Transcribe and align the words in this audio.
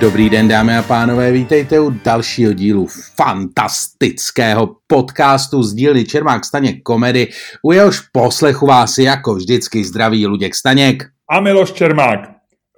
Dobrý 0.00 0.30
den, 0.30 0.48
dámy 0.48 0.76
a 0.76 0.82
pánové, 0.82 1.32
vítejte 1.32 1.80
u 1.80 1.90
dalšího 1.90 2.52
dílu 2.52 2.86
fantastického 3.16 4.76
podcastu 4.86 5.62
z 5.62 5.74
dílny 5.74 6.04
Čermák 6.04 6.44
Staněk 6.44 6.82
komedy, 6.82 7.28
u 7.62 7.72
jehož 7.72 8.00
poslechu 8.00 8.66
vás 8.66 8.98
jako 8.98 9.34
vždycky 9.34 9.84
zdraví 9.84 10.26
Luděk 10.26 10.54
Staněk. 10.54 11.04
A 11.28 11.40
Miloš 11.40 11.72
Čermák. 11.72 12.20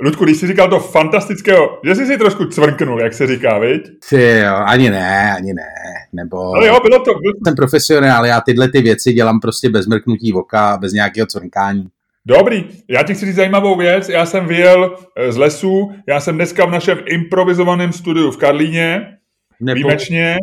Ludku, 0.01 0.25
když 0.25 0.37
jsi 0.37 0.47
říkal 0.47 0.69
to 0.69 0.79
fantastického, 0.79 1.81
že 1.85 1.95
jsi 1.95 2.07
si 2.07 2.19
trošku 2.19 2.45
cvrknul, 2.45 3.01
jak 3.01 3.15
se 3.15 3.27
říká, 3.27 3.59
viď? 3.59 3.83
Ty 4.09 4.39
jo, 4.39 4.55
ani 4.55 4.91
ne, 4.91 5.35
ani 5.37 5.55
ne, 5.55 5.73
nebo... 6.13 6.55
Ale 6.55 6.67
jo, 6.67 6.81
bylo 6.83 7.05
to... 7.05 7.11
Jsem 7.47 7.55
profesionál, 7.55 8.27
já 8.27 8.41
tyhle 8.41 8.69
ty 8.69 8.81
věci 8.81 9.13
dělám 9.13 9.41
prostě 9.41 9.69
bez 9.69 9.87
mrknutí 9.87 10.33
oka, 10.33 10.77
bez 10.77 10.93
nějakého 10.93 11.27
cvrkání. 11.27 11.87
Dobrý, 12.27 12.65
já 12.89 13.03
ti 13.03 13.15
chci 13.15 13.27
říct 13.27 13.35
zajímavou 13.35 13.77
věc. 13.77 14.09
Já 14.09 14.27
jsem 14.27 14.47
vyjel 14.47 14.97
eh, 15.17 15.33
z 15.33 15.37
lesu, 15.37 15.93
já 16.09 16.21
jsem 16.21 16.35
dneska 16.35 16.67
v 16.67 16.71
našem 16.71 16.99
improvizovaném 17.07 17.93
studiu 17.93 18.31
v 18.31 18.37
Karlíně, 18.37 19.07
Nepo... 19.61 19.75
výjimečně. 19.75 20.37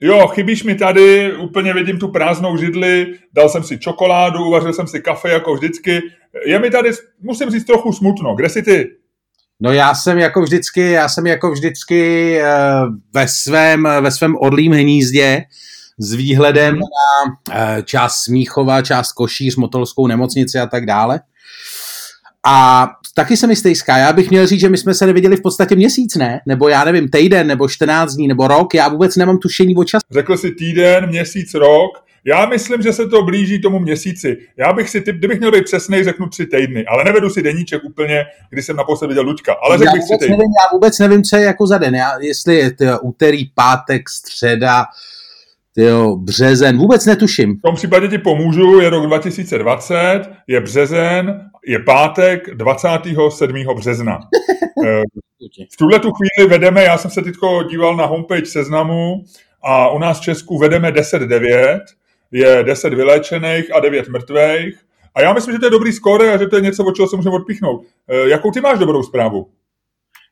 Jo, 0.00 0.26
chybíš 0.26 0.62
mi 0.62 0.74
tady, 0.74 1.36
úplně 1.36 1.74
vidím 1.74 1.98
tu 1.98 2.08
prázdnou 2.08 2.56
židli, 2.56 3.14
dal 3.32 3.48
jsem 3.48 3.62
si 3.62 3.78
čokoládu, 3.78 4.44
uvařil 4.44 4.72
jsem 4.72 4.86
si 4.86 5.00
kafe 5.00 5.30
jako 5.30 5.54
vždycky. 5.54 6.00
Je 6.46 6.58
mi 6.58 6.70
tady, 6.70 6.90
musím 7.22 7.50
říct, 7.50 7.64
trochu 7.64 7.92
smutno. 7.92 8.34
Kde 8.34 8.48
jsi 8.48 8.62
ty? 8.62 8.88
No 9.60 9.72
já 9.72 9.94
jsem 9.94 10.18
jako 10.18 10.42
vždycky, 10.42 10.80
já 10.80 11.08
jsem 11.08 11.26
jako 11.26 11.50
vždycky 11.50 12.38
uh, 12.40 12.94
ve 13.14 13.28
svém, 13.28 13.88
ve 14.00 14.10
svém 14.10 14.36
odlým 14.36 14.72
hnízdě, 14.72 15.42
s 15.98 16.14
výhledem 16.14 16.74
na 16.74 17.36
eh, 17.52 17.82
část 17.82 18.22
Smíchova, 18.24 18.82
část 18.82 19.12
Košíř, 19.12 19.56
Motolskou 19.56 20.06
nemocnici 20.06 20.58
a 20.58 20.66
tak 20.66 20.86
dále. 20.86 21.20
A 22.46 22.88
taky 23.14 23.36
jsem 23.36 23.50
jistý, 23.50 23.74
Sky, 23.74 23.90
já 23.90 24.12
bych 24.12 24.30
měl 24.30 24.46
říct, 24.46 24.60
že 24.60 24.68
my 24.68 24.78
jsme 24.78 24.94
se 24.94 25.06
neviděli 25.06 25.36
v 25.36 25.42
podstatě 25.42 25.76
měsíc, 25.76 26.16
ne? 26.16 26.40
Nebo 26.46 26.68
já 26.68 26.84
nevím, 26.84 27.08
týden, 27.08 27.46
nebo 27.46 27.68
14 27.68 28.14
dní, 28.14 28.28
nebo 28.28 28.48
rok, 28.48 28.74
já 28.74 28.88
vůbec 28.88 29.16
nemám 29.16 29.38
tušení 29.38 29.76
o 29.76 29.84
čas. 29.84 30.02
Řekl 30.10 30.36
si 30.36 30.50
týden, 30.50 31.06
měsíc, 31.06 31.54
rok, 31.54 32.04
já 32.26 32.46
myslím, 32.46 32.82
že 32.82 32.92
se 32.92 33.08
to 33.08 33.22
blíží 33.22 33.60
tomu 33.60 33.78
měsíci. 33.78 34.36
Já 34.56 34.72
bych 34.72 34.90
si, 34.90 35.00
typ, 35.00 35.16
kdybych 35.16 35.38
měl 35.38 35.50
být 35.50 35.64
přesný, 35.64 36.04
řeknu 36.04 36.28
tři 36.28 36.46
týdny, 36.46 36.86
ale 36.86 37.04
nevedu 37.04 37.30
si 37.30 37.42
deníček 37.42 37.84
úplně, 37.84 38.24
kdy 38.50 38.62
jsem 38.62 38.76
naposled 38.76 39.08
viděl 39.08 39.24
Luďka, 39.24 39.52
ale 39.62 39.78
řekl 39.78 39.92
bych 39.92 40.02
týdny. 40.02 40.28
Nevím, 40.28 40.52
já 40.62 40.72
vůbec 40.72 40.98
nevím, 40.98 41.22
co 41.22 41.36
je 41.36 41.42
jako 41.42 41.66
za 41.66 41.78
den. 41.78 41.94
Já, 41.94 42.18
jestli 42.20 42.56
je 42.56 42.72
to 42.72 43.00
úterý, 43.00 43.50
pátek, 43.54 44.08
středa, 44.08 44.84
tyjo, 45.74 46.16
březen, 46.16 46.78
vůbec 46.78 47.06
netuším. 47.06 47.56
V 47.56 47.62
tom 47.62 47.74
případě 47.74 48.08
ti 48.08 48.18
pomůžu, 48.18 48.80
je 48.80 48.90
rok 48.90 49.06
2020, 49.06 50.22
je 50.46 50.60
březen, 50.60 51.50
je 51.66 51.78
pátek 51.78 52.54
27. 52.54 53.54
března. 53.76 54.20
Eh, 54.86 55.02
v 55.72 55.76
tuhle 55.76 55.98
tu 55.98 56.10
chvíli 56.12 56.50
vedeme, 56.50 56.84
já 56.84 56.98
jsem 56.98 57.10
se 57.10 57.22
teď 57.22 57.34
díval 57.70 57.96
na 57.96 58.06
homepage 58.06 58.46
seznamu 58.46 59.24
a 59.62 59.88
u 59.88 59.98
nás 59.98 60.20
v 60.20 60.22
Česku 60.22 60.58
vedeme 60.58 60.90
10-9, 60.90 61.80
je 62.32 62.62
10 62.62 62.94
vyléčených 62.94 63.74
a 63.74 63.80
9 63.80 64.08
mrtvých. 64.08 64.78
A 65.14 65.20
já 65.20 65.32
myslím, 65.32 65.54
že 65.54 65.58
to 65.58 65.66
je 65.66 65.70
dobrý 65.70 65.92
skóre 65.92 66.32
a 66.32 66.36
že 66.36 66.46
to 66.46 66.56
je 66.56 66.62
něco, 66.62 66.84
od 66.84 66.96
čeho 66.96 67.08
se 67.08 67.16
můžeme 67.16 67.34
odpíchnout. 67.34 67.84
Eh, 68.08 68.28
jakou 68.28 68.50
ty 68.50 68.60
máš 68.60 68.78
dobrou 68.78 69.02
zprávu? 69.02 69.46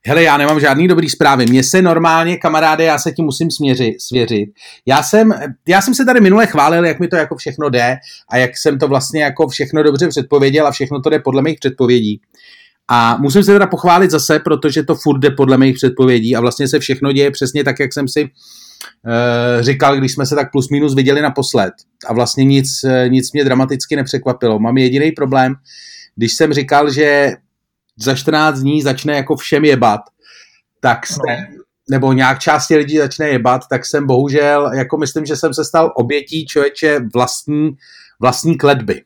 Hele, 0.06 0.22
já 0.22 0.36
nemám 0.36 0.60
žádný 0.60 0.88
dobrý 0.88 1.08
zprávy. 1.08 1.46
Mně 1.46 1.64
se 1.64 1.82
normálně, 1.82 2.36
kamaráde, 2.36 2.84
já 2.84 2.98
se 2.98 3.12
tím 3.12 3.24
musím 3.24 3.50
směři, 3.50 3.96
svěřit. 4.00 4.48
Já 4.86 5.02
jsem, 5.02 5.32
já 5.68 5.80
jsem 5.80 5.94
se 5.94 6.04
tady 6.04 6.20
minule 6.20 6.46
chválil, 6.46 6.84
jak 6.84 7.00
mi 7.00 7.08
to 7.08 7.16
jako 7.16 7.36
všechno 7.36 7.68
jde 7.68 7.96
a 8.30 8.36
jak 8.36 8.50
jsem 8.56 8.78
to 8.78 8.88
vlastně 8.88 9.22
jako 9.22 9.48
všechno 9.48 9.82
dobře 9.82 10.08
předpověděl 10.08 10.66
a 10.66 10.70
všechno 10.70 11.00
to 11.00 11.10
jde 11.10 11.18
podle 11.18 11.42
mých 11.42 11.58
předpovědí. 11.58 12.20
A 12.88 13.16
musím 13.16 13.42
se 13.42 13.52
teda 13.52 13.66
pochválit 13.66 14.10
zase, 14.10 14.38
protože 14.38 14.82
to 14.82 14.94
furt 14.94 15.18
jde 15.18 15.30
podle 15.30 15.58
mých 15.58 15.74
předpovědí 15.74 16.36
a 16.36 16.40
vlastně 16.40 16.68
se 16.68 16.78
všechno 16.78 17.12
děje 17.12 17.30
přesně 17.30 17.64
tak, 17.64 17.80
jak 17.80 17.92
jsem 17.92 18.08
si 18.08 18.24
uh, 18.24 18.30
říkal, 19.60 19.96
když 19.96 20.12
jsme 20.12 20.26
se 20.26 20.34
tak 20.34 20.52
plus 20.52 20.68
minus 20.68 20.94
viděli 20.94 21.22
naposled. 21.22 21.72
A 22.06 22.12
vlastně 22.12 22.44
nic, 22.44 22.66
uh, 22.84 22.90
nic 23.08 23.32
mě 23.32 23.44
dramaticky 23.44 23.96
nepřekvapilo. 23.96 24.58
Mám 24.58 24.78
jediný 24.78 25.12
problém, 25.12 25.54
když 26.16 26.34
jsem 26.36 26.52
říkal, 26.52 26.90
že 26.90 27.32
za 27.96 28.14
14 28.14 28.58
dní 28.58 28.82
začne 28.82 29.16
jako 29.16 29.36
všem 29.36 29.64
jebat, 29.64 30.00
tak 30.80 31.06
se, 31.06 31.20
no. 31.28 31.62
nebo 31.90 32.12
nějak 32.12 32.38
části 32.38 32.76
lidí 32.76 32.98
začne 32.98 33.28
jebat, 33.28 33.62
tak 33.70 33.86
jsem 33.86 34.06
bohužel, 34.06 34.70
jako 34.74 34.98
myslím, 34.98 35.26
že 35.26 35.36
jsem 35.36 35.54
se 35.54 35.64
stal 35.64 35.92
obětí 35.96 36.46
člověče 36.46 37.00
vlastní, 37.14 37.70
vlastní 38.20 38.58
kledby. 38.58 39.02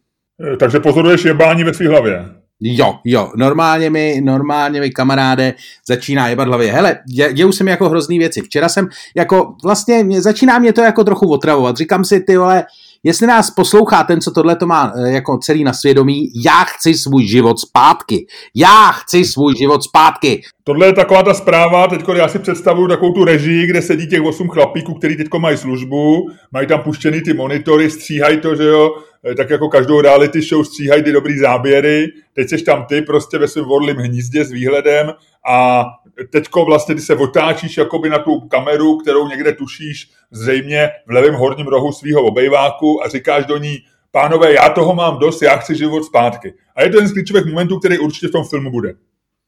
Eh, 0.52 0.56
takže 0.56 0.80
pozoruješ 0.80 1.24
jebání 1.24 1.64
ve 1.64 1.74
své 1.74 1.88
hlavě. 1.88 2.24
Jo, 2.60 2.98
jo, 3.04 3.32
normálně 3.36 3.90
mi, 3.90 4.20
normálně 4.24 4.80
mi 4.80 4.90
kamaráde 4.90 5.54
začíná 5.88 6.28
jebat 6.28 6.48
hlavě. 6.48 6.72
Hele, 6.72 6.98
dějou 7.32 7.52
se 7.52 7.64
mi 7.64 7.70
jako 7.70 7.88
hrozný 7.88 8.18
věci. 8.18 8.40
Včera 8.42 8.68
jsem 8.68 8.88
jako, 9.16 9.54
vlastně 9.64 10.20
začíná 10.20 10.58
mě 10.58 10.72
to 10.72 10.80
jako 10.80 11.04
trochu 11.04 11.32
otravovat. 11.32 11.76
Říkám 11.76 12.04
si, 12.04 12.20
ty 12.20 12.36
vole, 12.36 12.64
jestli 13.06 13.26
nás 13.26 13.50
poslouchá 13.50 14.04
ten, 14.04 14.20
co 14.20 14.30
tohle 14.30 14.56
to 14.56 14.66
má 14.66 14.92
eh, 14.96 15.10
jako 15.10 15.38
celý 15.38 15.64
na 15.64 15.72
svědomí, 15.72 16.30
já 16.44 16.64
chci 16.64 16.94
svůj 16.94 17.26
život 17.26 17.60
zpátky. 17.60 18.26
Já 18.54 18.92
chci 18.92 19.24
svůj 19.24 19.56
život 19.56 19.82
zpátky. 19.82 20.42
Tohle 20.64 20.86
je 20.86 20.92
taková 20.92 21.22
ta 21.22 21.34
zpráva, 21.34 21.86
teď 21.86 22.00
já 22.14 22.28
si 22.28 22.38
představuju 22.38 22.88
takovou 22.88 23.12
tu 23.12 23.24
režii, 23.24 23.66
kde 23.66 23.82
sedí 23.82 24.06
těch 24.06 24.22
osm 24.22 24.48
chlapíků, 24.48 24.94
který 24.94 25.16
teď 25.16 25.26
mají 25.38 25.56
službu, 25.56 26.30
mají 26.52 26.66
tam 26.66 26.80
puštěný 26.80 27.20
ty 27.20 27.34
monitory, 27.34 27.90
stříhají 27.90 28.40
to, 28.40 28.56
že 28.56 28.64
jo, 28.64 28.90
tak 29.36 29.50
jako 29.50 29.68
každou 29.68 30.00
reality 30.00 30.42
show 30.42 30.64
stříhají 30.64 31.02
ty 31.02 31.12
dobrý 31.12 31.38
záběry, 31.38 32.08
teď 32.32 32.48
seš 32.48 32.62
tam 32.62 32.84
ty 32.84 33.02
prostě 33.02 33.38
ve 33.38 33.48
svém 33.48 33.64
vodlým 33.64 33.96
hnízdě 33.96 34.44
s 34.44 34.50
výhledem 34.50 35.12
a 35.48 35.84
teďko 36.30 36.64
vlastně 36.64 36.94
ty 36.94 37.00
se 37.00 37.14
otáčíš 37.14 37.76
jakoby 37.76 38.08
na 38.08 38.18
tu 38.18 38.40
kameru, 38.40 38.98
kterou 38.98 39.28
někde 39.28 39.52
tušíš 39.52 40.10
zřejmě 40.30 40.90
v 41.06 41.10
levém 41.10 41.34
horním 41.34 41.66
rohu 41.66 41.92
svého 41.92 42.22
obejváku 42.22 43.04
a 43.04 43.08
říkáš 43.08 43.46
do 43.46 43.56
ní, 43.56 43.78
pánové, 44.10 44.52
já 44.52 44.68
toho 44.68 44.94
mám 44.94 45.18
dost, 45.18 45.42
já 45.42 45.56
chci 45.56 45.76
život 45.76 46.04
zpátky. 46.04 46.54
A 46.76 46.82
je 46.82 46.90
to 46.90 46.96
jeden 46.96 47.08
z 47.08 47.12
klíčových 47.12 47.46
momentů, 47.46 47.78
který 47.78 47.98
určitě 47.98 48.28
v 48.28 48.30
tom 48.30 48.44
filmu 48.44 48.70
bude. 48.70 48.94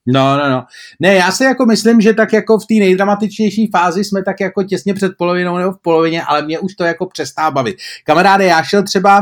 No, 0.06 0.36
no, 0.36 0.50
no. 0.50 0.64
Ne, 1.00 1.14
já 1.14 1.32
si 1.32 1.44
jako 1.44 1.66
myslím, 1.66 2.00
že 2.00 2.14
tak 2.14 2.32
jako 2.32 2.58
v 2.58 2.66
té 2.66 2.74
nejdramatičnější 2.74 3.70
fázi 3.72 4.04
jsme 4.04 4.24
tak 4.24 4.40
jako 4.40 4.62
těsně 4.62 4.94
před 4.94 5.12
polovinou 5.18 5.56
nebo 5.56 5.72
v 5.72 5.82
polovině, 5.82 6.22
ale 6.22 6.42
mě 6.42 6.58
už 6.58 6.74
to 6.74 6.84
jako 6.84 7.06
přestá 7.06 7.50
bavit. 7.50 7.76
Kamaráde, 8.04 8.44
já 8.44 8.62
šel 8.62 8.82
třeba 8.82 9.20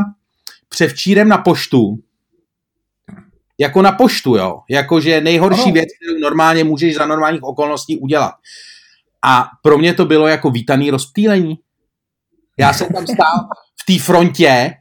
převčírem 0.69 1.27
na 1.27 1.37
poštu 1.37 1.99
jako 3.59 3.81
na 3.81 3.91
poštu, 3.91 4.35
jo. 4.35 4.59
Jakože 4.69 5.21
nejhorší 5.21 5.63
ano. 5.63 5.73
věc, 5.73 5.89
kterou 5.95 6.19
normálně 6.19 6.63
můžeš 6.63 6.95
za 6.95 7.05
normálních 7.05 7.43
okolností 7.43 7.99
udělat. 7.99 8.33
A 9.25 9.47
pro 9.63 9.77
mě 9.77 9.93
to 9.93 10.05
bylo 10.05 10.27
jako 10.27 10.51
vítaný 10.51 10.91
rozptýlení. 10.91 11.55
Já 12.59 12.73
jsem 12.73 12.87
tam 12.87 13.07
stál 13.07 13.47
v 13.81 13.85
té 13.85 14.03
frontě, 14.03 14.73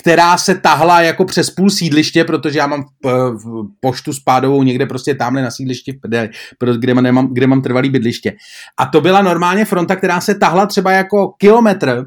která 0.00 0.38
se 0.38 0.54
tahla 0.54 1.00
jako 1.00 1.24
přes 1.24 1.50
půl 1.50 1.70
sídliště, 1.70 2.24
protože 2.24 2.58
já 2.58 2.66
mám 2.66 2.84
v 3.32 3.64
poštu 3.80 4.12
spádovou 4.12 4.62
někde 4.62 4.86
prostě 4.86 5.14
tamhle 5.14 5.42
na 5.42 5.50
sídlišti 5.50 5.92
v 5.92 6.00
prdeli, 6.00 6.30
kde, 6.78 6.94
mám, 6.94 7.34
kde 7.34 7.46
mám 7.46 7.62
trvalý 7.62 7.90
bydliště. 7.90 8.36
A 8.78 8.86
to 8.86 9.00
byla 9.00 9.22
normálně 9.22 9.64
fronta, 9.64 9.96
která 9.96 10.20
se 10.20 10.34
tahla 10.34 10.66
třeba 10.66 10.92
jako 10.92 11.28
kilometr 11.28 12.04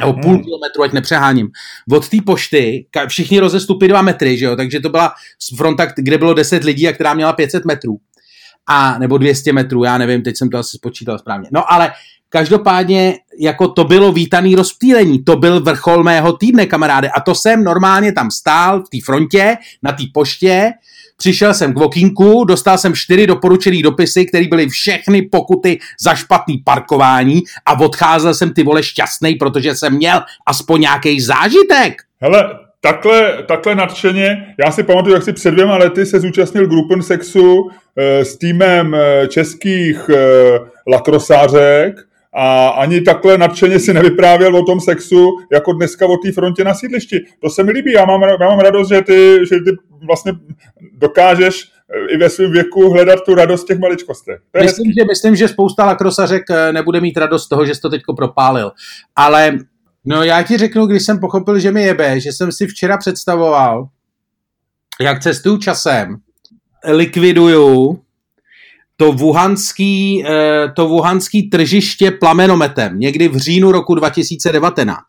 nebo 0.00 0.12
půl 0.12 0.32
hmm. 0.32 0.44
kilometru, 0.44 0.82
ať 0.82 0.92
nepřeháním, 0.92 1.48
od 1.92 2.08
té 2.08 2.16
pošty, 2.26 2.86
všichni 3.08 3.40
rozestupy 3.40 3.88
dva 3.88 4.02
metry, 4.02 4.38
že 4.38 4.44
jo, 4.44 4.56
takže 4.56 4.80
to 4.80 4.88
byla 4.88 5.12
fronta, 5.56 5.86
kde 5.96 6.18
bylo 6.18 6.34
10 6.34 6.64
lidí 6.64 6.88
a 6.88 6.92
která 6.92 7.14
měla 7.14 7.32
500 7.32 7.64
metrů. 7.64 7.98
A, 8.66 8.98
nebo 8.98 9.18
200 9.18 9.52
metrů, 9.52 9.84
já 9.84 9.98
nevím, 9.98 10.22
teď 10.22 10.36
jsem 10.36 10.50
to 10.50 10.58
asi 10.58 10.76
spočítal 10.76 11.18
správně. 11.18 11.48
No 11.52 11.72
ale 11.72 11.92
každopádně, 12.28 13.14
jako 13.40 13.68
to 13.68 13.84
bylo 13.84 14.12
vítaný 14.12 14.54
rozptýlení, 14.54 15.24
to 15.24 15.36
byl 15.36 15.60
vrchol 15.60 16.02
mého 16.04 16.32
týdne, 16.32 16.66
kamaráde, 16.66 17.08
a 17.08 17.20
to 17.20 17.34
jsem 17.34 17.64
normálně 17.64 18.12
tam 18.12 18.30
stál 18.30 18.82
v 18.82 18.88
té 18.90 18.98
frontě, 19.04 19.56
na 19.82 19.92
té 19.92 20.04
poště, 20.14 20.72
Přišel 21.22 21.54
jsem 21.54 21.74
k 21.74 21.78
Vokinku, 21.78 22.44
dostal 22.44 22.78
jsem 22.78 22.94
čtyři 22.94 23.26
doporučený 23.26 23.82
dopisy, 23.82 24.26
které 24.26 24.48
byly 24.48 24.68
všechny 24.68 25.22
pokuty 25.22 25.78
za 26.00 26.14
špatný 26.14 26.58
parkování 26.58 27.42
a 27.66 27.80
odcházel 27.80 28.34
jsem 28.34 28.54
ty 28.54 28.62
vole 28.62 28.82
šťastný, 28.82 29.34
protože 29.34 29.74
jsem 29.74 29.96
měl 29.96 30.20
aspoň 30.46 30.80
nějaký 30.80 31.20
zážitek. 31.20 32.02
Hele, 32.20 32.50
takhle, 32.80 33.42
takhle 33.48 33.74
nadšeně, 33.74 34.54
já 34.64 34.72
si 34.72 34.82
pamatuju, 34.82 35.14
jak 35.14 35.22
si 35.22 35.32
před 35.32 35.50
dvěma 35.50 35.76
lety 35.76 36.06
se 36.06 36.20
zúčastnil 36.20 36.66
Gruppen 36.66 37.02
Sexu 37.02 37.70
e, 37.96 38.24
s 38.24 38.38
týmem 38.38 38.94
e, 38.94 39.28
českých 39.28 40.08
e, 40.08 40.18
lakrosářek 40.86 42.06
a 42.34 42.68
ani 42.68 43.00
takhle 43.00 43.38
nadšeně 43.38 43.78
si 43.78 43.94
nevyprávěl 43.94 44.56
o 44.56 44.64
tom 44.64 44.80
sexu, 44.80 45.28
jako 45.52 45.72
dneska 45.72 46.06
o 46.06 46.16
té 46.16 46.32
frontě 46.32 46.64
na 46.64 46.74
sídlišti. 46.74 47.20
To 47.40 47.50
se 47.50 47.62
mi 47.62 47.72
líbí, 47.72 47.92
já 47.92 48.04
mám, 48.04 48.22
já 48.22 48.48
mám 48.48 48.58
radost, 48.58 48.88
že 48.88 49.02
ty, 49.02 49.38
že 49.50 49.56
ty 49.56 49.70
vlastně 50.06 50.32
dokážeš 50.92 51.64
eh, 51.94 52.14
i 52.14 52.16
ve 52.16 52.30
svém 52.30 52.52
věku 52.52 52.90
hledat 52.90 53.24
tu 53.24 53.34
radost 53.34 53.62
v 53.62 53.66
těch 53.66 53.78
maličkostech. 53.78 54.40
Myslím 54.62 54.92
že, 54.92 55.04
myslím, 55.04 55.36
že 55.36 55.48
spousta 55.48 55.86
lakrosařek 55.86 56.42
eh, 56.50 56.72
nebude 56.72 57.00
mít 57.00 57.16
radost 57.16 57.44
z 57.44 57.48
toho, 57.48 57.66
že 57.66 57.74
jsi 57.74 57.80
to 57.80 57.90
teďko 57.90 58.14
propálil. 58.14 58.72
Ale 59.16 59.58
no 60.04 60.22
já 60.22 60.42
ti 60.42 60.56
řeknu, 60.56 60.86
když 60.86 61.02
jsem 61.02 61.20
pochopil, 61.20 61.58
že 61.58 61.70
mi 61.70 61.82
jebe, 61.82 62.20
že 62.20 62.32
jsem 62.32 62.52
si 62.52 62.66
včera 62.66 62.96
představoval, 62.96 63.88
jak 65.00 65.22
cestuju 65.22 65.58
časem, 65.58 66.16
likviduju 66.84 68.02
to 68.96 69.12
wuhanský, 69.12 70.24
eh, 70.26 70.72
to 70.76 70.88
wuhanský 70.88 71.50
tržiště 71.50 72.10
plamenometem 72.10 72.98
někdy 72.98 73.28
v 73.28 73.36
říjnu 73.36 73.72
roku 73.72 73.94
2019. 73.94 75.04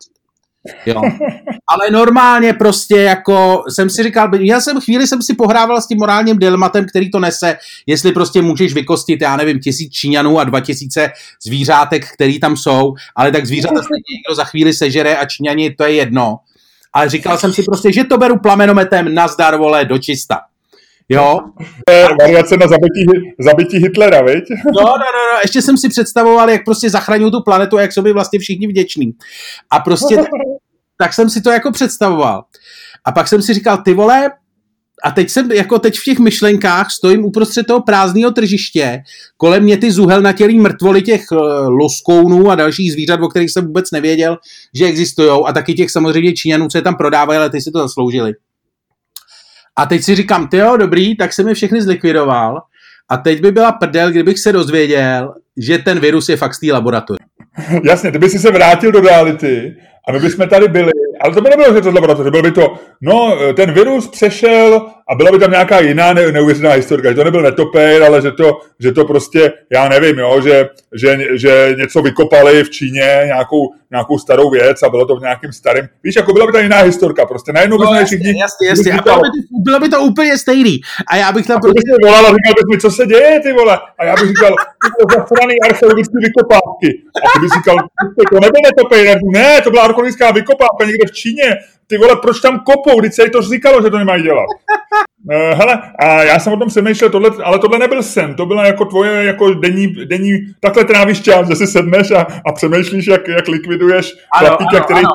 Jo. 0.86 1.02
Ale 1.68 1.90
normálně 1.90 2.52
prostě 2.52 2.96
jako 2.96 3.62
jsem 3.68 3.90
si 3.90 4.02
říkal, 4.02 4.30
já 4.34 4.60
jsem 4.60 4.80
chvíli 4.80 5.06
jsem 5.06 5.22
si 5.22 5.34
pohrával 5.34 5.80
s 5.80 5.86
tím 5.86 5.98
morálním 5.98 6.38
dilematem, 6.38 6.86
který 6.88 7.10
to 7.10 7.20
nese, 7.20 7.56
jestli 7.86 8.12
prostě 8.12 8.42
můžeš 8.42 8.74
vykostit, 8.74 9.20
já 9.20 9.36
nevím, 9.36 9.60
tisíc 9.60 9.92
Číňanů 9.92 10.38
a 10.38 10.44
dva 10.44 10.60
tisíce 10.60 11.10
zvířátek, 11.46 12.12
který 12.14 12.40
tam 12.40 12.56
jsou, 12.56 12.94
ale 13.16 13.32
tak 13.32 13.46
zvířata 13.46 13.82
se 13.82 13.88
někdo 14.14 14.34
za 14.34 14.44
chvíli 14.44 14.72
sežere 14.72 15.16
a 15.16 15.26
Číňani 15.26 15.74
to 15.74 15.84
je 15.84 15.92
jedno. 15.92 16.36
Ale 16.92 17.08
říkal 17.08 17.38
jsem 17.38 17.52
si 17.52 17.62
prostě, 17.62 17.92
že 17.92 18.04
to 18.04 18.18
beru 18.18 18.38
plamenometem, 18.38 19.14
nazdar 19.14 19.56
vole, 19.56 19.84
do 19.84 19.98
čista. 19.98 20.40
Jo. 21.08 21.40
Variace 22.20 22.56
na 22.56 22.66
zabití, 22.66 23.32
zabití 23.40 23.78
Hitlera, 23.78 24.22
viď? 24.22 24.44
No, 24.50 24.82
no, 24.82 24.82
no, 24.82 25.22
no, 25.32 25.38
ještě 25.42 25.62
jsem 25.62 25.76
si 25.76 25.88
představoval, 25.88 26.50
jak 26.50 26.64
prostě 26.64 26.90
zachraňují 26.90 27.32
tu 27.32 27.42
planetu, 27.42 27.78
jak 27.78 27.92
jsou 27.92 28.02
by 28.02 28.12
vlastně 28.12 28.38
všichni 28.38 28.66
vděční. 28.66 29.12
A 29.70 29.80
prostě, 29.80 30.16
tak, 30.16 30.26
tak 30.98 31.14
jsem 31.14 31.30
si 31.30 31.40
to 31.40 31.50
jako 31.50 31.72
představoval. 31.72 32.44
A 33.04 33.12
pak 33.12 33.28
jsem 33.28 33.42
si 33.42 33.54
říkal, 33.54 33.78
ty 33.78 33.94
vole, 33.94 34.30
a 35.04 35.10
teď 35.10 35.30
jsem, 35.30 35.52
jako 35.52 35.78
teď 35.78 35.98
v 35.98 36.04
těch 36.04 36.18
myšlenkách 36.18 36.90
stojím 36.90 37.24
uprostřed 37.24 37.66
toho 37.66 37.82
prázdného 37.82 38.30
tržiště, 38.30 39.02
kolem 39.36 39.62
mě 39.62 39.76
ty 39.76 39.92
zuhelnatělý 39.92 40.58
mrtvoly 40.58 41.02
těch 41.02 41.24
uh, 41.32 41.38
loskounů 41.68 42.50
a 42.50 42.54
dalších 42.54 42.92
zvířat, 42.92 43.20
o 43.20 43.28
kterých 43.28 43.50
jsem 43.50 43.66
vůbec 43.66 43.90
nevěděl, 43.90 44.38
že 44.74 44.86
existují, 44.86 45.30
a 45.46 45.52
taky 45.52 45.74
těch 45.74 45.90
samozřejmě 45.90 46.32
Číňanů, 46.32 46.68
co 46.68 46.78
je 46.78 46.82
tam 46.82 46.96
prodávají, 46.96 47.38
ale 47.38 47.50
ty 47.50 47.60
si 47.60 47.70
to 47.70 47.78
zasloužili. 47.78 48.32
A 49.76 49.86
teď 49.86 50.02
si 50.02 50.14
říkám, 50.14 50.48
ty 50.48 50.56
jo, 50.56 50.76
dobrý, 50.76 51.16
tak 51.16 51.32
jsem 51.32 51.48
je 51.48 51.54
všechny 51.54 51.82
zlikvidoval. 51.82 52.62
A 53.08 53.16
teď 53.16 53.40
by 53.40 53.52
byla 53.52 53.72
prdel, 53.72 54.10
kdybych 54.10 54.38
se 54.38 54.52
dozvěděl, 54.52 55.34
že 55.56 55.78
ten 55.78 56.00
virus 56.00 56.28
je 56.28 56.36
fakt 56.36 56.54
z 56.54 56.60
té 56.60 56.72
laboratoře. 56.72 57.24
Jasně, 57.84 58.12
ty 58.12 58.18
by 58.18 58.30
si 58.30 58.38
se 58.38 58.50
vrátil 58.50 58.92
do 58.92 59.00
reality 59.00 59.76
a 60.08 60.12
my 60.12 60.20
bychom 60.20 60.48
tady 60.48 60.68
byli 60.68 60.90
ale 61.20 61.34
to 61.34 61.40
by 61.40 61.50
nebylo, 61.50 61.74
že 61.74 61.80
to 61.80 61.90
z 61.90 61.94
laboratoře, 61.94 62.30
bylo 62.30 62.42
by 62.42 62.52
to, 62.52 62.74
no, 63.00 63.36
ten 63.56 63.72
virus 63.72 64.08
přešel 64.08 64.86
a 65.08 65.14
byla 65.14 65.32
by 65.32 65.38
tam 65.38 65.50
nějaká 65.50 65.80
jiná 65.80 66.12
ne, 66.12 66.32
neuvěřitelná 66.32 66.74
historka, 66.74 67.08
že 67.08 67.14
to 67.14 67.24
nebyl 67.24 67.42
netopér, 67.42 68.02
ale 68.02 68.22
že 68.22 68.32
to, 68.32 68.60
že 68.80 68.92
to 68.92 69.04
prostě, 69.04 69.52
já 69.72 69.88
nevím, 69.88 70.18
jo, 70.18 70.40
že, 70.40 70.68
že, 70.94 71.18
že 71.34 71.74
něco 71.78 72.02
vykopali 72.02 72.64
v 72.64 72.70
Číně, 72.70 73.22
nějakou, 73.24 73.72
nějakou 73.90 74.18
starou 74.18 74.50
věc 74.50 74.82
a 74.82 74.88
bylo 74.88 75.06
to 75.06 75.16
v 75.16 75.20
nějakým 75.20 75.52
starém, 75.52 75.88
víš, 76.02 76.16
jako 76.16 76.32
byla 76.32 76.46
by 76.46 76.52
tam 76.52 76.62
jiná 76.62 76.78
historka, 76.78 77.26
prostě 77.26 77.52
najednou 77.52 77.76
no, 77.76 77.80
bychom 77.80 78.06
všichni... 78.06 78.40
Jasně, 78.40 78.68
jasně, 78.68 78.92
a 78.92 79.02
bylo 79.02 79.16
by, 79.16 79.28
to, 79.28 79.62
bylo 79.64 79.80
by 79.80 79.88
to 79.88 80.00
úplně 80.00 80.38
stejný. 80.38 80.80
A 81.10 81.16
já 81.16 81.32
bych 81.32 81.46
tam... 81.46 81.56
A 81.56 81.60
prostě... 81.60 81.80
Bych 81.84 82.10
volal 82.10 82.26
a 82.26 82.28
říkal 82.28 82.54
bys 82.56 82.68
mi, 82.70 82.80
co 82.80 82.90
se 82.90 83.06
děje, 83.06 83.40
ty 83.40 83.52
vole? 83.52 83.78
A 83.98 84.04
já 84.04 84.14
bych 84.14 84.28
říkal, 84.28 84.54
ty 84.82 84.88
to 84.98 85.20
zasraný 85.20 85.54
archeologické 85.60 86.16
vykopávky. 86.26 86.88
A 87.24 87.26
ty 87.32 87.38
bys 87.40 87.50
říkal, 87.56 87.76
to 88.32 88.40
nebyl 88.40 88.60
netopér, 88.64 89.18
ne, 89.32 89.60
to 89.60 89.70
byla 89.70 89.82
archeologická 89.94 90.30
vykopávka 90.30 90.84
někde 90.84 91.06
v 91.06 91.12
Číně 91.12 91.56
ty 91.86 91.98
vole, 91.98 92.16
proč 92.22 92.40
tam 92.40 92.60
kopou, 92.60 93.00
když 93.00 93.14
se 93.14 93.30
to 93.30 93.42
říkalo, 93.42 93.82
že 93.82 93.90
to 93.90 93.98
nemají 93.98 94.22
dělat. 94.22 94.46
Uh, 95.24 95.34
hele, 95.58 95.82
a 95.98 96.22
já 96.22 96.38
jsem 96.38 96.52
o 96.52 96.56
tom 96.56 96.68
přemýšlel, 96.68 97.10
tohle, 97.10 97.30
ale 97.44 97.58
tohle 97.58 97.78
nebyl 97.78 98.02
sen, 98.02 98.34
to 98.34 98.46
byla 98.46 98.66
jako 98.66 98.84
tvoje 98.84 99.24
jako 99.24 99.54
denní, 99.54 99.86
denní 99.86 100.32
takhle 100.60 100.84
trávíš 100.84 101.22
čas, 101.22 101.48
že 101.48 101.56
si 101.56 101.66
sedneš 101.66 102.10
a, 102.10 102.26
a 102.46 102.52
přemýšlíš, 102.52 103.06
jak, 103.06 103.28
jak 103.28 103.48
likviduješ 103.48 104.12
chlapíka, 104.38 104.80
který, 104.80 104.98
ano. 104.98 105.08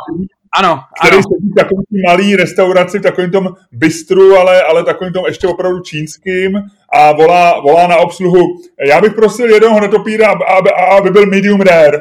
Ano, 0.53 0.79
který 0.99 1.13
ano. 1.13 1.23
sedí 1.23 1.51
v 1.51 1.55
takovém 1.55 1.83
malý 2.07 2.35
restauraci, 2.35 2.99
v 2.99 3.01
takovém 3.01 3.31
tom 3.31 3.47
bistru, 3.71 4.35
ale, 4.35 4.61
ale 4.61 4.83
takovým 4.83 5.13
tom 5.13 5.25
ještě 5.25 5.47
opravdu 5.47 5.79
čínským 5.79 6.61
a 6.93 7.11
volá, 7.11 7.59
volá 7.59 7.87
na 7.87 7.97
obsluhu. 7.97 8.39
Já 8.85 9.01
bych 9.01 9.13
prosil 9.13 9.49
jednoho 9.49 9.79
netopíra, 9.79 10.29
aby, 10.29 10.69
aby 10.97 11.09
byl 11.09 11.25
medium 11.25 11.61
rare. 11.61 11.99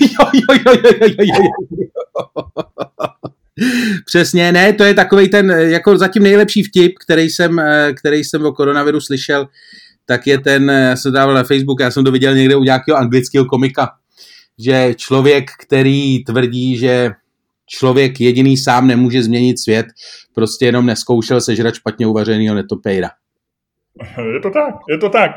Jo, 0.00 0.30
jo, 0.34 0.58
jo, 0.66 0.80
jo, 0.84 0.92
jo, 1.00 1.24
jo. 1.24 1.48
Přesně, 4.06 4.52
ne, 4.52 4.72
to 4.72 4.84
je 4.84 4.94
takový 4.94 5.28
ten, 5.28 5.50
jako 5.50 5.98
zatím 5.98 6.22
nejlepší 6.22 6.62
vtip, 6.62 6.92
který 6.98 7.30
jsem, 7.30 7.58
eh, 7.58 7.92
který 7.92 8.24
jsem 8.24 8.46
o 8.46 8.52
koronaviru 8.52 9.00
slyšel, 9.00 9.48
tak 10.06 10.26
je 10.26 10.38
ten, 10.38 10.70
eh, 10.70 10.88
já 10.88 10.96
jsem 10.96 11.12
dával 11.12 11.34
na 11.34 11.44
Facebook, 11.44 11.80
já 11.80 11.90
jsem 11.90 12.04
to 12.04 12.12
viděl 12.12 12.34
někde 12.34 12.56
u 12.56 12.64
nějakého 12.64 12.98
anglického 12.98 13.44
komika, 13.44 13.88
že 14.58 14.94
člověk, 14.96 15.50
který 15.66 16.24
tvrdí, 16.24 16.76
že 16.76 17.10
člověk 17.66 18.20
jediný 18.20 18.56
sám 18.56 18.86
nemůže 18.86 19.22
změnit 19.22 19.58
svět, 19.58 19.86
prostě 20.34 20.66
jenom 20.66 20.86
neskoušel 20.86 21.40
sežrat 21.40 21.74
špatně 21.74 22.06
uvařenýho 22.06 22.54
netopejra. 22.54 23.10
Je 24.34 24.40
to 24.40 24.50
tak, 24.50 24.74
je 24.88 24.98
to 24.98 25.08
tak. 25.08 25.30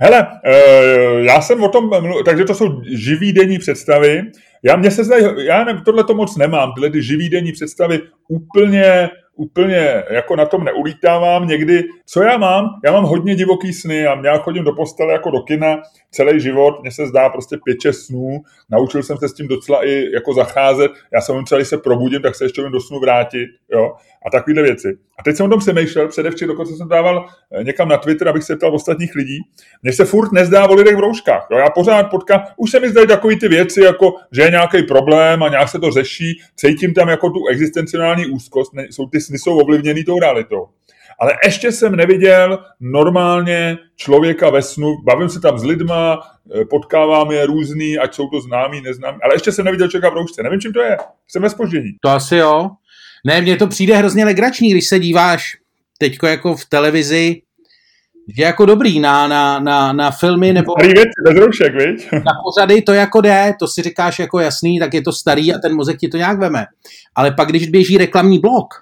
Hele, 0.00 0.26
eh, 0.44 1.24
já 1.24 1.40
jsem 1.40 1.62
o 1.62 1.68
tom, 1.68 1.90
takže 2.24 2.44
to 2.44 2.54
jsou 2.54 2.82
živý 2.84 3.32
denní 3.32 3.58
představy. 3.58 4.22
Já 4.62 4.76
mě 4.76 4.90
se 4.90 5.04
zdají, 5.04 5.46
já 5.46 5.64
ne, 5.64 5.82
tohle 5.84 6.04
to 6.04 6.14
moc 6.14 6.36
nemám, 6.36 6.72
tyhle 6.74 6.90
ty 6.90 7.02
živý 7.02 7.28
denní 7.30 7.52
představy 7.52 8.00
úplně 8.28 9.10
úplně 9.36 10.04
jako 10.10 10.36
na 10.36 10.46
tom 10.46 10.64
neulítávám. 10.64 11.48
Někdy, 11.48 11.84
co 12.06 12.22
já 12.22 12.38
mám? 12.38 12.64
Já 12.84 12.92
mám 12.92 13.04
hodně 13.04 13.34
divoký 13.34 13.72
sny 13.72 14.06
a 14.06 14.26
já 14.26 14.38
chodím 14.38 14.64
do 14.64 14.72
postele 14.72 15.12
jako 15.12 15.30
do 15.30 15.40
kina 15.40 15.82
celý 16.10 16.40
život. 16.40 16.82
Mně 16.82 16.90
se 16.90 17.06
zdá 17.06 17.28
prostě 17.28 17.56
pět, 17.64 17.80
šest 17.82 18.06
snů. 18.06 18.40
Naučil 18.70 19.02
jsem 19.02 19.16
se 19.16 19.28
s 19.28 19.34
tím 19.34 19.48
docela 19.48 19.86
i 19.86 20.12
jako 20.14 20.34
zacházet. 20.34 20.92
Já 21.12 21.20
jsem 21.20 21.44
celý 21.44 21.64
se 21.64 21.78
probudím, 21.78 22.22
tak 22.22 22.34
se 22.34 22.44
ještě 22.44 22.62
do 22.62 22.80
snu 22.80 23.00
vrátit. 23.00 23.48
Jo? 23.72 23.92
A 24.26 24.30
takovéhle 24.30 24.62
věci. 24.62 24.98
A 25.18 25.22
teď 25.22 25.36
jsem 25.36 25.46
o 25.46 25.48
tom 25.48 25.58
přemýšlel, 25.58 26.08
předevčím 26.08 26.48
dokonce 26.48 26.76
jsem 26.76 26.88
dával 26.88 27.28
eh, 27.52 27.64
někam 27.64 27.88
na 27.88 27.96
Twitter, 27.96 28.28
abych 28.28 28.44
se 28.44 28.56
ptal 28.56 28.74
ostatních 28.74 29.14
lidí. 29.14 29.38
Mně 29.82 29.92
se 29.92 30.04
furt 30.04 30.32
nezdá 30.32 30.68
o 30.68 30.74
lidech 30.74 30.96
v 30.96 31.00
rouškách. 31.00 31.46
Jo? 31.50 31.58
Já 31.58 31.70
pořád 31.70 32.02
potkám, 32.02 32.42
už 32.56 32.70
se 32.70 32.80
mi 32.80 32.88
zdají 32.88 33.06
takové 33.06 33.36
ty 33.36 33.48
věci, 33.48 33.80
jako 33.80 34.14
že 34.32 34.42
je 34.42 34.50
nějaký 34.50 34.82
problém 34.82 35.42
a 35.42 35.48
nějak 35.48 35.68
se 35.68 35.78
to 35.78 35.90
řeší. 35.90 36.40
Cítím 36.56 36.94
tam 36.94 37.08
jako 37.08 37.30
tu 37.30 37.46
existenciální 37.50 38.26
úzkost, 38.26 38.72
jsou 38.90 39.06
ty 39.06 39.20
sny 39.20 39.38
jsou 39.38 39.58
ovlivněný 39.58 40.04
tou 40.04 40.20
realitou. 40.20 40.68
Ale 41.18 41.32
ještě 41.44 41.72
jsem 41.72 41.96
neviděl 41.96 42.58
normálně 42.80 43.78
člověka 43.96 44.50
ve 44.50 44.62
snu, 44.62 44.96
bavím 45.04 45.28
se 45.28 45.40
tam 45.40 45.58
s 45.58 45.64
lidma, 45.64 46.20
eh, 46.60 46.64
potkávám 46.64 47.30
je 47.30 47.46
různý, 47.46 47.98
ať 47.98 48.14
jsou 48.14 48.28
to 48.28 48.40
známí, 48.40 48.80
neznámí, 48.80 49.18
ale 49.22 49.34
ještě 49.34 49.52
jsem 49.52 49.64
neviděl 49.64 49.88
člověka 49.88 50.10
v 50.10 50.14
roušce. 50.14 50.42
Nevím, 50.42 50.60
čím 50.60 50.72
to 50.72 50.80
je. 50.80 50.96
Jsem 51.28 51.42
ve 51.42 51.50
spoždění. 51.50 51.90
To 52.00 52.08
asi 52.08 52.36
jo. 52.36 52.70
Ne, 53.26 53.40
mně 53.40 53.56
to 53.56 53.66
přijde 53.66 53.96
hrozně 53.96 54.24
legrační, 54.24 54.70
když 54.70 54.88
se 54.88 54.98
díváš 54.98 55.56
teďko 55.98 56.26
jako 56.26 56.56
v 56.56 56.64
televizi, 56.64 57.42
že 58.36 58.42
jako 58.42 58.66
dobrý 58.66 59.00
na, 59.00 59.28
na, 59.28 59.60
na, 59.60 59.92
na 59.92 60.10
filmy 60.10 60.52
nebo... 60.52 60.72
Starý 60.72 60.92
věci, 60.92 61.12
bez 61.24 61.36
roušek, 61.36 61.74
viď? 61.74 62.08
Na 62.12 62.32
pořady 62.44 62.82
to 62.82 62.92
jako 62.92 63.20
jde, 63.20 63.54
to 63.58 63.68
si 63.68 63.82
říkáš 63.82 64.18
jako 64.18 64.40
jasný, 64.40 64.78
tak 64.78 64.94
je 64.94 65.02
to 65.02 65.12
starý 65.12 65.54
a 65.54 65.58
ten 65.58 65.74
mozek 65.74 65.98
ti 65.98 66.08
to 66.08 66.16
nějak 66.16 66.38
veme. 66.38 66.64
Ale 67.14 67.32
pak, 67.32 67.48
když 67.48 67.68
běží 67.68 67.98
reklamní 67.98 68.38
blok, 68.38 68.74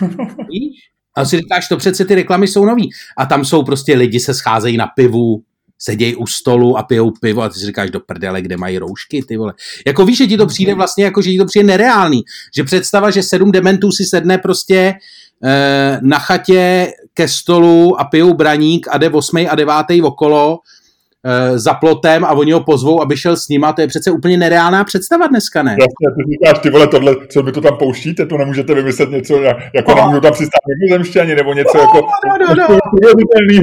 víš? 0.50 0.76
A 1.16 1.24
si 1.24 1.36
říkáš, 1.36 1.68
to 1.68 1.76
přece 1.76 2.04
ty 2.04 2.14
reklamy 2.14 2.48
jsou 2.48 2.64
nový. 2.64 2.90
A 3.18 3.26
tam 3.26 3.44
jsou 3.44 3.62
prostě 3.62 3.96
lidi 3.96 4.20
se 4.20 4.34
scházejí 4.34 4.76
na 4.76 4.86
pivu, 4.86 5.42
sedějí 5.78 6.16
u 6.16 6.26
stolu 6.26 6.78
a 6.78 6.82
pijou 6.82 7.10
pivo 7.20 7.42
a 7.42 7.48
ty 7.48 7.58
si 7.58 7.66
říkáš 7.66 7.90
do 7.90 8.00
prdele, 8.00 8.42
kde 8.42 8.56
mají 8.56 8.78
roušky, 8.78 9.22
ty 9.28 9.36
vole. 9.36 9.54
Jako 9.86 10.04
víš, 10.04 10.18
že 10.18 10.26
ti 10.26 10.36
to 10.36 10.46
přijde 10.46 10.74
vlastně 10.74 11.04
jako, 11.04 11.22
že 11.22 11.30
ti 11.30 11.38
to 11.38 11.44
přijde 11.44 11.66
nereálný. 11.66 12.22
Že 12.56 12.64
představa, 12.64 13.10
že 13.10 13.22
sedm 13.22 13.52
dementů 13.52 13.92
si 13.92 14.04
sedne 14.04 14.38
prostě 14.38 14.94
eh, 15.44 15.98
na 16.02 16.18
chatě 16.18 16.92
ke 17.14 17.28
stolu 17.28 18.00
a 18.00 18.04
pijou 18.04 18.34
braník 18.34 18.86
a 18.90 18.98
jde 18.98 19.10
osmej 19.10 19.48
a 19.50 19.54
devátej 19.54 20.02
okolo 20.02 20.58
Eh, 21.26 21.58
za 21.58 21.74
plotem 21.74 22.24
a 22.24 22.32
oni 22.32 22.52
ho 22.52 22.60
pozvou, 22.60 23.02
aby 23.02 23.16
šel 23.16 23.36
s 23.36 23.48
nima, 23.48 23.72
to 23.72 23.80
je 23.80 23.86
přece 23.86 24.10
úplně 24.10 24.36
nereálná 24.36 24.84
představa 24.84 25.26
dneska, 25.26 25.62
ne? 25.62 25.70
Jasně, 25.70 26.16
ty 26.16 26.32
říkáš, 26.32 26.62
ty 26.62 26.70
vole, 26.70 26.86
tohle, 26.86 27.16
co 27.32 27.42
mi 27.42 27.52
to 27.52 27.60
tam 27.60 27.76
pouštíte, 27.76 28.26
to 28.26 28.38
nemůžete 28.38 28.74
vymyslet 28.74 29.10
něco, 29.10 29.42
jako 29.74 29.92
oh. 29.92 29.96
nemůžu 29.96 30.20
tam 30.20 30.32
přistát 30.32 30.60
nebo 31.36 31.54
něco 31.54 31.78
oh, 31.78 31.80
jako 31.80 32.00
no, 32.28 32.54
no, 32.54 32.78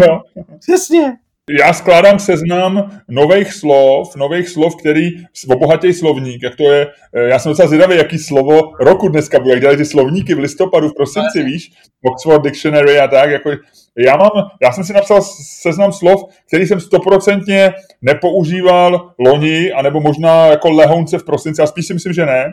no. 0.08 0.22
Přesně. 0.60 1.14
Já 1.60 1.74
skládám 1.74 2.20
seznam 2.20 2.92
nových 3.10 3.54
slov, 3.54 4.16
nových 4.16 4.50
slov, 4.50 4.76
který 4.76 5.10
obohatějí 5.50 5.94
slovník, 5.94 6.44
jak 6.44 6.56
to 6.56 6.72
je, 6.72 6.88
eh, 7.16 7.22
já 7.22 7.40
jsem 7.40 7.52
docela 7.52 7.68
zvědavý, 7.68 7.98
jaký 7.98 8.18
slovo 8.18 8.62
roku 8.80 9.08
dneska 9.08 9.40
bude, 9.40 9.52
jak 9.52 9.62
dělají 9.62 9.78
ty 9.78 9.86
slovníky 9.86 10.36
v 10.36 10.40
listopadu, 10.40 10.90
v 10.90 10.96
prosinci, 10.96 11.44
víš, 11.44 11.72
Oxford 12.04 12.44
Dictionary 12.44 13.00
a 13.00 13.08
tak, 13.08 13.32
jako 13.32 13.52
já, 13.98 14.18
mám, 14.18 14.32
já 14.62 14.72
jsem 14.72 14.84
si 14.84 14.94
napsal 14.94 15.22
seznam 15.62 15.94
slov, 15.94 16.24
který 16.48 16.68
jsem 16.68 16.80
stoprocentně 16.80 17.74
nepoužíval 18.02 19.14
loni, 19.20 19.72
anebo 19.72 20.02
možná 20.02 20.46
jako 20.46 20.70
lehounce 20.70 21.18
v 21.18 21.24
prosinci, 21.24 21.62
a 21.62 21.68
spíš 21.68 21.88
si 21.88 21.94
myslím, 21.94 22.14
že 22.14 22.26
ne. 22.26 22.52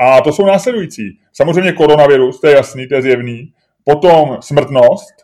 A 0.00 0.20
to 0.20 0.32
jsou 0.32 0.46
následující. 0.46 1.18
Samozřejmě 1.32 1.72
koronavirus, 1.72 2.40
to 2.40 2.46
je 2.46 2.54
jasný, 2.54 2.88
to 2.88 2.94
je 2.94 3.02
zjevný. 3.02 3.52
Potom 3.84 4.36
smrtnost, 4.40 5.14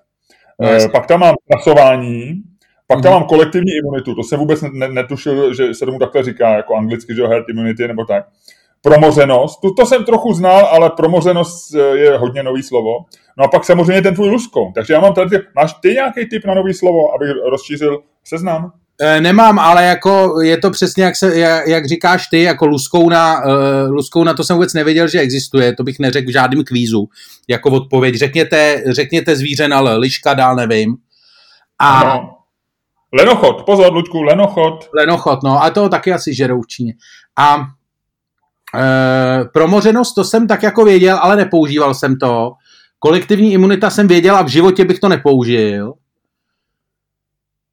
no, 0.61 0.69
eh, 0.69 0.89
pak 0.89 1.07
tam 1.07 1.21
mám 1.21 1.35
trasování, 1.51 2.43
pak 2.88 3.02
tam 3.02 3.12
mm. 3.12 3.18
mám 3.18 3.28
kolektivní 3.28 3.73
imunitu, 3.83 4.14
to 4.14 4.23
jsem 4.23 4.38
vůbec 4.38 4.64
netušil, 4.73 5.54
že 5.54 5.75
se 5.75 5.87
tomu 5.87 5.99
takhle 5.99 6.23
říká, 6.23 6.49
jako 6.49 6.75
anglicky, 6.75 7.14
že 7.14 7.26
herd 7.26 7.49
immunity 7.49 7.88
nebo 7.88 8.04
tak. 8.04 8.26
promořenost, 8.83 9.61
to, 9.61 9.75
to 9.75 9.87
jsem 9.87 10.04
trochu 10.04 10.35
znal, 10.35 10.66
ale 10.66 10.90
promořenost 10.90 11.75
eh, 11.75 11.99
je 11.99 12.16
hodně 12.18 12.42
nový 12.42 12.62
slovo. 12.62 12.90
No 13.38 13.45
a 13.45 13.49
pak 13.49 13.64
samozřejmě 13.64 14.02
ten 14.02 14.14
tvůj 14.14 14.28
luskon. 14.28 14.73
Takže 14.73 14.95
já 14.95 15.00
mám 15.00 15.14
tady, 15.14 15.38
máš 15.54 15.75
ty 15.83 15.88
nějaký 15.88 16.28
typ 16.28 16.45
na 16.47 16.54
nový 16.54 16.75
slovo, 16.75 17.14
abych 17.14 17.30
rozšířil 17.50 18.02
seznam? 18.25 18.73
E, 19.00 19.21
nemám, 19.21 19.59
ale 19.59 19.85
jako 19.85 20.40
je 20.42 20.59
to 20.59 20.71
přesně, 20.71 21.04
jak, 21.04 21.16
se, 21.16 21.38
jak, 21.66 21.87
říkáš 21.87 22.26
ty, 22.26 22.42
jako 22.42 22.66
luskouna, 22.66 23.45
uh, 23.45 23.90
luskouna, 23.90 24.35
to 24.35 24.45
jsem 24.45 24.57
vůbec 24.57 24.75
nevěděl, 24.75 25.09
že 25.09 25.21
existuje, 25.21 25.75
to 25.75 25.85
bych 25.85 25.99
neřekl 25.99 26.28
v 26.28 26.33
žádném 26.33 26.64
kvízu, 26.64 27.09
jako 27.49 27.71
odpověď. 27.71 28.14
Řekněte, 28.14 28.83
řekněte 28.87 29.37
zvíře 29.37 29.68
na 29.68 29.80
liška, 29.80 30.35
dál 30.35 30.57
nevím. 30.57 30.97
A... 31.78 32.04
No. 32.04 32.38
Lenochod, 33.12 33.62
pozor, 33.62 33.93
Luďku, 33.93 34.23
lenochod. 34.23 34.88
Lenochod, 34.95 35.43
no, 35.45 35.62
a 35.62 35.71
to 35.71 35.88
taky 35.88 36.12
asi 36.12 36.35
žerou 36.35 36.62
v 36.62 36.67
Číně. 36.67 36.95
A 37.38 37.57
e, 38.75 39.45
promořenost, 39.53 40.15
to 40.15 40.25
jsem 40.25 40.47
tak 40.47 40.62
jako 40.62 40.85
věděl, 40.85 41.19
ale 41.23 41.37
nepoužíval 41.37 41.95
jsem 41.95 42.17
to. 42.17 42.53
Kolektivní 42.99 43.53
imunita 43.53 43.91
jsem 43.91 44.09
věděl 44.09 44.37
a 44.37 44.43
v 44.43 44.49
životě 44.49 44.85
bych 44.85 44.99
to 44.99 45.09
nepoužil 45.09 45.95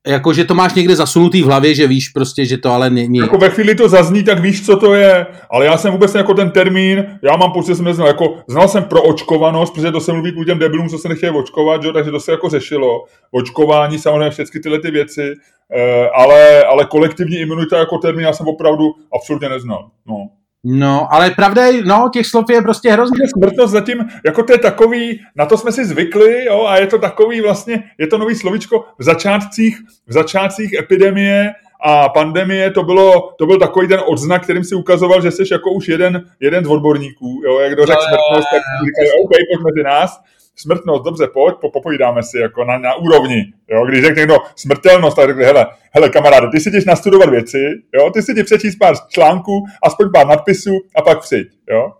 jako, 0.07 0.33
že 0.33 0.45
to 0.45 0.55
máš 0.55 0.74
někde 0.74 0.95
zasunutý 0.95 1.41
v 1.41 1.45
hlavě, 1.45 1.75
že 1.75 1.88
víš 1.88 2.09
prostě, 2.09 2.45
že 2.45 2.57
to 2.57 2.71
ale 2.71 2.89
není. 2.89 3.17
Jako 3.17 3.38
ve 3.38 3.50
chvíli 3.50 3.75
to 3.75 3.89
zazní, 3.89 4.24
tak 4.24 4.39
víš, 4.39 4.65
co 4.65 4.77
to 4.77 4.93
je, 4.93 5.25
ale 5.50 5.65
já 5.65 5.77
jsem 5.77 5.91
vůbec 5.91 6.15
jako 6.15 6.33
ten 6.33 6.51
termín, 6.51 7.19
já 7.21 7.35
mám 7.35 7.51
pocit, 7.51 7.67
že 7.67 7.75
jsem 7.75 7.85
neznal, 7.85 8.07
jako 8.07 8.38
znal 8.47 8.67
jsem 8.67 8.83
pro 8.83 9.03
očkovanost, 9.03 9.74
protože 9.74 9.91
to 9.91 10.00
se 10.00 10.13
mluví 10.13 10.31
k 10.31 10.38
lidem 10.38 10.59
debilům, 10.59 10.89
co 10.89 10.97
se 10.97 11.09
nechtějí 11.09 11.31
očkovat, 11.31 11.83
že? 11.83 11.91
takže 11.91 12.12
to 12.12 12.19
se 12.19 12.31
jako 12.31 12.50
řešilo. 12.50 13.05
Očkování, 13.31 14.00
samozřejmě 14.00 14.29
všechny 14.29 14.59
tyhle 14.59 14.79
ty 14.79 14.91
věci, 14.91 15.33
eh, 15.75 16.09
ale, 16.09 16.63
ale 16.63 16.85
kolektivní 16.85 17.38
imunita 17.38 17.77
jako 17.77 17.97
termín 17.97 18.25
já 18.25 18.33
jsem 18.33 18.47
opravdu 18.47 18.85
absolutně 19.13 19.50
neznal. 19.50 19.89
No. 20.07 20.29
No, 20.67 21.13
ale 21.13 21.31
pravda 21.31 21.65
je, 21.65 21.84
no, 21.84 22.10
těch 22.13 22.27
slov 22.27 22.45
je 22.50 22.62
prostě 22.62 22.91
hrozně. 22.91 23.17
Smrtnost 23.38 23.74
zatím, 23.74 23.98
jako 24.25 24.43
to 24.43 24.53
je 24.53 24.60
takový, 24.60 25.22
na 25.36 25.45
to 25.45 25.57
jsme 25.57 25.72
si 25.72 25.86
zvykli, 25.86 26.45
jo, 26.45 26.65
a 26.65 26.77
je 26.77 26.88
to 26.88 26.98
takový 26.98 27.41
vlastně, 27.41 27.84
je 27.98 28.07
to 28.07 28.17
nový 28.17 28.36
slovičko 28.36 28.86
v 29.00 29.03
začátcích, 29.03 29.79
v 30.07 30.13
začátcích 30.13 30.74
epidemie 30.74 31.53
a 31.81 32.10
pandemie, 32.10 32.72
to, 32.72 32.84
bylo, 32.84 33.34
to 33.38 33.45
byl 33.45 33.60
takový 33.60 33.88
ten 33.88 34.00
odznak, 34.05 34.43
kterým 34.43 34.63
si 34.63 34.75
ukazoval, 34.75 35.22
že 35.22 35.31
jsi 35.31 35.43
jako 35.51 35.72
už 35.72 35.88
jeden, 35.88 36.24
jeden 36.39 36.65
z 36.65 36.67
odborníků, 36.67 37.41
jo, 37.45 37.60
jak 37.60 37.74
kdo 37.74 37.86
řekl 37.86 38.01
smrtnost, 38.01 38.48
tak 38.51 38.62
říkali, 38.86 39.10
OK, 39.24 39.29
pojď 39.29 39.63
mezi 39.65 39.84
nás, 39.84 40.22
smrtnost, 40.55 41.03
dobře, 41.03 41.27
pojď, 41.33 41.55
po, 41.62 41.69
popovídáme 41.69 42.24
si 42.24 42.38
jako 42.38 42.65
na, 42.65 42.77
na 42.77 42.95
úrovni. 42.95 43.53
Jo? 43.71 43.85
Když 43.85 44.01
řekne 44.01 44.19
někdo 44.19 44.38
smrtelnost, 44.55 45.15
tak 45.15 45.27
řekne, 45.29 45.45
hele, 45.45 45.67
hele 45.91 46.09
kamaráde, 46.09 46.47
ty 46.51 46.59
si 46.59 46.71
jdeš 46.71 46.85
nastudovat 46.85 47.29
věci, 47.29 47.63
jo? 47.93 48.09
ty 48.13 48.21
si 48.21 48.33
ti 48.33 48.43
přečíst 48.43 48.75
pár 48.75 48.95
článků, 49.09 49.65
aspoň 49.83 50.12
pár 50.13 50.27
nadpisů 50.27 50.71
a 50.95 51.01
pak 51.01 51.21
přijď. 51.21 51.47
Jo? 51.69 51.91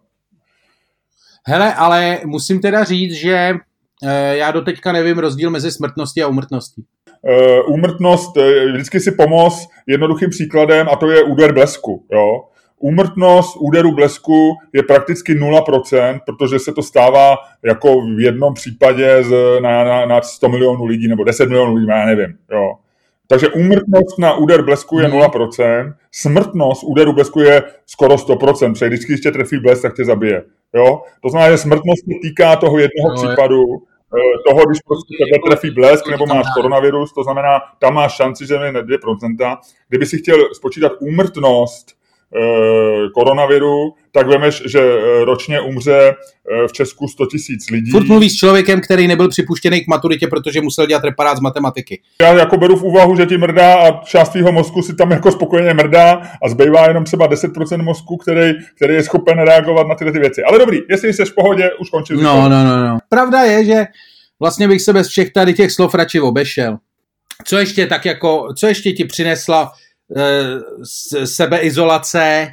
Hele, 1.48 1.74
ale 1.74 2.20
musím 2.26 2.62
teda 2.62 2.84
říct, 2.84 3.14
že 3.14 3.54
e, 4.04 4.38
já 4.38 4.52
doteďka 4.52 4.92
nevím 4.92 5.18
rozdíl 5.18 5.50
mezi 5.50 5.72
smrtností 5.72 6.24
a 6.24 6.28
umrtností. 6.28 6.86
E, 7.28 7.62
úmrtnost, 7.62 8.38
e, 8.38 8.72
vždycky 8.72 9.00
si 9.00 9.12
pomoz 9.12 9.68
jednoduchým 9.88 10.30
příkladem 10.30 10.90
a 10.90 10.96
to 10.96 11.10
je 11.10 11.24
úder 11.24 11.54
blesku. 11.54 12.06
Jo? 12.12 12.44
Úmrtnost 12.80 13.58
úderu 13.60 13.92
blesku 13.92 14.54
je 14.74 14.84
prakticky 14.84 15.36
0%, 15.36 16.20
protože 16.26 16.60
se 16.60 16.74
to 16.74 16.84
stává 16.84 17.38
jako 17.64 18.02
v 18.02 18.20
jednom 18.20 18.54
případě 18.54 19.24
z, 19.24 19.60
na, 19.60 19.84
na, 19.84 20.06
na 20.06 20.22
100 20.22 20.50
milionů 20.50 20.86
lidí 20.86 21.08
nebo 21.08 21.24
10 21.24 21.50
milionů 21.50 21.76
lidí, 21.76 21.88
já 21.90 22.06
nevím. 22.06 22.38
Jo. 22.52 22.74
Takže 23.28 23.50
úmrtnost 23.50 24.20
na 24.20 24.34
úder 24.34 24.62
blesku 24.62 25.00
je 25.00 25.08
0%, 25.08 25.84
mhm. 25.84 25.94
smrtnost 26.12 26.84
úderu 26.84 27.14
blesku 27.14 27.40
je 27.40 27.64
skoro 27.86 28.16
100%, 28.16 28.74
protože 28.74 28.88
když 28.88 29.10
ještě 29.10 29.32
trefí 29.32 29.58
blesk, 29.58 29.82
tak 29.82 29.96
tě 29.96 30.06
zabije. 30.06 30.44
Jo? 30.74 31.02
To 31.22 31.30
znamená, 31.30 31.52
že 31.52 31.58
smrtnost 31.58 32.06
se 32.06 32.20
týká 32.22 32.56
toho 32.56 32.80
jednoho 32.80 33.10
no, 33.10 33.16
případu, 33.16 33.62
je 34.16 34.44
toho, 34.50 34.66
když 34.66 34.80
prostě 34.88 35.16
tebe 35.20 35.40
trefí 35.48 35.76
blesk 35.76 36.08
nebo 36.08 36.26
máš 36.26 36.46
koronavirus, 36.56 37.14
to 37.14 37.24
znamená, 37.24 37.60
tam 37.80 37.94
máš 37.94 38.16
šanci, 38.16 38.48
že 38.48 38.54
je 38.54 38.72
2%. 38.72 39.58
Kdyby 39.90 40.06
si 40.06 40.18
chtěl 40.18 40.38
spočítat 40.54 40.92
úmrtnost 41.00 41.88
Eh, 41.88 42.05
koronaviru, 43.14 43.94
tak 44.12 44.28
vemeš, 44.28 44.64
že 44.66 44.80
eh, 44.80 45.26
ročně 45.26 45.62
umře 45.62 46.00
eh, 46.10 46.68
v 46.68 46.74
Česku 46.74 47.08
100 47.08 47.26
tisíc 47.26 47.70
lidí. 47.70 47.92
Furt 47.92 48.08
mluvíš 48.08 48.32
s 48.32 48.36
člověkem, 48.36 48.82
který 48.82 49.08
nebyl 49.08 49.30
připuštěný 49.30 49.82
k 49.82 49.88
maturitě, 49.88 50.28
protože 50.28 50.62
musel 50.62 50.86
dělat 50.86 51.04
reparát 51.04 51.38
z 51.38 51.42
matematiky. 51.42 52.02
Já 52.22 52.34
jako 52.34 52.58
beru 52.58 52.76
v 52.76 52.84
úvahu, 52.84 53.16
že 53.16 53.26
ti 53.26 53.38
mrdá 53.38 53.76
a 53.76 54.04
část 54.04 54.30
tvýho 54.30 54.52
mozku 54.52 54.82
si 54.82 54.96
tam 54.96 55.12
jako 55.12 55.32
spokojeně 55.32 55.74
mrdá 55.74 56.22
a 56.44 56.50
zbývá 56.50 56.88
jenom 56.88 57.04
třeba 57.04 57.30
10% 57.30 57.84
mozku, 57.84 58.18
který, 58.18 58.54
který 58.76 58.94
je 58.94 59.04
schopen 59.04 59.40
reagovat 59.40 59.88
na 59.88 59.96
tyhle 59.96 60.14
ty 60.14 60.20
věci. 60.20 60.44
Ale 60.44 60.60
dobrý, 60.60 60.80
jestli 60.90 61.14
jsi 61.14 61.26
v 61.26 61.36
pohodě, 61.36 61.70
už 61.80 61.90
končím. 61.90 62.24
No, 62.24 62.50
no, 62.50 62.64
no, 62.64 62.88
no. 62.88 62.98
Pravda 63.10 63.42
je, 63.42 63.66
že 63.66 63.86
vlastně 64.40 64.68
bych 64.68 64.82
se 64.82 64.94
bez 64.94 65.08
všech 65.08 65.34
tady 65.34 65.54
těch 65.54 65.72
slov 65.72 65.96
radši 65.96 66.20
obešel. 66.20 66.78
Co 67.46 67.58
ještě 67.58 67.88
tak 67.88 68.06
jako, 68.06 68.48
co 68.58 68.68
ještě 68.68 68.92
ti 68.92 69.06
přinesla 69.06 69.72
Eh, 69.72 69.85
sebeizolace, 71.26 72.48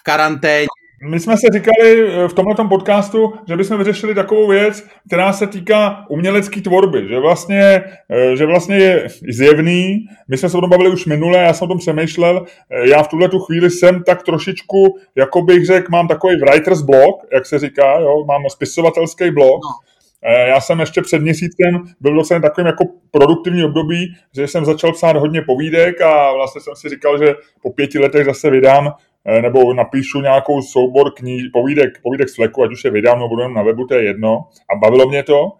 v 0.00 0.02
karanténě. 0.02 0.66
My 1.04 1.20
jsme 1.20 1.36
se 1.36 1.46
říkali 1.52 2.08
eh, 2.08 2.28
v 2.28 2.32
tomto 2.32 2.68
podcastu, 2.68 3.32
že 3.48 3.56
bychom 3.56 3.78
vyřešili 3.78 4.14
takovou 4.14 4.48
věc, 4.48 4.84
která 5.06 5.32
se 5.32 5.46
týká 5.46 6.06
umělecké 6.08 6.60
tvorby, 6.60 7.08
že 7.08 7.18
vlastně, 7.18 7.84
eh, 8.10 8.36
že 8.36 8.46
vlastně 8.46 8.76
je 8.76 9.08
zjevný, 9.28 10.06
my 10.28 10.36
jsme 10.36 10.48
se 10.48 10.58
o 10.58 10.60
tom 10.60 10.70
bavili 10.70 10.90
už 10.90 11.06
minule, 11.06 11.38
já 11.38 11.52
jsem 11.52 11.64
o 11.64 11.68
tom 11.68 11.78
přemýšlel, 11.78 12.44
já 12.90 13.02
v 13.02 13.08
tuhle 13.08 13.28
tu 13.28 13.38
chvíli 13.38 13.70
jsem 13.70 14.02
tak 14.02 14.22
trošičku, 14.22 14.98
jako 15.14 15.42
bych 15.42 15.66
řekl, 15.66 15.86
mám 15.90 16.08
takový 16.08 16.36
writer's 16.36 16.82
blog, 16.82 17.22
jak 17.32 17.46
se 17.46 17.58
říká, 17.58 17.98
jo, 18.00 18.24
mám 18.24 18.42
spisovatelský 18.48 19.30
blog, 19.30 19.60
no. 19.64 19.70
Eh, 19.70 19.91
já 20.30 20.60
jsem 20.60 20.80
ještě 20.80 21.02
před 21.02 21.18
měsícem 21.18 21.82
byl 22.00 22.14
docela 22.14 22.40
takovým 22.40 22.66
jako 22.66 22.84
produktivní 23.10 23.64
období, 23.64 24.14
že 24.34 24.48
jsem 24.48 24.64
začal 24.64 24.92
psát 24.92 25.16
hodně 25.16 25.42
povídek 25.42 26.00
a 26.00 26.32
vlastně 26.32 26.60
jsem 26.60 26.76
si 26.76 26.88
říkal, 26.88 27.18
že 27.18 27.34
po 27.62 27.70
pěti 27.70 27.98
letech 27.98 28.24
zase 28.24 28.50
vydám 28.50 28.92
eh, 29.24 29.42
nebo 29.42 29.74
napíšu 29.74 30.20
nějakou 30.20 30.62
soubor 30.62 31.12
kníž, 31.16 31.42
povídek, 31.52 31.90
povídek 32.02 32.28
z 32.28 32.34
fleku, 32.34 32.62
ať 32.62 32.72
už 32.72 32.84
je 32.84 32.90
vydám 32.90 33.18
nebo 33.18 33.28
budu 33.28 33.48
na 33.48 33.62
webu, 33.62 33.86
to 33.86 33.94
je 33.94 34.04
jedno. 34.04 34.44
A 34.70 34.76
bavilo 34.76 35.08
mě 35.08 35.22
to. 35.22 35.52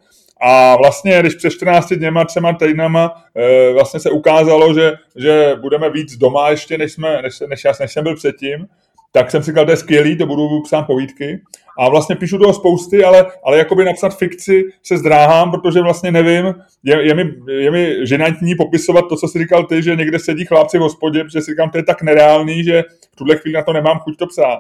A 0.45 0.77
vlastně, 0.77 1.21
když 1.21 1.35
před 1.35 1.51
14 1.51 1.93
dněma, 1.93 2.25
třema 2.25 2.53
týdnama 2.53 3.25
e, 3.37 3.73
vlastně 3.73 4.01
se 4.01 4.11
ukázalo, 4.11 4.75
že, 4.75 4.93
že 5.17 5.57
budeme 5.61 5.91
víc 5.91 6.17
doma 6.17 6.51
ještě, 6.51 6.79
než, 6.79 6.93
jsme, 6.93 7.23
než, 7.23 7.41
než, 7.41 7.67
než 7.81 7.93
jsem 7.93 8.05
byl 8.05 8.17
předtím, 8.17 8.67
tak 9.13 9.31
jsem 9.31 9.43
si 9.43 9.51
říkal, 9.51 9.65
to 9.65 9.71
je 9.71 9.77
skvělý, 9.77 10.17
to 10.17 10.27
budu 10.27 10.61
psát 10.61 10.83
povídky. 10.83 11.41
A 11.79 11.89
vlastně 11.89 12.17
píšu 12.17 12.39
toho 12.39 12.53
spousty, 12.53 13.05
ale, 13.05 13.27
ale 13.45 13.59
jakoby 13.59 13.85
napsat 13.85 14.19
fikci 14.19 14.65
se 14.83 14.99
zdráhám, 14.99 15.51
protože 15.51 15.81
vlastně 15.81 16.13
nevím, 16.13 16.55
je, 16.83 17.07
je, 17.07 17.15
mi, 17.15 17.35
je 17.49 17.71
mi 17.71 18.07
ženantní 18.07 18.55
popisovat 18.55 19.09
to, 19.09 19.17
co 19.17 19.29
jsi 19.29 19.39
říkal 19.39 19.65
ty, 19.65 19.83
že 19.83 19.97
někde 19.97 20.19
sedí 20.19 20.45
chlapci 20.45 20.79
v 20.79 20.81
hospodě, 20.81 21.25
protože 21.25 21.41
si 21.41 21.51
říkám, 21.51 21.71
to 21.71 21.79
je 21.79 21.85
tak 21.85 22.03
nereálný, 22.03 22.65
že 22.65 22.85
v 23.13 23.17
tuhle 23.17 23.37
chvíli 23.37 23.55
na 23.55 23.63
to 23.63 23.73
nemám 23.73 23.99
chuť 23.99 24.17
to 24.19 24.27
psát. 24.27 24.59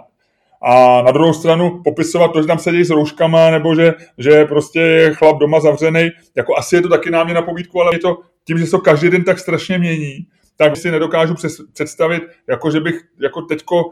A 0.62 1.02
na 1.02 1.10
druhou 1.10 1.32
stranu 1.32 1.80
popisovat 1.84 2.32
to, 2.32 2.42
že 2.42 2.48
tam 2.48 2.58
sedí 2.58 2.84
s 2.84 2.90
rouškama, 2.90 3.50
nebo 3.50 3.74
že, 3.74 3.94
že 4.18 4.44
prostě 4.44 4.80
je 4.80 5.14
chlap 5.14 5.38
doma 5.38 5.60
zavřený, 5.60 6.10
jako 6.36 6.56
asi 6.56 6.76
je 6.76 6.82
to 6.82 6.88
taky 6.88 7.10
námě 7.10 7.34
na 7.34 7.42
povídku, 7.42 7.80
ale 7.80 7.94
je 7.94 7.98
to 7.98 8.18
tím, 8.44 8.58
že 8.58 8.64
se 8.64 8.70
to 8.70 8.78
každý 8.78 9.10
den 9.10 9.24
tak 9.24 9.38
strašně 9.38 9.78
mění, 9.78 10.26
tak 10.62 10.76
si 10.76 10.90
nedokážu 10.90 11.34
představit, 11.72 12.22
jako 12.48 12.70
že 12.70 12.80
bych 12.80 13.00
jako 13.20 13.42
teďko, 13.42 13.90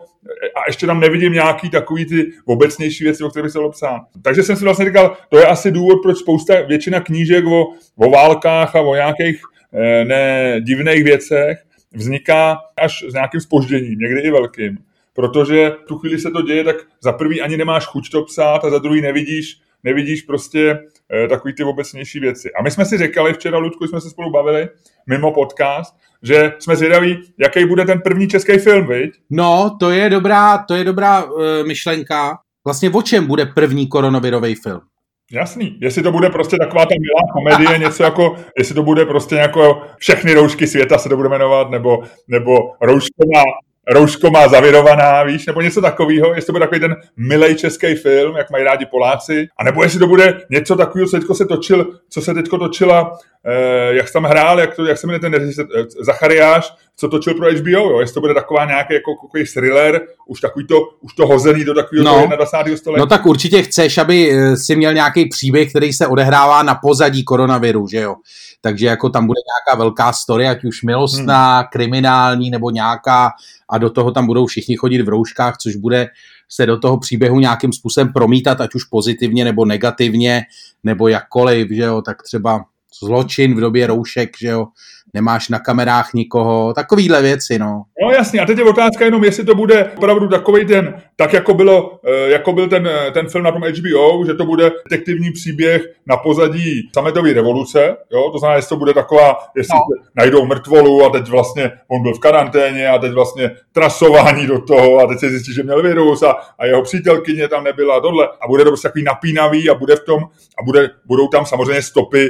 a 0.55 0.61
ještě 0.67 0.87
tam 0.87 1.01
nevidím 1.01 1.33
nějaký 1.33 1.71
takový 1.71 2.07
ty 2.07 2.33
obecnější 2.45 3.05
věci, 3.05 3.25
o 3.25 3.31
kterých 3.31 3.45
bych 3.45 3.53
se 3.53 3.59
psát. 3.71 4.01
Takže 4.23 4.43
jsem 4.43 4.57
si 4.57 4.65
vlastně 4.65 4.85
říkal, 4.85 5.17
to 5.29 5.39
je 5.39 5.47
asi 5.47 5.71
důvod, 5.71 6.03
proč 6.03 6.19
spousta, 6.19 6.61
většina 6.61 7.01
knížek 7.01 7.45
o, 7.47 7.67
o 7.97 8.11
válkách 8.11 8.77
a 8.77 8.81
o 8.81 8.95
nějakých 8.95 9.41
eh, 9.75 10.05
ne, 10.05 10.61
divných 10.61 11.05
věcech 11.05 11.59
vzniká 11.95 12.59
až 12.77 13.05
s 13.09 13.13
nějakým 13.15 13.41
spožděním, 13.41 13.99
někdy 13.99 14.21
i 14.21 14.31
velkým. 14.31 14.79
Protože 15.15 15.73
tu 15.89 15.99
chvíli 15.99 16.19
se 16.19 16.31
to 16.31 16.43
děje, 16.43 16.65
tak 16.65 16.77
za 17.03 17.13
prvý 17.13 17.41
ani 17.41 17.57
nemáš 17.57 17.87
chuť 17.87 18.11
to 18.11 18.23
psát 18.23 18.65
a 18.65 18.71
za 18.71 18.79
druhý 18.79 19.01
nevidíš, 19.01 19.61
nevidíš 19.85 20.23
prostě 20.23 20.79
e, 21.25 21.29
takový 21.29 21.55
ty 21.55 21.65
obecnější 21.65 22.21
věci. 22.21 22.51
A 22.59 22.63
my 22.63 22.71
jsme 22.71 22.85
si 22.85 22.99
říkali 22.99 23.33
včera, 23.33 23.59
Ludku, 23.59 23.87
jsme 23.87 24.01
se 24.01 24.11
spolu 24.11 24.31
bavili 24.31 24.69
mimo 25.07 25.33
podcast, 25.33 25.97
že 26.23 26.53
jsme 26.59 26.77
zvědaví, 26.77 27.33
jaký 27.39 27.65
bude 27.65 27.85
ten 27.85 28.01
první 28.01 28.29
český 28.29 28.59
film, 28.59 28.87
viď? 28.87 29.11
No, 29.31 29.77
to 29.81 29.91
je 29.91 30.11
dobrá, 30.11 30.59
to 30.59 30.75
je 30.75 30.85
dobrá 30.85 31.25
uh, 31.25 31.43
myšlenka. 31.67 32.39
Vlastně 32.65 32.91
o 32.91 33.03
čem 33.03 33.27
bude 33.27 33.47
první 33.47 33.89
koronavirový 33.89 34.55
film? 34.55 34.81
Jasný. 35.33 35.79
Jestli 35.81 36.03
to 36.03 36.13
bude 36.13 36.31
prostě 36.31 36.57
taková 36.57 36.87
ta 36.87 36.95
milá 37.01 37.33
komedie, 37.33 37.79
něco 37.87 38.03
jako, 38.03 38.37
jestli 38.59 38.75
to 38.75 38.83
bude 38.83 39.07
prostě 39.07 39.35
jako 39.35 39.83
všechny 39.99 40.35
roušky 40.35 40.67
světa 40.67 40.99
se 40.99 41.09
to 41.09 41.17
bude 41.17 41.29
jmenovat, 41.29 41.71
nebo, 41.71 42.03
nebo 42.29 42.57
roušková, 42.81 43.43
rouško 43.91 44.31
má 44.31 44.49
zavirovaná, 44.49 45.23
víš, 45.23 45.47
nebo 45.47 45.61
něco 45.61 45.81
takového, 45.81 46.35
jestli 46.35 46.47
to 46.47 46.53
bude 46.53 46.65
takový 46.65 46.81
ten 46.81 46.97
milej 47.17 47.55
český 47.55 47.95
film, 47.95 48.37
jak 48.37 48.51
mají 48.51 48.65
rádi 48.65 48.87
Poláci, 48.87 49.49
a 49.59 49.65
nebo 49.65 49.83
jestli 49.83 49.99
to 49.99 50.07
bude 50.07 50.41
něco 50.51 50.77
takového, 50.77 51.09
co 51.09 51.17
teďko 51.17 51.35
se 51.35 51.47
točil, 51.47 51.87
co 52.09 52.21
se 52.21 52.35
teďko 52.35 52.59
točila, 52.59 53.19
eh, 53.47 53.95
jak 53.95 54.13
tam 54.13 54.25
hrál, 54.25 54.61
jak, 54.61 54.75
to, 54.75 54.85
jak 54.85 54.99
se 54.99 55.07
jmenuje 55.07 55.21
ten 55.21 55.35
režisér, 55.35 55.67
eh, 55.77 55.85
Zachariáš, 56.05 56.73
co 56.97 57.09
točil 57.09 57.35
pro 57.35 57.53
HBO, 57.53 57.71
jo? 57.71 58.01
jestli 58.01 58.15
to 58.15 58.21
bude 58.21 58.35
taková 58.35 58.65
nějaký 58.65 58.95
jako, 58.95 59.11
jako 59.35 59.51
thriller, 59.55 60.01
už 60.27 60.41
takový 60.41 60.67
to, 60.67 60.81
už 61.01 61.15
to 61.15 61.27
hozený 61.27 61.65
do 61.65 61.75
takového 61.75 62.05
no, 62.05 62.37
21. 62.37 62.77
století. 62.77 63.01
No 63.01 63.07
tak 63.07 63.27
určitě 63.27 63.63
chceš, 63.63 63.99
aby 63.99 64.31
eh, 64.33 64.57
si 64.57 64.77
měl 64.77 64.95
nějaký 64.95 65.29
příběh, 65.29 65.71
který 65.71 65.93
se 65.93 66.07
odehrává 66.07 66.63
na 66.63 66.75
pozadí 66.75 67.25
koronaviru, 67.25 67.87
že 67.89 68.01
jo? 68.01 68.15
Takže 68.61 68.87
jako 68.87 69.11
tam 69.11 69.27
bude 69.27 69.41
nějaká 69.47 69.79
velká 69.79 70.13
story, 70.13 70.49
ať 70.49 70.65
už 70.65 70.83
milostná, 70.83 71.59
hmm. 71.59 71.69
kriminální 71.73 72.51
nebo 72.51 72.71
nějaká 72.71 73.31
a 73.69 73.79
do 73.79 73.91
toho 73.91 74.13
tam 74.13 74.27
budou 74.27 74.47
všichni 74.47 74.77
chodit 74.77 75.03
v 75.03 75.09
rouškách, 75.09 75.57
což 75.57 75.77
bude 75.77 76.09
se 76.49 76.67
do 76.67 76.79
toho 76.79 76.99
příběhu 76.99 77.41
nějakým 77.41 77.73
způsobem 77.73 78.13
promítat, 78.13 78.61
ať 78.61 78.75
už 78.75 78.85
pozitivně 78.85 79.45
nebo 79.45 79.65
negativně, 79.65 80.43
nebo 80.85 81.09
jakkoliv, 81.09 81.71
že 81.71 81.83
jo, 81.83 82.03
tak 82.03 82.23
třeba 82.23 82.65
zločin 82.99 83.55
v 83.55 83.61
době 83.61 83.87
roušek, 83.87 84.31
že 84.41 84.49
jo, 84.49 84.67
nemáš 85.15 85.49
na 85.49 85.59
kamerách 85.59 86.15
nikoho, 86.15 86.73
takovýhle 86.75 87.23
věci, 87.23 87.59
no. 87.59 87.83
No 88.03 88.11
jasně, 88.11 88.41
a 88.41 88.47
teď 88.47 88.59
je 88.59 88.65
otázka 88.65 89.05
jenom, 89.05 89.25
jestli 89.25 89.45
to 89.45 89.55
bude 89.55 89.91
opravdu 89.97 90.29
takový 90.29 90.67
ten, 90.67 91.03
tak 91.17 91.33
jako, 91.33 91.55
bylo, 91.55 92.01
eh, 92.07 92.31
jako 92.31 92.53
byl 92.53 92.69
ten, 92.69 92.87
eh, 92.87 93.11
ten 93.11 93.29
film 93.29 93.45
na 93.45 93.53
tom 93.53 93.63
HBO, 93.63 94.25
že 94.27 94.35
to 94.35 94.45
bude 94.45 94.71
detektivní 94.91 95.33
příběh 95.33 95.83
na 96.07 96.17
pozadí 96.17 96.89
sametové 96.95 97.33
revoluce, 97.33 97.97
jo, 98.11 98.31
to 98.33 98.39
znamená, 98.39 98.57
jestli 98.57 98.69
to 98.69 98.77
bude 98.77 98.95
taková, 98.95 99.37
jestli 99.57 99.79
no. 99.79 100.05
najdou 100.17 100.47
mrtvolu 100.47 101.05
a 101.05 101.11
teď 101.11 101.29
vlastně 101.29 101.73
on 101.89 102.03
byl 102.03 102.15
v 102.15 102.19
karanténě 102.19 102.89
a 102.89 102.99
teď 102.99 103.13
vlastně 103.13 103.51
trasování 103.73 104.47
do 104.47 104.61
toho 104.61 104.99
a 104.99 105.07
teď 105.07 105.19
se 105.19 105.31
zjistí, 105.31 105.55
že 105.55 105.63
měl 105.63 105.83
virus 105.83 106.23
a, 106.23 106.37
a 106.59 106.67
jeho 106.67 106.83
přítelkyně 106.83 107.49
tam 107.49 107.65
nebyla 107.65 107.97
a 107.97 108.01
tohle. 108.01 108.29
A 108.41 108.49
bude 108.49 108.65
to 108.65 108.71
prostě 108.71 108.89
takový 108.89 109.05
napínavý 109.05 109.71
a 109.71 109.75
bude 109.75 109.97
v 109.97 110.05
tom 110.05 110.23
a 110.59 110.63
bude, 110.65 110.91
budou 111.07 111.29
tam 111.29 111.47
samozřejmě 111.47 111.83
stopy 111.83 112.29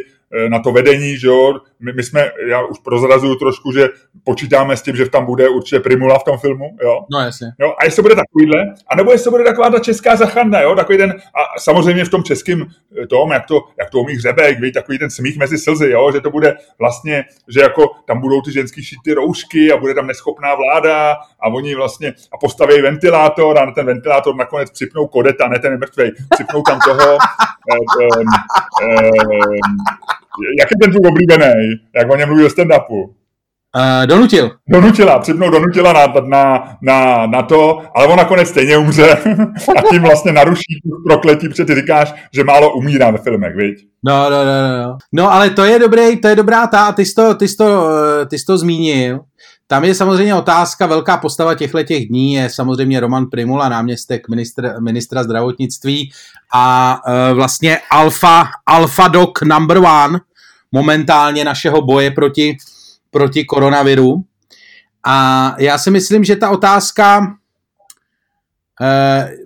na 0.49 0.59
to 0.61 0.73
vedení, 0.73 1.19
že 1.19 1.27
jo. 1.27 1.61
My, 1.81 1.93
my 1.93 2.03
jsme, 2.03 2.31
já 2.49 2.63
už 2.63 2.79
prozrazuju 2.79 3.35
trošku, 3.35 3.73
že 3.73 3.89
počítáme 4.25 4.77
s 4.77 4.83
tím, 4.83 4.97
že 4.97 5.09
tam 5.09 5.27
bude 5.27 5.49
určitě 5.49 5.81
Primula 5.81 6.19
v 6.19 6.25
tom 6.25 6.39
filmu, 6.39 6.77
jo. 6.83 7.01
No 7.13 7.21
jasně. 7.21 7.47
Jo, 7.59 7.75
a 7.79 7.85
jestli 7.85 7.97
to 7.97 8.03
bude 8.03 8.15
takovýhle, 8.15 8.65
anebo 8.93 9.13
jestli 9.13 9.25
to 9.25 9.31
bude 9.31 9.45
taková 9.45 9.71
ta 9.71 9.79
česká 9.79 10.17
zachanda, 10.17 10.61
jo, 10.61 10.75
takový 10.75 10.99
ten, 10.99 11.11
a 11.11 11.59
samozřejmě 11.59 12.05
v 12.05 12.09
tom 12.09 12.23
českém 12.23 12.67
eh, 13.03 13.07
tom, 13.07 13.31
jak 13.31 13.47
to, 13.47 13.61
jak 13.79 13.91
to 13.91 13.99
umí 13.99 14.15
hřebek, 14.15 14.61
víš, 14.61 14.73
takový 14.73 14.99
ten 14.99 15.11
smích 15.11 15.39
mezi 15.39 15.59
slzy, 15.59 15.91
jo, 15.91 16.13
že 16.13 16.21
to 16.21 16.31
bude 16.31 16.57
vlastně, 16.79 17.25
že 17.49 17.61
jako 17.61 17.91
tam 18.07 18.21
budou 18.21 18.43
ty 18.43 18.53
ženský 18.53 18.85
šít 18.85 18.99
ty 19.05 19.13
roušky 19.13 19.73
a 19.73 19.77
bude 19.77 19.95
tam 19.95 20.07
neschopná 20.07 20.55
vláda 20.55 21.17
a 21.41 21.49
oni 21.49 21.75
vlastně 21.75 22.13
a 22.33 22.39
postaví 22.39 22.83
ventilátor 22.83 23.59
a 23.59 23.67
na 23.67 23.73
ten 23.73 23.87
ventilátor 23.87 24.37
nakonec 24.37 24.71
připnou 24.71 25.07
kodeta, 25.07 25.49
ne 25.49 25.59
ten 25.59 25.79
mrtvej, 25.79 26.13
připnou 26.35 26.63
tam 26.63 26.79
toho, 26.85 27.01
eh, 27.73 27.77
eh, 28.03 28.25
eh, 28.83 29.91
jak 30.59 30.71
je 30.71 30.77
ten 30.83 30.91
tvůj 30.91 31.09
oblíbený? 31.09 31.53
Jak 31.97 32.11
o 32.11 32.17
něm 32.17 32.29
mluví 32.29 32.45
o 32.45 32.49
stand-upu? 32.49 33.15
Uh, 33.77 34.07
donutil. 34.07 34.51
Donutila, 34.69 35.19
připnou 35.19 35.51
donutila 35.51 35.93
na, 35.93 36.07
na, 36.27 36.77
na, 36.83 37.27
na 37.27 37.43
to, 37.43 37.83
ale 37.95 38.07
on 38.07 38.17
nakonec 38.19 38.49
stejně 38.49 38.79
umře 38.79 39.13
a 39.77 39.83
tím 39.91 40.03
vlastně 40.03 40.33
naruší 40.33 40.81
tu 40.83 40.91
prokletí, 41.07 41.49
protože 41.49 41.65
ty 41.65 41.75
říkáš, 41.75 42.15
že 42.33 42.45
málo 42.45 42.75
umírá 42.75 43.11
ve 43.11 43.19
filmech, 43.19 43.57
viď? 43.57 43.87
No, 44.05 44.31
no, 44.31 44.45
no, 44.45 44.83
no. 44.85 44.99
No, 45.13 45.33
ale 45.33 45.51
to 45.51 45.65
je 45.65 45.79
dobrý, 45.79 46.21
to 46.21 46.29
je 46.29 46.37
dobrá 46.37 46.67
ta, 46.67 46.93
ty 46.93 47.05
jsi 47.05 47.15
to, 47.15 47.35
ty 47.35 47.49
jsi 47.49 47.57
to, 47.57 47.91
eh, 47.91 48.27
ty 48.27 48.39
jsi 48.39 48.45
to 48.45 48.59
zmínil. 48.59 49.21
Tam 49.71 49.85
je 49.85 49.95
samozřejmě 49.95 50.35
otázka, 50.35 50.87
velká 50.87 51.17
postava 51.17 51.55
těchto 51.55 51.83
těch 51.83 52.09
dní 52.09 52.35
je 52.35 52.51
samozřejmě 52.51 53.01
Roman 53.01 53.27
Primula, 53.27 53.69
náměstek 53.69 54.29
ministr, 54.29 54.81
ministra 54.81 55.23
zdravotnictví 55.23 56.13
a 56.55 56.97
uh, 57.07 57.37
vlastně 57.37 57.79
alfa, 57.91 58.45
alfa 58.67 59.09
doc 59.09 59.31
number 59.45 59.79
one 59.79 60.21
momentálně 60.73 61.45
našeho 61.45 61.83
boje 61.83 62.11
proti, 62.11 62.57
proti 63.11 63.45
koronaviru. 63.45 64.25
A 65.07 65.55
já 65.59 65.79
si 65.79 65.91
myslím, 65.91 66.25
že 66.25 66.37
ta 66.37 66.51
otázka 66.51 67.19
uh, 67.19 67.27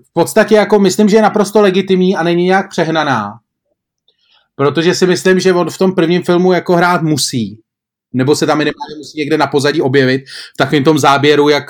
v 0.05 0.13
podstatě 0.13 0.55
jako 0.55 0.79
myslím, 0.79 1.09
že 1.09 1.17
je 1.17 1.23
naprosto 1.23 1.61
legitimní 1.61 2.17
a 2.17 2.23
není 2.23 2.45
nějak 2.45 2.71
přehnaná. 2.71 3.33
Protože 4.57 4.95
si 4.95 5.07
myslím, 5.07 5.41
že 5.41 5.53
on 5.53 5.71
v 5.71 5.79
tom 5.79 5.95
prvním 5.95 6.23
filmu 6.23 6.53
jako 6.53 6.77
hrát 6.77 7.03
musí 7.03 7.64
nebo 8.15 8.37
se 8.37 8.47
tam 8.47 8.59
minimálně 8.59 8.97
musí 8.99 9.19
někde 9.19 9.39
na 9.39 9.47
pozadí 9.47 9.83
objevit 9.83 10.23
v 10.55 10.57
takovém 10.57 10.85
tom 10.85 10.99
záběru, 10.99 11.49
jak 11.49 11.65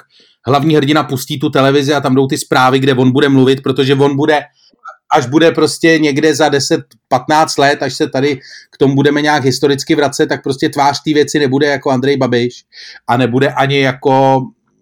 hlavní 0.47 0.77
hrdina 0.77 1.03
pustí 1.03 1.39
tu 1.39 1.51
televizi 1.51 1.95
a 1.95 2.01
tam 2.01 2.15
jdou 2.15 2.27
ty 2.27 2.39
zprávy, 2.39 2.79
kde 2.79 2.95
on 2.95 3.13
bude 3.13 3.29
mluvit, 3.29 3.63
protože 3.63 3.95
on 3.95 4.17
bude, 4.17 4.43
až 5.15 5.27
bude 5.27 5.53
prostě 5.53 5.99
někde 5.99 6.35
za 6.35 6.49
10-15 6.49 6.81
let, 7.59 7.83
až 7.83 7.95
se 7.95 8.09
tady 8.09 8.41
k 8.71 8.79
tomu 8.79 8.95
budeme 8.95 9.23
nějak 9.23 9.45
historicky 9.45 9.95
vracet, 9.95 10.27
tak 10.27 10.43
prostě 10.43 10.69
tvář 10.69 11.03
té 11.03 11.15
věci 11.15 11.39
nebude 11.39 11.67
jako 11.67 11.91
Andrej 11.91 12.17
Babiš 12.17 12.65
a 13.07 13.17
nebude 13.17 13.49
ani 13.49 13.81
jako 13.81 14.39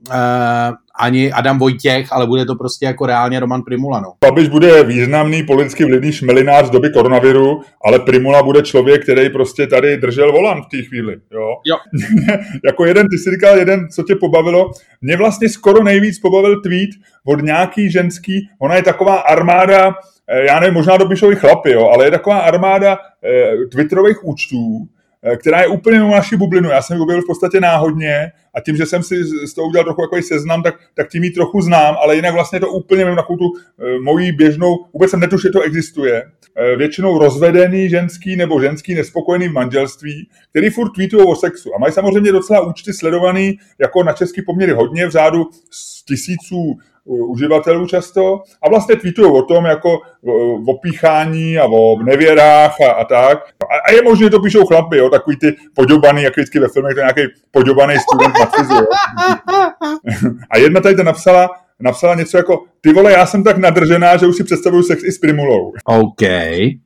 uh, 0.09 0.75
ani 1.03 1.33
Adam 1.33 1.59
Vojtěch, 1.59 2.13
ale 2.13 2.27
bude 2.27 2.45
to 2.45 2.55
prostě 2.55 2.87
jako 2.87 3.07
reálně 3.07 3.41
Roman 3.41 3.63
Primula. 3.63 4.01
No. 4.01 4.13
Babiš 4.25 4.49
bude 4.49 4.85
významný 4.85 5.43
politicky 5.43 5.85
vlivný 5.85 6.13
šmelinář 6.13 6.67
z 6.67 6.71
doby 6.71 6.91
koronaviru, 6.91 7.61
ale 7.85 7.99
Primula 7.99 8.43
bude 8.43 8.63
člověk, 8.63 9.03
který 9.03 9.31
prostě 9.31 9.67
tady 9.67 9.97
držel 9.97 10.33
volan 10.33 10.63
v 10.63 10.67
té 10.67 10.83
chvíli. 10.83 11.17
Jo? 11.33 11.49
jo. 11.65 11.77
jako 12.65 12.85
jeden, 12.85 13.07
ty 13.09 13.19
jsi 13.19 13.31
říkal 13.31 13.59
jeden, 13.59 13.89
co 13.89 14.03
tě 14.03 14.17
pobavilo. 14.17 14.71
Mě 15.01 15.17
vlastně 15.17 15.49
skoro 15.49 15.85
nejvíc 15.85 16.19
pobavil 16.19 16.61
tweet 16.61 16.91
od 17.27 17.43
nějaký 17.43 17.91
ženský, 17.91 18.49
ona 18.59 18.77
je 18.77 18.83
taková 18.83 19.17
armáda, 19.17 19.95
eh, 20.29 20.47
já 20.47 20.61
nevím, 20.61 20.75
možná 20.75 20.97
dopíšou 20.97 21.31
i 21.33 21.37
chlapy, 21.37 21.71
jo, 21.71 21.89
ale 21.89 22.05
je 22.05 22.11
taková 22.11 22.39
armáda 22.39 22.99
eh, 23.25 23.67
twitterových 23.73 24.25
účtů, 24.25 24.89
která 25.37 25.61
je 25.61 25.67
úplně 25.67 25.99
mimo 25.99 26.15
naši 26.15 26.37
bublinu. 26.37 26.71
Já 26.71 26.83
jsem 26.83 26.97
ji 26.97 27.03
objevil 27.03 27.23
v 27.23 27.27
podstatě 27.27 27.61
náhodně 27.61 28.33
a 28.55 28.61
tím, 28.61 28.77
že 28.77 28.87
jsem 28.87 29.03
si 29.03 29.25
z 29.25 29.55
toho 29.55 29.69
udělal 29.69 29.85
trochu 29.85 30.01
takový 30.01 30.23
seznam, 30.23 30.63
tak, 30.63 30.75
tak 30.95 31.09
tím 31.09 31.25
ji 31.25 31.31
trochu 31.31 31.61
znám, 31.61 31.97
ale 32.03 32.17
jinak 32.17 32.35
vlastně 32.35 32.61
to 32.61 32.69
úplně 32.69 33.05
mimo 33.05 33.17
takovou 33.17 33.39
tu 33.39 33.45
e, 33.47 33.99
mojí 34.01 34.33
běžnou, 34.33 34.77
vůbec 34.93 35.11
jsem 35.11 35.21
netušil, 35.21 35.49
že 35.49 35.53
to 35.53 35.63
existuje. 35.63 36.23
E, 36.57 36.77
většinou 36.77 37.19
rozvedený 37.19 37.89
ženský 37.89 38.37
nebo 38.37 38.61
ženský 38.61 38.95
nespokojený 38.95 39.49
v 39.49 39.53
manželství, 39.53 40.29
který 40.51 40.71
furt 40.71 40.91
tweetují 40.91 41.25
o 41.27 41.37
sexu. 41.37 41.75
A 41.75 41.79
mají 41.79 41.93
samozřejmě 41.93 42.33
docela 42.33 42.61
účty 42.61 42.93
sledovaný 42.93 43.59
jako 43.79 44.03
na 44.03 44.13
český 44.13 44.43
poměry 44.43 44.73
hodně 44.73 45.07
v 45.07 45.11
řádu 45.11 45.45
tisíců 46.09 46.79
uživatelů 47.05 47.87
často 47.87 48.43
a 48.63 48.69
vlastně 48.69 48.97
tweetují 48.97 49.31
o 49.31 49.43
tom 49.43 49.65
jako 49.65 49.99
o 50.69 50.75
píchání 50.83 51.59
a 51.59 51.65
o 51.65 52.03
nevěrách 52.03 52.81
a, 52.81 52.93
a 52.93 53.05
tak. 53.05 53.39
A, 53.73 53.89
a 53.89 53.93
je 53.93 54.03
možné, 54.03 54.27
že 54.27 54.31
to 54.31 54.41
píšou 54.41 54.67
chlapy, 54.67 54.97
jo, 54.97 55.11
takový 55.11 55.37
ty 55.37 55.57
poďobaný, 55.75 56.23
jak 56.23 56.37
vždycky 56.37 56.59
ve 56.59 56.69
filmech, 56.69 56.95
to 56.95 57.01
je 57.01 57.05
nějaký 57.05 57.35
poďobaný 57.51 57.95
student 57.99 58.39
matfizu. 58.39 58.75
A 60.51 60.59
jedna 60.59 60.81
tady 60.81 60.95
to 60.95 61.03
napsala, 61.03 61.51
napsala 61.81 62.15
něco 62.15 62.37
jako, 62.37 62.65
ty 62.81 62.93
vole, 62.93 63.13
já 63.13 63.27
jsem 63.27 63.45
tak 63.45 63.57
nadržená, 63.57 64.17
že 64.17 64.27
už 64.27 64.37
si 64.37 64.45
představuju 64.45 64.83
sex 64.83 65.05
i 65.05 65.13
s 65.13 65.19
Primulou. 65.19 65.73
OK. 65.85 66.23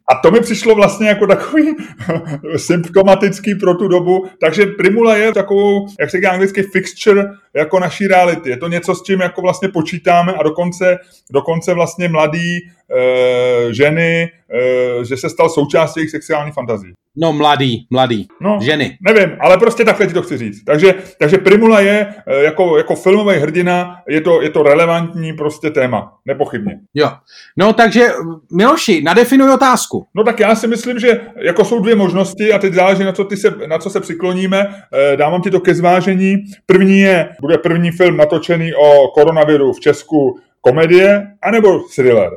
A 0.09 0.15
to 0.23 0.31
mi 0.31 0.41
přišlo 0.41 0.75
vlastně 0.75 1.09
jako 1.09 1.27
takový 1.27 1.77
symptomatický 2.57 3.55
pro 3.55 3.75
tu 3.75 3.89
dobu, 3.89 4.27
takže 4.41 4.67
Primula 4.67 5.17
je 5.17 5.33
takovou, 5.33 5.87
jak 6.01 6.11
se 6.11 6.17
říká 6.17 6.31
anglicky, 6.31 6.63
fixture 6.63 7.25
jako 7.57 7.81
naší 7.81 8.07
reality. 8.07 8.51
Je 8.51 8.57
to 8.57 8.69
něco, 8.69 8.95
s 8.95 9.03
čím 9.03 9.21
jako 9.21 9.43
vlastně 9.43 9.69
počítáme 9.69 10.33
a 10.33 10.43
dokonce, 10.43 10.99
dokonce 11.33 11.75
vlastně 11.75 12.09
mladý 12.09 12.57
e, 12.57 13.75
ženy, 13.75 14.23
e, 14.23 15.05
že 15.05 15.17
se 15.17 15.31
stal 15.31 15.49
součástí 15.49 16.01
jejich 16.01 16.11
sexuální 16.11 16.53
fantazí. 16.53 16.93
No 17.19 17.33
mladý, 17.33 17.87
mladý, 17.91 18.27
no, 18.41 18.59
ženy. 18.63 18.99
Nevím, 19.01 19.37
ale 19.41 19.59
prostě 19.59 19.85
takhle 19.85 20.07
ti 20.07 20.15
to 20.15 20.23
chci 20.23 20.39
říct. 20.39 20.65
Takže, 20.65 20.95
takže 21.19 21.39
Primula 21.39 21.81
je 21.81 22.07
e, 22.27 22.43
jako, 22.43 22.79
jako 22.79 22.97
filmový 22.97 23.37
hrdina, 23.37 23.97
je 24.09 24.21
to, 24.21 24.43
je 24.43 24.51
to 24.51 24.63
relevantní 24.63 25.33
prostě 25.33 25.71
téma, 25.71 26.13
nepochybně. 26.27 26.79
Jo, 26.95 27.11
no 27.57 27.73
takže 27.73 28.09
Miloši, 28.53 29.03
nadefinuj 29.03 29.51
otázku. 29.51 30.07
No 30.15 30.25
tak 30.25 30.41
já 30.41 30.55
si 30.55 30.69
myslím, 30.69 30.99
že 30.99 31.21
jako 31.37 31.65
jsou 31.65 31.81
dvě 31.81 31.95
možnosti 31.95 32.53
a 32.53 32.59
teď 32.59 32.75
záleží 32.75 33.05
na 33.05 33.13
co, 33.13 33.25
ty 33.25 33.37
se, 33.37 33.55
na 33.67 33.79
co 33.79 33.91
se 33.91 34.01
přikloníme. 34.01 34.75
E, 35.13 35.17
dávám 35.17 35.43
ti 35.43 35.51
to 35.51 35.61
ke 35.61 35.75
zvážení. 35.75 36.37
První 36.67 36.99
je, 36.99 37.29
bude 37.47 37.59
první 37.59 37.91
film 37.91 38.17
natočený 38.17 38.75
o 38.75 39.09
koronaviru 39.09 39.73
v 39.73 39.81
Česku 39.81 40.39
komedie 40.61 41.27
anebo 41.43 41.81
thriller. 41.95 42.31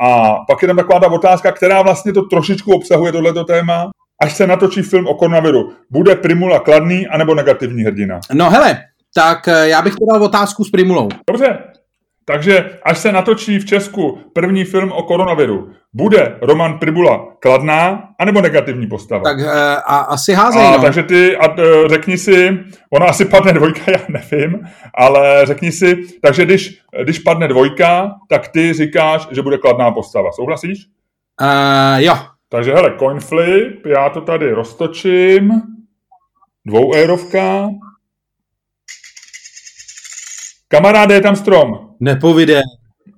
A 0.00 0.34
pak 0.48 0.62
je 0.62 0.68
tam 0.68 0.76
taková 0.76 1.00
ta 1.00 1.06
otázka, 1.06 1.52
která 1.52 1.82
vlastně 1.82 2.12
to 2.12 2.22
trošičku 2.22 2.72
obsahuje 2.72 3.12
tohleto 3.12 3.44
téma. 3.44 3.90
Až 4.22 4.36
se 4.36 4.46
natočí 4.46 4.82
film 4.82 5.06
o 5.06 5.14
koronaviru, 5.14 5.72
bude 5.90 6.16
Primula 6.16 6.60
kladný 6.60 7.06
anebo 7.06 7.34
negativní 7.34 7.82
hrdina? 7.82 8.20
No 8.32 8.50
hele, 8.50 8.78
tak 9.14 9.48
eh, 9.48 9.68
já 9.68 9.82
bych 9.82 9.94
podal 9.98 10.24
otázku 10.24 10.64
s 10.64 10.70
Primulou. 10.70 11.08
Dobře, 11.30 11.58
Takže 12.32 12.70
až 12.82 12.98
se 12.98 13.12
natočí 13.12 13.58
v 13.58 13.64
Česku 13.64 14.18
první 14.32 14.64
film 14.64 14.92
o 14.92 15.02
koronaviru, 15.02 15.70
bude 15.92 16.36
Roman 16.42 16.78
Pribula 16.78 17.26
kladná 17.38 18.08
anebo 18.18 18.40
negativní 18.40 18.86
postava? 18.86 19.22
Tak 19.22 19.38
eh, 19.40 19.76
a 19.86 19.98
asi 19.98 20.32
házej, 20.32 20.66
a, 20.66 20.70
no. 20.70 20.82
Takže 20.82 21.02
ty 21.02 21.36
a, 21.36 21.54
eh, 21.60 21.88
řekni 21.88 22.18
si, 22.18 22.58
ona 22.92 23.06
asi 23.06 23.24
padne 23.24 23.52
dvojka, 23.52 23.80
já 23.90 23.98
nevím, 24.08 24.68
ale 24.94 25.46
řekni 25.46 25.72
si, 25.72 25.96
takže 26.22 26.44
když, 26.44 26.80
když 27.02 27.18
padne 27.18 27.48
dvojka, 27.48 28.10
tak 28.28 28.48
ty 28.48 28.72
říkáš, 28.72 29.28
že 29.30 29.42
bude 29.42 29.58
kladná 29.58 29.90
postava. 29.90 30.32
Souhlasíš? 30.32 30.86
Uh, 31.40 32.02
jo. 32.02 32.14
Takže 32.48 32.74
hele, 32.74 32.94
coin 32.98 33.20
flip, 33.20 33.86
já 33.86 34.08
to 34.08 34.20
tady 34.20 34.52
roztočím. 34.52 35.62
Dvou 36.66 36.94
érovka. 36.94 37.68
Kamaráde, 40.72 41.14
je 41.14 41.20
tam 41.20 41.36
strom. 41.36 41.90
Nepovide. 42.00 42.60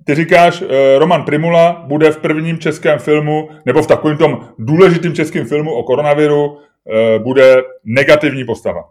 Ty 0.05 0.15
říkáš, 0.15 0.61
uh, 0.61 0.67
Roman 0.97 1.23
Primula 1.23 1.83
bude 1.87 2.11
v 2.11 2.17
prvním 2.17 2.59
českém 2.59 2.99
filmu, 2.99 3.49
nebo 3.65 3.81
v 3.81 3.87
takovém 3.87 4.17
tom 4.17 4.49
důležitým 4.59 5.13
českém 5.15 5.45
filmu 5.45 5.73
o 5.73 5.83
koronaviru, 5.83 6.45
uh, 6.45 6.57
bude 7.23 7.55
negativní 7.85 8.45
postava. 8.45 8.81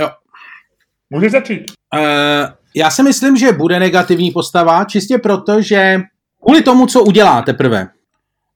Jo. 0.00 0.10
Můžeš 1.10 1.32
začít. 1.32 1.70
Uh, 1.94 2.00
já 2.76 2.90
si 2.90 3.02
myslím, 3.02 3.36
že 3.36 3.52
bude 3.52 3.80
negativní 3.80 4.30
postava, 4.30 4.84
čistě 4.84 5.18
proto, 5.18 5.62
že 5.62 6.00
kvůli 6.42 6.62
tomu, 6.62 6.86
co 6.86 7.04
udělá 7.04 7.42
teprve. 7.42 7.88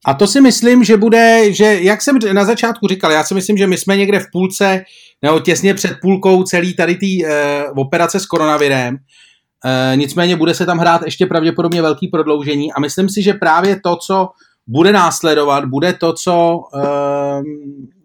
A 0.07 0.15
to 0.15 0.27
si 0.27 0.41
myslím, 0.41 0.85
že 0.85 0.97
bude, 0.97 1.53
že 1.53 1.79
jak 1.81 2.03
jsem 2.03 2.19
na 2.33 2.45
začátku 2.45 2.88
říkal, 2.88 3.11
já 3.11 3.25
si 3.25 3.35
myslím, 3.35 3.57
že 3.57 3.67
my 3.67 3.77
jsme 3.79 3.97
někde 3.97 4.21
v 4.21 4.31
půlce, 4.33 4.85
nebo 5.23 5.41
těsně 5.41 5.75
před 5.75 5.97
půlkou 6.01 6.43
celý 6.43 6.75
tady 6.75 6.95
té 6.95 7.07
uh, 7.27 7.79
operace 7.79 8.21
s 8.21 8.27
koronavirem. 8.27 8.95
Uh, 8.95 9.97
nicméně 9.97 10.37
bude 10.37 10.55
se 10.55 10.67
tam 10.67 10.79
hrát 10.79 11.03
ještě 11.05 11.27
pravděpodobně 11.27 11.83
velký 11.83 12.09
prodloužení 12.09 12.73
a 12.73 12.81
myslím 12.81 13.09
si, 13.09 13.23
že 13.23 13.35
právě 13.35 13.81
to, 13.81 13.97
co 13.97 14.29
bude 14.67 14.93
následovat, 14.93 15.65
bude 15.65 15.93
to, 15.93 16.12
co 16.12 16.59
uh, 16.75 17.43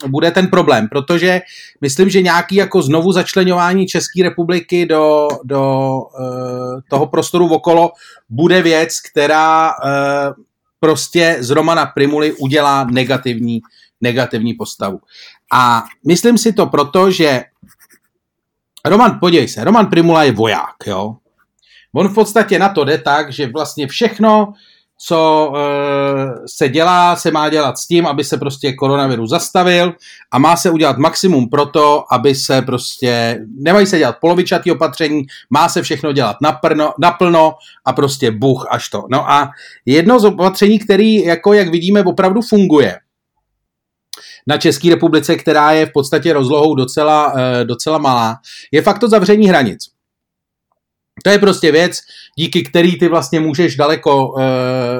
bude 0.08 0.32
ten 0.32 0.48
problém, 0.48 0.88
protože 0.92 1.42
myslím, 1.82 2.10
že 2.10 2.22
nějaký 2.22 2.56
jako 2.56 2.82
znovu 2.82 3.12
začlenování 3.12 3.88
České 3.88 4.24
republiky 4.24 4.86
do, 4.86 5.28
do 5.44 5.92
uh, 5.94 6.80
toho 6.90 7.08
prostoru 7.08 7.54
okolo 7.54 7.92
bude 8.30 8.62
věc, 8.62 8.90
která 9.12 9.70
uh, 9.70 10.44
prostě 10.80 11.38
z 11.40 11.50
Romana 11.50 11.86
Primuly 11.86 12.34
udělá 12.34 12.84
negativní, 12.84 13.62
negativní 14.02 14.54
postavu. 14.54 15.00
A 15.54 15.84
myslím 16.08 16.38
si 16.38 16.54
to 16.54 16.66
proto, 16.66 17.12
že 17.12 17.44
Roman, 18.86 19.20
podívej 19.20 19.48
se, 19.48 19.64
Roman 19.64 19.86
Primula 19.86 20.24
je 20.24 20.32
voják, 20.32 20.76
jo. 20.86 21.16
On 21.96 22.08
v 22.08 22.14
podstatě 22.14 22.60
na 22.60 22.70
to 22.70 22.86
jde 22.86 22.98
tak, 22.98 23.34
že 23.34 23.48
vlastně 23.48 23.88
všechno, 23.88 24.54
co 24.98 25.54
e, 25.56 25.62
se 26.46 26.70
dělá, 26.70 27.16
se 27.16 27.32
má 27.32 27.50
dělat 27.50 27.78
s 27.78 27.88
tím, 27.88 28.08
aby 28.08 28.24
se 28.24 28.38
prostě 28.38 28.74
koronavirus 28.74 29.30
zastavil 29.30 29.94
a 30.32 30.40
má 30.40 30.58
se 30.58 30.70
udělat 30.70 30.98
maximum 30.98 31.50
pro 31.50 31.66
to, 31.66 32.04
aby 32.12 32.36
se 32.36 32.62
prostě, 32.62 33.40
nemají 33.58 33.88
se 33.88 33.98
dělat 33.98 34.18
polovičatý 34.22 34.72
opatření, 34.72 35.24
má 35.50 35.70
se 35.70 35.82
všechno 35.82 36.12
dělat 36.12 36.36
naplno, 36.42 36.94
naplno 37.00 37.54
a 37.86 37.94
prostě 37.94 38.32
buch 38.32 38.68
až 38.72 38.90
to. 38.90 39.04
No 39.12 39.32
a 39.32 39.50
jedno 39.86 40.20
z 40.20 40.26
opatření, 40.26 40.80
který, 40.80 41.24
jako 41.24 41.54
jak 41.54 41.68
vidíme, 41.68 42.04
opravdu 42.04 42.42
funguje, 42.42 43.00
na 44.48 44.58
České 44.58 44.90
republice, 44.90 45.36
která 45.36 45.72
je 45.72 45.86
v 45.86 45.92
podstatě 45.94 46.34
rozlohou 46.34 46.76
docela, 46.76 47.34
docela 47.64 47.98
malá, 47.98 48.38
je 48.72 48.82
fakt 48.82 49.00
to 49.00 49.10
zavření 49.10 49.48
hranic. 49.48 49.97
To 51.24 51.30
je 51.30 51.40
prostě 51.40 51.72
věc, 51.72 52.00
díky 52.36 52.64
který 52.64 53.00
ty 53.00 53.08
vlastně 53.08 53.40
můžeš 53.40 53.76
daleko 53.76 54.36
e, 54.38 54.44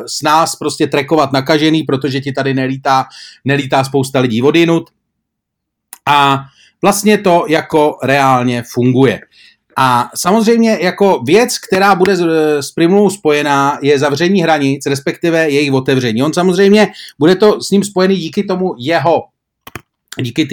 s 0.08 0.22
nás 0.22 0.56
prostě 0.56 0.88
trekovat 0.88 1.34
nakažený, 1.34 1.84
protože 1.84 2.22
ti 2.22 2.32
tady 2.32 2.54
nelítá, 2.54 3.06
nelítá 3.46 3.84
spousta 3.84 4.20
lidí 4.20 4.42
odinut. 4.42 4.90
A 6.06 6.40
vlastně 6.82 7.18
to 7.18 7.46
jako 7.50 7.98
reálně 8.04 8.64
funguje. 8.74 9.20
A 9.80 10.10
samozřejmě 10.16 10.78
jako 10.82 11.22
věc, 11.26 11.58
která 11.58 11.96
bude 11.96 12.16
s, 12.16 12.22
s 12.60 12.72
Primulou 12.72 13.10
spojená, 13.10 13.80
je 13.82 14.00
zavření 14.00 14.42
hranic, 14.42 14.86
respektive 14.86 15.50
jejich 15.50 15.74
otevření. 15.74 16.24
On 16.24 16.34
samozřejmě 16.34 16.88
bude 17.20 17.36
to 17.36 17.62
s 17.62 17.72
ním 17.72 17.84
spojený 17.84 18.16
díky 18.16 18.44
tomu 18.44 18.76
jeho, 18.78 19.24
díky 20.22 20.46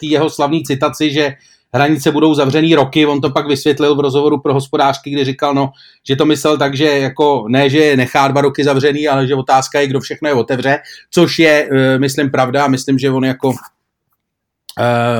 té 0.00 0.06
jeho 0.06 0.30
slavné 0.30 0.58
citaci, 0.66 1.10
že 1.10 1.34
hranice 1.74 2.12
budou 2.12 2.34
zavřený 2.34 2.74
roky, 2.74 3.06
on 3.06 3.20
to 3.20 3.30
pak 3.30 3.46
vysvětlil 3.46 3.94
v 3.94 4.00
rozhovoru 4.00 4.40
pro 4.40 4.54
hospodářky, 4.54 5.10
kdy 5.10 5.24
říkal, 5.24 5.54
no, 5.54 5.70
že 6.08 6.16
to 6.16 6.26
myslel 6.26 6.58
tak, 6.58 6.76
že 6.76 6.98
jako 6.98 7.44
ne, 7.48 7.70
že 7.70 7.78
je 7.78 7.96
nechá 7.96 8.28
dva 8.28 8.40
roky 8.40 8.64
zavřený, 8.64 9.08
ale 9.08 9.26
že 9.26 9.34
otázka 9.34 9.80
je, 9.80 9.86
kdo 9.86 10.00
všechno 10.00 10.28
je 10.28 10.34
otevře, 10.34 10.78
což 11.10 11.38
je, 11.38 11.68
myslím, 11.98 12.30
pravda 12.30 12.64
a 12.64 12.68
myslím, 12.68 12.98
že 12.98 13.10
on 13.10 13.24
jako 13.24 13.54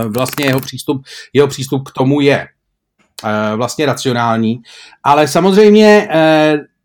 vlastně 0.08 0.46
jeho 0.46 0.60
přístup, 0.60 1.02
jeho 1.32 1.48
přístup 1.48 1.88
k 1.88 1.92
tomu 1.92 2.20
je 2.20 2.48
vlastně 3.56 3.86
racionální, 3.86 4.60
ale 5.04 5.28
samozřejmě 5.28 6.08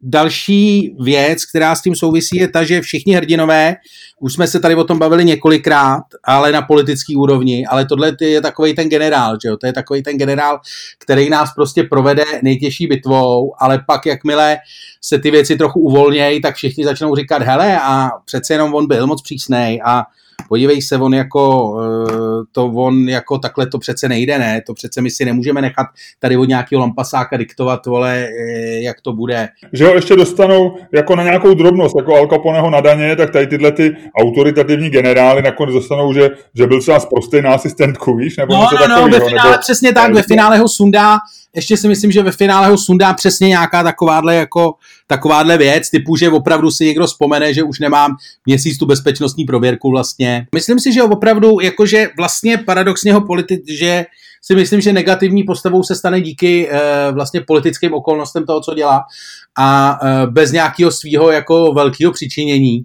další 0.04 0.96
věc, 1.00 1.46
která 1.46 1.76
s 1.76 1.82
tím 1.82 1.96
souvisí, 1.96 2.38
je 2.38 2.48
ta, 2.48 2.64
že 2.64 2.82
všichni 2.82 3.14
hrdinové, 3.14 3.76
už 4.20 4.34
jsme 4.34 4.48
se 4.48 4.60
tady 4.60 4.76
o 4.76 4.84
tom 4.84 5.00
bavili 5.00 5.26
několikrát, 5.26 6.04
ale 6.24 6.52
na 6.52 6.62
politický 6.62 7.16
úrovni, 7.16 7.66
ale 7.66 7.86
tohle 7.86 8.16
je 8.22 8.42
takový 8.42 8.76
ten 8.76 8.90
generál, 8.90 9.38
že 9.44 9.50
jo? 9.50 9.58
to 9.58 9.68
je 9.68 9.74
takový 9.74 10.04
ten 10.04 10.18
generál, 10.18 10.60
který 11.00 11.30
nás 11.30 11.54
prostě 11.54 11.84
provede 11.84 12.24
nejtěžší 12.44 12.88
bitvou, 12.88 13.54
ale 13.60 13.84
pak 13.88 14.06
jakmile 14.06 14.58
se 15.02 15.20
ty 15.20 15.32
věci 15.32 15.56
trochu 15.56 15.80
uvolnějí, 15.80 16.42
tak 16.42 16.56
všichni 16.56 16.86
začnou 16.86 17.16
říkat, 17.16 17.42
hele, 17.42 17.80
a 17.82 18.10
přece 18.26 18.54
jenom 18.54 18.74
on 18.74 18.88
byl 18.88 19.08
moc 19.08 19.22
přísnej 19.22 19.82
a 19.86 20.04
podívej 20.52 20.82
se, 20.82 20.98
on 20.98 21.14
jako, 21.14 21.74
to 22.52 22.66
on 22.66 23.10
jako 23.10 23.38
takhle 23.38 23.68
to 23.68 23.80
přece 23.80 24.10
nejde, 24.10 24.40
ne, 24.40 24.62
to 24.68 24.74
přece 24.74 25.02
my 25.02 25.10
si 25.12 25.26
nemůžeme 25.26 25.62
nechat 25.62 25.88
tady 26.20 26.38
od 26.38 26.46
nějakého 26.46 26.80
lampasáka 26.80 27.38
diktovat, 27.38 27.86
vole, 27.86 28.28
jak 28.82 29.02
to 29.02 29.14
bude. 29.14 29.50
Že 29.74 29.86
ho 29.86 29.94
ještě 29.94 30.16
dostanou 30.16 30.76
jako 30.94 31.16
na 31.16 31.24
nějakou 31.24 31.54
drobnost, 31.54 31.96
jako 31.98 32.16
Al 32.16 32.28
Caponeho 32.28 32.70
na 32.70 32.82
daně, 32.82 33.16
tak 33.16 33.32
tady 33.32 33.48
tyhle 33.48 33.72
ty 33.72 33.96
autoritativní 34.16 34.90
generály 34.90 35.42
nakonec 35.42 35.74
dostanou, 35.76 36.14
že, 36.14 36.30
že 36.56 36.68
byl 36.68 36.82
třeba 36.82 37.00
prostý 37.00 37.42
na 37.42 37.54
asistentku, 37.54 38.16
víš? 38.16 38.38
Nebo 38.38 38.54
no, 38.54 38.68
no, 38.80 38.88
no, 38.88 39.08
ve 39.08 39.20
finále, 39.20 39.50
nebo, 39.50 39.62
přesně 39.62 39.94
tak, 39.94 40.14
ve 40.14 40.24
finále 40.24 40.58
ho 40.58 40.68
sundá, 40.68 41.18
ještě 41.56 41.78
si 41.78 41.88
myslím, 41.88 42.12
že 42.12 42.24
ve 42.24 42.32
finále 42.32 42.68
ho 42.68 42.78
sundá 42.78 43.14
přesně 43.14 43.48
nějaká 43.48 43.84
takováhle, 43.84 44.36
jako, 44.36 44.74
takováhle 45.08 45.58
věc, 45.58 45.90
typu, 45.90 46.16
že 46.16 46.30
opravdu 46.30 46.72
si 46.72 46.86
někdo 46.86 47.08
vzpomene, 47.08 47.54
že 47.54 47.64
už 47.64 47.80
nemám 47.80 48.16
měsíc 48.46 48.78
tu 48.78 48.86
bezpečnostní 48.86 49.46
prověrku 49.46 49.92
vlastně. 49.92 50.48
Myslím 50.56 50.80
si, 50.80 50.94
že 50.94 51.04
opravdu, 51.04 51.60
jakože 51.60 52.10
vlastně 52.18 52.58
paradoxně 52.58 53.14
ho 53.14 53.20
politi- 53.20 53.62
že 53.68 54.06
si 54.42 54.56
myslím, 54.56 54.82
že 54.82 54.94
negativní 54.94 55.44
postavou 55.44 55.84
se 55.84 55.96
stane 55.96 56.22
díky 56.22 56.70
e, 56.70 57.12
vlastně 57.12 57.42
politickým 57.42 57.94
okolnostem 57.94 58.46
toho, 58.46 58.62
co 58.62 58.74
dělá 58.74 59.04
a 59.58 60.00
e, 60.04 60.28
bez 60.28 60.52
nějakého 60.52 60.92
svého 60.92 61.32
jako 61.32 61.74
velkého 61.74 62.12
přičinění. 62.12 62.84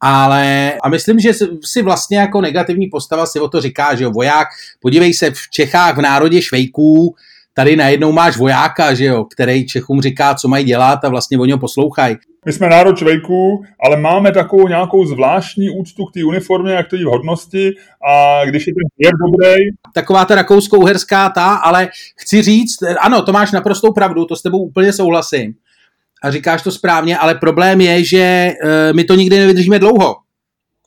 Ale 0.00 0.74
a 0.82 0.88
myslím, 0.88 1.20
že 1.20 1.32
si 1.64 1.82
vlastně 1.82 2.18
jako 2.18 2.40
negativní 2.40 2.86
postava 2.86 3.26
si 3.26 3.40
o 3.40 3.48
to 3.48 3.60
říká, 3.60 3.94
že 3.94 4.04
jo, 4.04 4.10
voják, 4.10 4.48
podívej 4.80 5.14
se, 5.14 5.30
v 5.30 5.50
Čechách 5.50 5.96
v 5.96 6.00
národě 6.00 6.42
švejků 6.42 7.14
tady 7.58 7.76
najednou 7.76 8.12
máš 8.12 8.36
vojáka, 8.36 8.94
že 8.94 9.04
jo, 9.04 9.24
který 9.24 9.66
Čechům 9.66 10.00
říká, 10.00 10.34
co 10.34 10.48
mají 10.48 10.64
dělat 10.64 11.04
a 11.04 11.08
vlastně 11.08 11.38
oni 11.38 11.52
ho 11.52 11.58
poslouchají. 11.58 12.16
My 12.46 12.52
jsme 12.52 12.68
národ 12.68 12.98
čvejků, 12.98 13.64
ale 13.84 13.96
máme 13.96 14.32
takovou 14.32 14.68
nějakou 14.68 15.06
zvláštní 15.06 15.70
úctu 15.70 16.04
k 16.04 16.12
té 16.12 16.24
uniformě 16.24 16.76
a 16.76 16.82
k 16.82 16.90
té 16.90 17.04
hodnosti 17.04 17.72
a 18.10 18.44
když 18.44 18.66
je 18.66 18.72
ten 18.74 18.88
věr 18.98 19.12
dobrý. 19.26 19.56
Taková 19.94 20.24
ta 20.24 20.34
rakousko-uherská 20.34 21.30
ta, 21.30 21.54
ale 21.54 21.88
chci 22.16 22.42
říct, 22.42 22.76
ano, 23.00 23.22
to 23.22 23.32
máš 23.32 23.52
naprostou 23.52 23.92
pravdu, 23.92 24.24
to 24.24 24.36
s 24.36 24.42
tebou 24.42 24.58
úplně 24.58 24.92
souhlasím. 24.92 25.54
A 26.22 26.30
říkáš 26.30 26.62
to 26.62 26.70
správně, 26.70 27.18
ale 27.18 27.34
problém 27.34 27.80
je, 27.80 28.04
že 28.04 28.52
uh, 28.64 28.96
my 28.96 29.04
to 29.04 29.14
nikdy 29.14 29.38
nevydržíme 29.38 29.78
dlouho. 29.78 30.16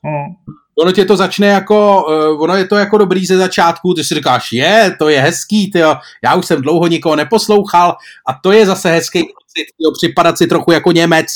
Hmm 0.03 0.55
ono 0.79 0.91
tě 0.91 1.05
to 1.05 1.17
začne 1.17 1.47
jako, 1.47 2.05
uh, 2.07 2.41
ono 2.41 2.55
je 2.55 2.67
to 2.67 2.75
jako 2.75 2.97
dobrý 2.97 3.25
ze 3.25 3.37
začátku, 3.37 3.93
ty 3.93 4.03
si 4.03 4.15
říkáš, 4.15 4.51
je, 4.53 4.95
to 4.99 5.09
je 5.09 5.21
hezký, 5.21 5.71
tyjo, 5.71 5.95
já 6.23 6.35
už 6.35 6.45
jsem 6.45 6.61
dlouho 6.61 6.87
nikoho 6.87 7.15
neposlouchal 7.15 7.95
a 8.27 8.33
to 8.43 8.51
je 8.51 8.65
zase 8.65 8.91
hezký 8.91 9.19
pocit, 9.19 9.65
připadat 9.97 10.37
si 10.37 10.47
trochu 10.47 10.71
jako 10.71 10.91
Němec 10.91 11.27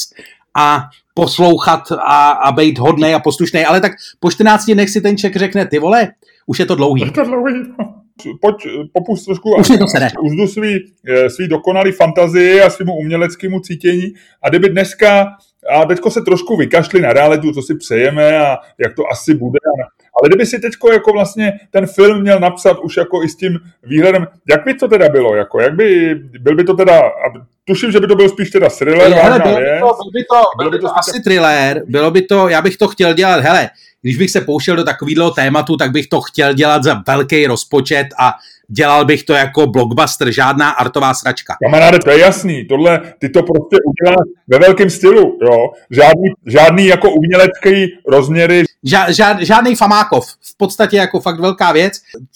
a 0.58 0.84
poslouchat 1.14 1.92
a, 1.92 2.30
a 2.30 2.52
být 2.52 2.80
hodnej 2.80 3.16
a 3.16 3.20
poslušný, 3.20 3.66
ale 3.66 3.82
tak 3.82 3.92
po 4.20 4.32
14 4.32 4.66
dnech 4.66 4.90
si 4.90 5.02
ten 5.02 5.18
Ček 5.18 5.36
řekne, 5.36 5.68
ty 5.68 5.80
vole, 5.80 6.08
už 6.46 6.60
je 6.60 6.66
to 6.66 6.76
dlouhý. 6.76 7.02
Je 7.02 7.12
to 7.12 7.24
dlouhý. 7.24 7.54
Pojď, 8.42 8.56
popust 8.94 9.26
trošku 9.26 9.56
už 9.60 9.70
mi 9.70 9.78
to 9.78 9.88
sere. 9.88 10.08
uzdu 10.22 10.48
svý, 10.48 10.94
svý 11.28 11.48
dokonalý 11.48 11.92
fantazii 11.92 12.62
a 12.62 12.70
svýmu 12.70 12.94
uměleckému 12.94 13.60
cítění 13.60 14.14
a 14.44 14.50
kdyby 14.50 14.70
dneska 14.70 15.28
a 15.70 15.86
teďko 15.86 16.12
se 16.12 16.22
trošku 16.22 16.58
vykašli 16.58 17.02
na 17.02 17.14
realitu, 17.14 17.54
co 17.54 17.62
si 17.62 17.76
přejeme 17.76 18.40
a 18.40 18.58
jak 18.78 18.96
to 18.96 19.04
asi 19.12 19.34
bude. 19.34 19.60
Ale 20.22 20.30
kdyby 20.30 20.46
si 20.46 20.60
teďko 20.60 20.92
jako 20.92 21.14
vlastně 21.14 21.54
ten 21.72 21.88
film 21.88 22.22
měl 22.22 22.40
napsat 22.40 22.80
už 22.80 22.98
jako 22.98 23.24
i 23.24 23.30
s 23.30 23.36
tím 23.36 23.60
výhledem, 23.84 24.28
jak 24.50 24.66
by 24.66 24.74
to 24.74 24.88
teda 24.88 25.10
bylo, 25.10 25.36
jako, 25.36 25.62
jak 25.62 25.76
by, 25.76 26.16
byl 26.40 26.56
by 26.56 26.64
to 26.64 26.74
teda, 26.74 27.02
tuším, 27.66 27.92
že 27.92 28.00
by 28.00 28.08
to 28.08 28.16
byl 28.16 28.30
spíš 28.30 28.50
teda 28.50 28.70
thriller, 28.70 29.14
hele, 29.14 29.40
bylo, 29.40 29.56
by 29.56 29.80
to, 29.80 29.96
byl 30.04 30.12
by 30.12 30.24
to, 30.24 30.42
bylo 30.58 30.72
by 30.72 30.80
to, 30.80 30.98
asi 30.98 31.22
thriller, 31.22 31.84
bylo 31.88 32.12
by 32.12 32.22
to, 32.22 32.50
já 32.50 32.62
bych 32.62 32.78
to 32.78 32.88
chtěl 32.88 33.14
dělat, 33.14 33.40
hele, 33.40 33.70
když 34.02 34.18
bych 34.18 34.32
se 34.32 34.42
pouštěl 34.42 34.76
do 34.76 34.84
takového 34.84 35.32
tématu, 35.32 35.78
tak 35.78 35.92
bych 35.92 36.08
to 36.08 36.22
chtěl 36.22 36.54
dělat 36.54 36.84
za 36.84 37.04
velký 37.08 37.48
rozpočet 37.48 38.08
a 38.20 38.34
dělal 38.68 39.06
bych 39.06 39.24
to 39.24 39.34
jako 39.34 39.68
blockbuster, 39.68 40.32
žádná 40.32 40.70
artová 40.70 41.14
sračka. 41.14 41.56
Kamaráde, 41.64 42.00
to 42.00 42.10
je 42.10 42.20
jasný, 42.20 42.66
tohle, 42.66 43.02
ty 43.20 43.30
to 43.30 43.44
prostě 43.44 43.78
uděláš 43.86 44.28
ve 44.48 44.60
velkém 44.60 44.90
stylu, 44.90 45.38
jo, 45.42 45.58
žádný, 45.92 46.30
žádný 46.46 46.86
jako 46.86 47.12
umělecký 47.12 47.98
rozměry. 48.08 48.64
Ža, 48.84 49.12
žád, 49.12 49.42
žádný 49.42 49.76
famákov, 49.76 50.26
v 50.26 50.58
podstatě 50.58 50.98
jako 50.98 51.20
fakt 51.20 51.40
velká 51.40 51.72
věc. 51.72 51.94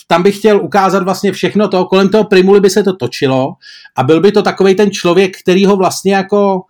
Tam 0.08 0.24
bych 0.24 0.38
chtěl 0.38 0.62
ukázat 0.62 1.04
vlastně 1.04 1.32
všechno 1.32 1.68
to, 1.68 1.86
kolem 1.86 2.10
toho 2.10 2.24
Primuly 2.24 2.60
by 2.60 2.70
se 2.70 2.84
to 2.84 2.94
točilo 2.94 3.54
a 3.96 4.04
byl 4.04 4.22
by 4.22 4.32
to 4.32 4.42
takový 4.42 4.76
ten 4.76 4.92
člověk, 4.92 5.38
který 5.42 5.66
ho 5.66 5.76
vlastně 5.76 6.16
jako 6.16 6.62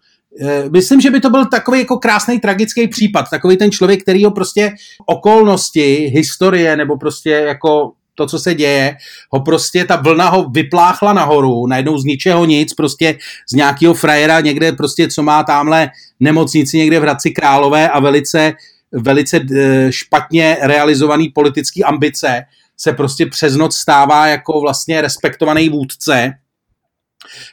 Eh, 0.42 0.70
myslím, 0.70 1.02
že 1.02 1.12
by 1.12 1.20
to 1.20 1.30
byl 1.30 1.46
takový 1.46 1.80
jako 1.80 1.98
krásný 1.98 2.40
tragický 2.40 2.88
případ, 2.88 3.30
takový 3.30 3.58
ten 3.58 3.72
člověk, 3.72 4.02
který 4.02 4.26
ho 4.26 4.32
prostě 4.32 4.74
okolnosti, 5.06 6.12
historie 6.14 6.76
nebo 6.76 6.98
prostě 6.98 7.30
jako 7.30 7.92
to, 8.18 8.28
co 8.28 8.40
se 8.40 8.56
děje, 8.56 8.98
ho 9.32 9.40
prostě, 9.40 9.86
ta 9.86 9.96
vlna 9.96 10.30
ho 10.30 10.50
vypláchla 10.50 11.14
nahoru, 11.14 11.68
najednou 11.68 11.98
z 11.98 12.04
ničeho 12.04 12.46
nic, 12.46 12.74
prostě 12.74 13.18
z 13.50 13.54
nějakého 13.54 13.94
frajera 13.94 14.40
někde 14.40 14.72
prostě, 14.72 15.08
co 15.08 15.24
má 15.24 15.44
tamhle 15.44 15.90
nemocnici 16.20 16.78
někde 16.78 17.00
v 17.00 17.04
Hradci 17.04 17.32
Králové 17.32 17.90
a 17.90 18.00
velice, 18.00 18.54
velice 18.92 19.40
eh, 19.56 19.92
špatně 19.92 20.58
realizovaný 20.62 21.30
politický 21.30 21.84
ambice 21.84 22.46
se 22.78 22.94
prostě 22.94 23.26
přes 23.26 23.56
noc 23.56 23.76
stává 23.76 24.28
jako 24.28 24.62
vlastně 24.62 25.02
respektovaný 25.02 25.70
vůdce, 25.70 26.34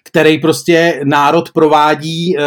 který 0.05 0.39
prostě 0.39 1.01
národ 1.05 1.53
provádí 1.53 2.37
eh, 2.39 2.43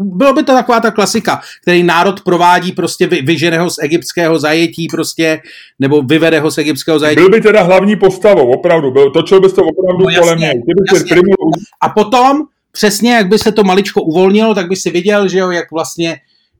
bylo 0.00 0.32
by 0.32 0.42
to 0.42 0.52
taková 0.52 0.80
ta 0.80 0.90
klasika, 0.90 1.40
který 1.62 1.82
národ 1.82 2.20
provádí 2.20 2.72
prostě 2.72 3.06
vyžene 3.06 3.58
ho 3.58 3.70
z 3.70 3.76
egyptského 3.82 4.38
zajetí 4.38 4.86
prostě, 4.90 5.40
nebo 5.78 6.02
vyvede 6.02 6.40
ho 6.40 6.50
z 6.50 6.58
egyptského 6.58 6.98
zajetí. 6.98 7.20
Byl 7.20 7.30
by 7.30 7.40
teda 7.40 7.62
hlavní 7.62 7.96
postavou, 7.96 8.52
opravdu, 8.52 8.90
byl, 8.90 9.10
točil 9.10 9.40
bys 9.40 9.52
to 9.52 9.62
opravdu 9.62 10.04
no, 10.04 10.20
kolem 10.20 10.38
něj. 10.38 10.62
A 11.80 11.88
potom, 11.88 12.42
přesně 12.72 13.14
jak 13.14 13.28
by 13.28 13.38
se 13.38 13.52
to 13.52 13.64
maličko 13.64 14.02
uvolnilo, 14.02 14.54
tak 14.54 14.68
by 14.68 14.76
si 14.76 14.90
viděl, 14.90 15.28
že 15.28 15.38
jo, 15.38 15.50
jak 15.50 15.70
vlastně, 15.70 16.16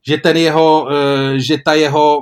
že 0.07 0.17
ten 0.17 0.37
jeho, 0.37 0.87
eh, 0.91 1.39
že 1.39 1.57
ta 1.65 1.73
jeho 1.73 2.21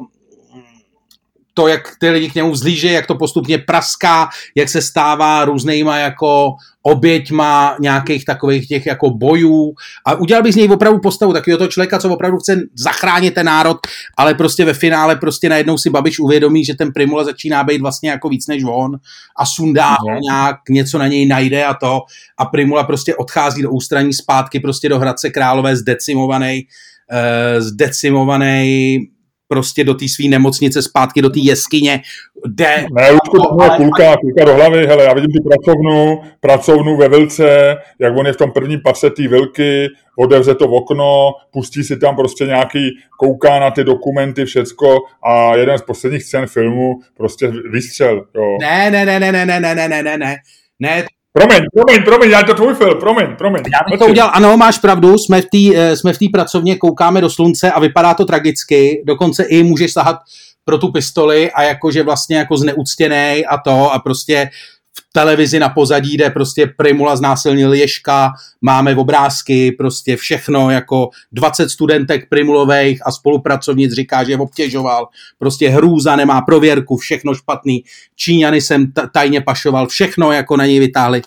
to, 1.57 1.67
jak 1.67 1.81
ty 1.99 2.09
lidi 2.09 2.29
k 2.29 2.35
němu 2.35 2.51
vzlíže, 2.51 2.91
jak 2.91 3.07
to 3.07 3.15
postupně 3.15 3.57
praská, 3.57 4.29
jak 4.55 4.69
se 4.69 4.81
stává 4.81 5.45
různýma 5.45 5.97
jako 5.97 6.55
oběťma 6.81 7.75
nějakých 7.79 8.25
takových 8.25 8.67
těch 8.67 8.85
jako 8.85 9.09
bojů 9.09 9.73
a 10.05 10.13
udělal 10.15 10.43
bych 10.43 10.53
z 10.53 10.55
něj 10.55 10.69
opravdu 10.69 10.99
postavu 10.99 11.33
takového 11.33 11.57
toho 11.57 11.67
člověka, 11.67 11.99
co 11.99 12.13
opravdu 12.13 12.37
chce 12.37 12.61
zachránit 12.75 13.33
ten 13.33 13.45
národ, 13.45 13.77
ale 14.17 14.33
prostě 14.33 14.65
ve 14.65 14.73
finále 14.73 15.15
prostě 15.15 15.49
najednou 15.49 15.77
si 15.77 15.89
Babiš 15.89 16.19
uvědomí, 16.19 16.65
že 16.65 16.73
ten 16.73 16.93
Primula 16.93 17.23
začíná 17.23 17.63
být 17.63 17.81
vlastně 17.81 18.09
jako 18.09 18.29
víc 18.29 18.47
než 18.47 18.63
on 18.63 18.91
a 19.37 19.45
sundá 19.45 19.89
ho 19.89 20.11
no. 20.11 20.19
nějak, 20.29 20.57
něco 20.69 20.97
na 20.97 21.07
něj 21.07 21.25
najde 21.25 21.65
a 21.65 21.73
to 21.73 22.01
a 22.37 22.45
Primula 22.45 22.83
prostě 22.83 23.15
odchází 23.15 23.61
do 23.61 23.71
ústraní 23.71 24.13
zpátky 24.13 24.59
prostě 24.59 24.89
do 24.89 24.99
Hradce 24.99 25.29
Králové 25.29 25.75
zdecimovaný, 25.75 26.67
uh, 27.11 27.61
zdecimovaný 27.61 28.99
prostě 29.47 29.83
do 29.83 29.93
té 29.93 30.07
své 30.07 30.29
nemocnice, 30.29 30.81
zpátky 30.81 31.21
do 31.21 31.29
té 31.29 31.39
jeskyně, 31.39 32.01
jde... 32.47 32.85
Ne, 32.93 33.11
Ludku, 33.11 33.37
to 33.37 33.63
je 33.63 33.69
kulka, 33.69 34.17
kulka 34.17 34.45
do 34.45 34.53
hlavy, 34.55 34.87
hele, 34.87 35.03
já 35.03 35.13
vidím 35.13 35.31
tu 35.31 35.49
pracovnu, 35.49 36.21
pracovnu 36.39 36.97
ve 36.97 37.09
Vilce, 37.09 37.75
jak 37.99 38.17
on 38.17 38.25
je 38.25 38.33
v 38.33 38.37
tom 38.37 38.51
prvním 38.51 38.81
patře 38.81 39.09
té 39.09 39.27
Vilky, 39.27 39.87
otevře 40.19 40.55
to 40.55 40.65
okno, 40.65 41.31
pustí 41.51 41.83
si 41.83 41.99
tam 41.99 42.15
prostě 42.15 42.45
nějaký, 42.45 42.89
kouká 43.19 43.59
na 43.59 43.71
ty 43.71 43.83
dokumenty, 43.83 44.45
všecko 44.45 44.97
a 45.23 45.55
jeden 45.55 45.77
z 45.77 45.81
posledních 45.81 46.23
scén 46.23 46.47
filmu 46.47 46.99
prostě 47.17 47.47
vystřel, 47.71 48.25
jo. 48.35 48.57
Ne, 48.61 48.91
ne, 48.91 49.05
ne, 49.05 49.19
ne, 49.19 49.31
ne, 49.31 49.45
ne, 49.45 49.59
ne, 49.59 49.75
ne, 49.75 50.03
ne, 50.03 50.17
ne, 50.17 50.35
ne, 50.79 51.05
Promiň, 51.35 51.59
promiň, 51.73 52.03
promiň, 52.03 52.29
já 52.29 52.43
to 52.43 52.53
tvůj 52.53 52.73
film, 52.73 52.99
promiň, 52.99 53.35
promiň. 53.35 53.63
Já 53.73 53.79
bych 53.91 53.99
to 53.99 54.05
udělal, 54.05 54.31
ano, 54.33 54.57
máš 54.57 54.77
pravdu, 54.77 55.17
jsme 55.17 55.41
v 55.41 55.45
té 55.45 55.77
eh, 55.79 55.95
jsme 55.95 56.13
v 56.13 56.17
pracovně, 56.31 56.75
koukáme 56.75 57.21
do 57.21 57.29
slunce 57.29 57.71
a 57.71 57.79
vypadá 57.79 58.13
to 58.13 58.25
tragicky, 58.25 59.03
dokonce 59.05 59.43
i 59.43 59.63
můžeš 59.63 59.93
sahat 59.93 60.17
pro 60.65 60.77
tu 60.77 60.91
pistoli 60.91 61.51
a 61.51 61.63
jakože 61.63 62.03
vlastně 62.03 62.37
jako 62.37 62.57
zneuctěný 62.57 63.45
a 63.45 63.57
to 63.57 63.93
a 63.93 63.99
prostě 63.99 64.49
v 64.97 65.13
televizi 65.13 65.59
na 65.59 65.69
pozadí, 65.69 66.15
kde 66.15 66.29
prostě 66.29 66.67
Primula 66.77 67.15
znásilnil 67.15 67.73
Ježka, 67.73 68.31
máme 68.61 68.95
obrázky, 68.95 69.71
prostě 69.71 70.17
všechno, 70.17 70.69
jako 70.69 71.09
20 71.31 71.69
studentek 71.69 72.29
Primulových 72.29 73.07
a 73.07 73.11
spolupracovnic 73.11 73.93
říká, 73.93 74.23
že 74.23 74.31
je 74.31 74.37
obtěžoval, 74.37 75.07
prostě 75.39 75.69
hrůza, 75.69 76.15
nemá 76.15 76.41
prověrku, 76.41 76.97
všechno 76.97 77.33
špatný, 77.33 77.83
Číňany 78.15 78.61
jsem 78.61 78.91
tajně 79.13 79.41
pašoval, 79.41 79.87
všechno 79.87 80.31
jako 80.31 80.57
na 80.57 80.65
něj 80.65 80.79
vytáhli, 80.79 81.21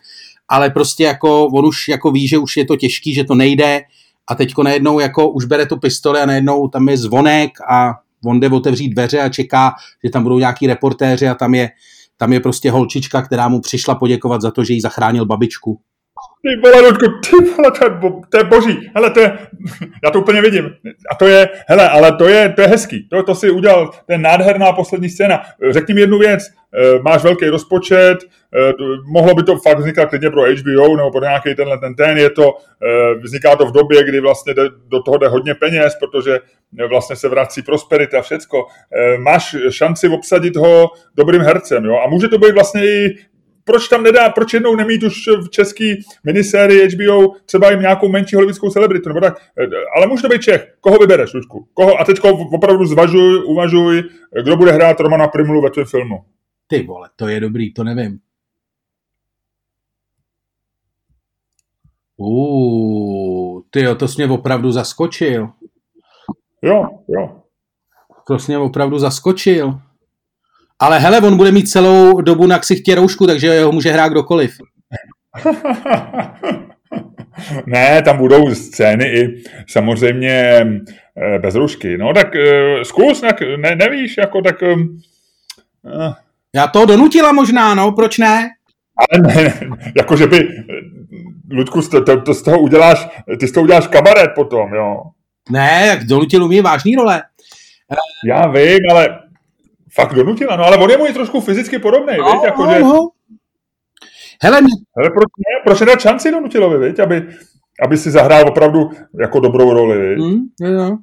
ale 0.49 0.71
prostě 0.71 1.05
jako 1.05 1.47
on 1.47 1.67
už 1.67 1.89
jako 1.89 2.11
ví, 2.11 2.29
že 2.29 2.39
už 2.39 2.57
je 2.57 2.65
to 2.65 2.77
těžký, 2.77 3.15
že 3.15 3.25
to 3.25 3.35
nejde. 3.35 3.81
A 4.31 4.35
teďko 4.35 4.63
najednou 4.63 5.01
jako 5.01 5.29
už 5.29 5.45
bere 5.45 5.67
tu 5.67 5.77
pistoli 5.77 6.21
a 6.21 6.27
najednou 6.27 6.69
tam 6.69 6.89
je 6.89 6.97
zvonek 6.97 7.51
a 7.71 7.95
on 8.25 8.41
jde 8.41 8.49
otevřít 8.49 8.89
dveře 8.89 9.21
a 9.21 9.29
čeká, 9.29 9.75
že 10.05 10.11
tam 10.11 10.23
budou 10.23 10.39
nějaký 10.39 10.67
reportéři 10.67 11.29
a 11.29 11.35
tam 11.35 11.55
je 11.55 11.71
tam 12.21 12.33
je 12.33 12.41
prostě 12.41 12.71
holčička, 12.71 13.23
která 13.23 13.49
mu 13.49 13.61
přišla 13.61 13.95
poděkovat 13.95 14.41
za 14.43 14.51
to, 14.51 14.65
že 14.65 14.73
jí 14.73 14.81
zachránil 14.81 15.27
babičku. 15.27 15.81
Ty 16.43 16.69
vole, 16.69 16.89
Ludku, 16.89 17.07
ty 17.07 17.51
vole, 17.51 17.71
to 17.71 17.85
je, 17.85 17.91
bo, 17.91 18.21
to 18.29 18.39
je 18.39 18.45
boží. 18.45 18.91
Hele, 18.95 19.11
to 19.11 19.21
je, 19.21 19.39
já 20.05 20.11
to 20.11 20.21
úplně 20.21 20.43
vidím. 20.43 20.71
A 21.11 21.15
to 21.15 21.27
je, 21.27 21.49
hele, 21.69 21.89
ale 21.89 22.13
to 22.13 22.29
je, 22.29 22.49
to 22.49 22.61
je 22.61 22.69
hezký. 22.69 23.09
To, 23.09 23.23
to 23.23 23.35
si 23.35 23.51
udělal, 23.51 23.89
to 24.07 24.13
je 24.13 24.19
nádherná 24.19 24.73
poslední 24.73 25.09
scéna. 25.09 25.43
Řekni 25.71 25.95
mi 25.95 26.01
jednu 26.01 26.19
věc, 26.19 26.43
eh, 26.45 26.99
máš 27.03 27.23
velký 27.23 27.47
rozpočet, 27.47 28.19
mohlo 29.05 29.35
by 29.35 29.43
to 29.43 29.57
fakt 29.57 29.79
vznikat 29.79 30.09
klidně 30.09 30.31
pro 30.31 30.43
HBO 30.43 30.97
nebo 30.97 31.11
pro 31.11 31.21
nějaký 31.21 31.55
tenhle 31.55 31.79
ten 31.79 31.95
ten, 31.95 32.19
je 32.19 32.31
to, 32.31 32.55
eh, 32.83 33.15
vzniká 33.15 33.57
to 33.57 33.67
v 33.67 33.73
době, 33.73 34.05
kdy 34.05 34.21
vlastně 34.21 34.55
do 34.89 35.03
toho 35.03 35.19
jde 35.19 35.29
hodně 35.29 35.55
peněz, 35.55 35.97
protože 36.01 36.39
vlastně 36.89 37.17
se 37.17 37.29
vrací 37.29 37.63
prosperita 37.63 38.19
a 38.19 38.23
všecko. 38.23 38.67
Máš 39.19 39.57
šanci 39.71 40.09
obsadit 40.09 40.57
ho 40.57 40.91
dobrým 41.17 41.43
hercem, 41.43 41.85
jo, 41.85 41.99
a 42.05 42.09
může 42.09 42.29
to 42.29 42.39
být 42.39 42.53
vlastně 42.53 42.85
i 42.85 43.17
proč 43.65 43.89
tam 43.89 44.03
nedá, 44.03 44.29
proč 44.31 44.55
jednou 44.55 44.77
nemít 44.77 45.03
už 45.03 45.15
v 45.47 45.51
český 45.51 46.05
minisérii 46.25 46.89
HBO 46.89 47.33
třeba 47.45 47.71
jim 47.71 47.81
nějakou 47.81 48.09
menší 48.09 48.37
hollywoodskou 48.37 48.71
celebritu, 48.71 49.09
nebo 49.09 49.21
tak, 49.21 49.39
ale 49.97 50.07
může 50.07 50.23
to 50.23 50.29
být 50.29 50.43
Čech. 50.43 50.75
Koho 50.81 50.99
vybereš, 50.99 51.33
Lučku? 51.33 51.69
Koho? 51.75 52.01
A 52.01 52.05
teď 52.05 52.21
opravdu 52.53 52.85
zvažuj, 52.85 53.45
uvažuj, 53.45 54.03
kdo 54.43 54.57
bude 54.57 54.73
hrát 54.73 55.01
Romana 55.01 55.29
Primulu 55.29 55.63
ve 55.63 55.71
tvém 55.71 55.87
filmu. 55.87 56.17
Ty 56.67 56.83
vole, 56.83 57.09
to 57.17 57.29
je 57.29 57.41
dobrý, 57.41 57.73
to 57.73 57.85
nevím. 57.85 58.19
Uuu, 62.21 63.65
ty 63.71 63.83
jo, 63.83 63.95
to 63.95 64.09
jsi 64.09 64.23
mě 64.23 64.35
opravdu 64.35 64.73
zaskočil. 64.73 65.49
Jo, 66.63 66.89
jo. 67.09 67.43
To 68.27 68.39
jsi 68.39 68.51
mě 68.51 68.59
opravdu 68.59 68.99
zaskočil. 68.99 69.81
Ale 70.79 70.99
hele, 70.99 71.21
on 71.21 71.37
bude 71.37 71.53
mít 71.53 71.69
celou 71.69 72.21
dobu 72.21 72.47
na 72.47 72.59
ksichtě 72.59 72.95
roušku, 72.95 73.27
takže 73.27 73.63
ho 73.63 73.73
může 73.73 73.91
hrát 73.91 74.09
kdokoliv. 74.09 74.59
ne, 77.67 78.03
tam 78.03 78.19
budou 78.19 78.55
scény 78.55 79.05
i 79.05 79.45
samozřejmě 79.69 80.67
eh, 81.17 81.39
bez 81.39 81.55
roušky. 81.55 81.99
No 81.99 82.15
tak 82.15 82.35
uh, 82.35 82.83
zkus, 82.83 83.23
ne, 83.57 83.77
nevíš, 83.77 84.17
jako 84.17 84.43
tak... 84.43 84.63
Uh, 84.63 86.15
Já 86.55 86.67
to 86.67 86.87
donutila 86.87 87.33
možná, 87.33 87.75
no, 87.75 87.93
proč 87.93 88.19
ne? 88.19 88.49
Ale 88.97 89.23
ne, 89.23 89.61
jako 89.97 90.17
že 90.17 90.27
by, 90.27 90.49
Ludku, 91.53 91.83
to, 91.83 92.05
to, 92.05 92.21
to 92.21 92.35
z 92.35 92.43
toho 92.43 92.59
uděláš, 92.59 93.09
ty 93.41 93.49
z 93.49 93.53
toho 93.53 93.65
uděláš 93.65 93.87
kabaret 93.87 94.31
potom, 94.35 94.75
jo. 94.75 95.03
Ne, 95.51 95.85
jak 95.87 96.05
donutil 96.05 96.49
mě 96.49 96.63
vážný 96.63 96.97
role. 96.97 97.23
Já 98.29 98.47
vím, 98.47 98.79
ale 98.91 99.19
Fakt 99.95 100.15
donutila, 100.15 100.57
no 100.57 100.65
ale 100.65 100.77
on 100.77 100.91
je 100.91 100.99
mu 100.99 101.07
trošku 101.07 101.41
fyzicky 101.41 101.79
podobný, 101.79 102.17
no, 102.19 102.25
viď? 102.25 102.43
Jako, 102.45 102.67
no, 102.67 102.73
že... 102.73 102.81
no. 102.81 103.09
Hele, 104.43 104.61
mě... 104.61 104.71
Hele, 104.97 105.11
proč 105.11 105.29
ne? 105.39 105.63
Proč 105.65 105.81
nedá 105.81 105.99
šanci 105.99 106.31
Donutilovi, 106.31 106.79
viď? 106.79 106.99
Aby, 106.99 107.29
aby 107.85 107.97
si 107.97 108.11
zahrál 108.11 108.49
opravdu 108.49 108.91
jako 109.21 109.41
dobrou 109.41 109.73
roli, 109.73 109.99
viď? 109.99 110.19
Mm, 110.19 110.41
jo, 110.61 110.71
jo. 110.71 110.97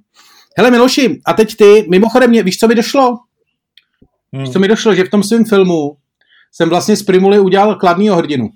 Hele 0.57 0.71
Miloši, 0.71 1.21
a 1.25 1.33
teď 1.33 1.55
ty, 1.55 1.85
mimochodem, 1.89 2.29
mě, 2.29 2.43
víš, 2.43 2.57
co 2.57 2.67
mi 2.67 2.75
došlo? 2.75 3.17
Hmm. 4.33 4.43
Víš, 4.43 4.53
co 4.53 4.59
mi 4.59 4.67
došlo, 4.67 4.95
že 4.95 5.03
v 5.03 5.09
tom 5.09 5.23
svém 5.23 5.45
filmu 5.45 5.97
jsem 6.51 6.69
vlastně 6.69 6.95
z 6.95 7.03
Primuly 7.03 7.39
udělal 7.39 7.75
kladnýho 7.75 8.15
hrdinu. 8.15 8.49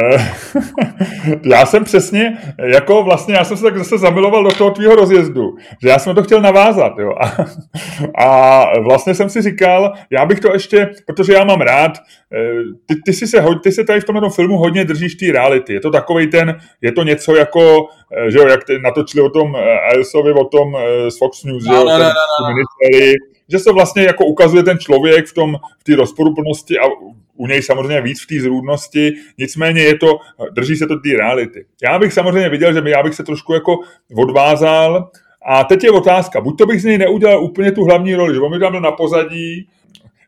Eh, 0.00 0.34
já 1.44 1.66
jsem 1.66 1.84
přesně, 1.84 2.38
jako 2.62 3.02
vlastně, 3.02 3.34
já 3.34 3.44
jsem 3.44 3.56
se 3.56 3.62
tak 3.62 3.78
zase 3.78 3.98
zamiloval 3.98 4.44
do 4.44 4.50
toho 4.50 4.70
tvýho 4.70 4.94
rozjezdu, 4.94 5.56
že 5.82 5.88
já 5.88 5.98
jsem 5.98 6.14
to 6.14 6.22
chtěl 6.22 6.40
navázat, 6.40 6.98
jo. 6.98 7.14
A, 7.20 7.46
a 8.24 8.80
vlastně 8.80 9.14
jsem 9.14 9.30
si 9.30 9.42
říkal, 9.42 9.92
já 10.10 10.26
bych 10.26 10.40
to 10.40 10.52
ještě, 10.52 10.90
protože 11.06 11.32
já 11.32 11.44
mám 11.44 11.60
rád, 11.60 11.92
eh, 12.32 12.62
ty, 12.86 12.94
ty, 13.04 13.12
si 13.12 13.26
se, 13.26 13.44
ty 13.62 13.72
se 13.72 13.84
tady 13.84 14.00
v 14.00 14.04
tomhle 14.04 14.30
filmu 14.30 14.56
hodně 14.56 14.84
držíš 14.84 15.14
té 15.14 15.32
reality. 15.32 15.72
Je 15.72 15.80
to 15.80 15.90
takový 15.90 16.26
ten, 16.26 16.58
je 16.80 16.92
to 16.92 17.02
něco 17.02 17.36
jako, 17.36 17.86
eh, 18.26 18.30
že 18.30 18.38
jo, 18.38 18.48
jak 18.48 18.60
natočili 18.82 19.22
o 19.22 19.30
tom 19.30 19.56
Elsovi, 19.94 20.32
o 20.32 20.44
tom 20.44 20.76
z 21.08 21.18
Fox 21.18 21.44
News, 21.44 21.64
no, 21.66 21.74
že 21.74 21.80
jo, 21.80 21.84
no, 21.84 21.98
no, 21.98 22.04
no, 22.04 22.48
no. 22.48 22.54
že 23.48 23.58
se 23.58 23.72
vlastně 23.72 24.02
jako 24.02 24.24
ukazuje 24.24 24.62
ten 24.62 24.78
člověk 24.78 25.26
v 25.26 25.34
tom, 25.34 25.56
v 25.78 25.84
té 25.84 25.96
rozporuplnosti 25.96 26.78
a 26.78 26.82
u 27.42 27.46
něj 27.46 27.62
samozřejmě 27.62 28.00
víc 28.00 28.22
v 28.22 28.26
té 28.26 28.40
zrůdnosti, 28.40 29.12
nicméně 29.38 29.82
je 29.82 29.98
to, 29.98 30.18
drží 30.52 30.76
se 30.76 30.86
to 30.86 30.96
té 30.96 31.08
reality. 31.16 31.64
Já 31.82 31.98
bych 31.98 32.12
samozřejmě 32.12 32.48
viděl, 32.48 32.72
že 32.72 32.82
já 32.86 33.02
bych 33.02 33.14
se 33.14 33.24
trošku 33.24 33.54
jako 33.54 33.78
odvázal 34.16 35.10
a 35.46 35.64
teď 35.64 35.84
je 35.84 35.90
otázka, 35.90 36.40
buď 36.40 36.58
to 36.58 36.66
bych 36.66 36.82
z 36.82 36.84
něj 36.84 36.98
neudělal 36.98 37.44
úplně 37.44 37.72
tu 37.72 37.84
hlavní 37.84 38.14
roli, 38.14 38.34
že 38.34 38.40
on 38.40 38.52
by 38.52 38.58
tam 38.58 38.72
byl 38.72 38.80
na 38.80 38.92
pozadí, 38.92 39.68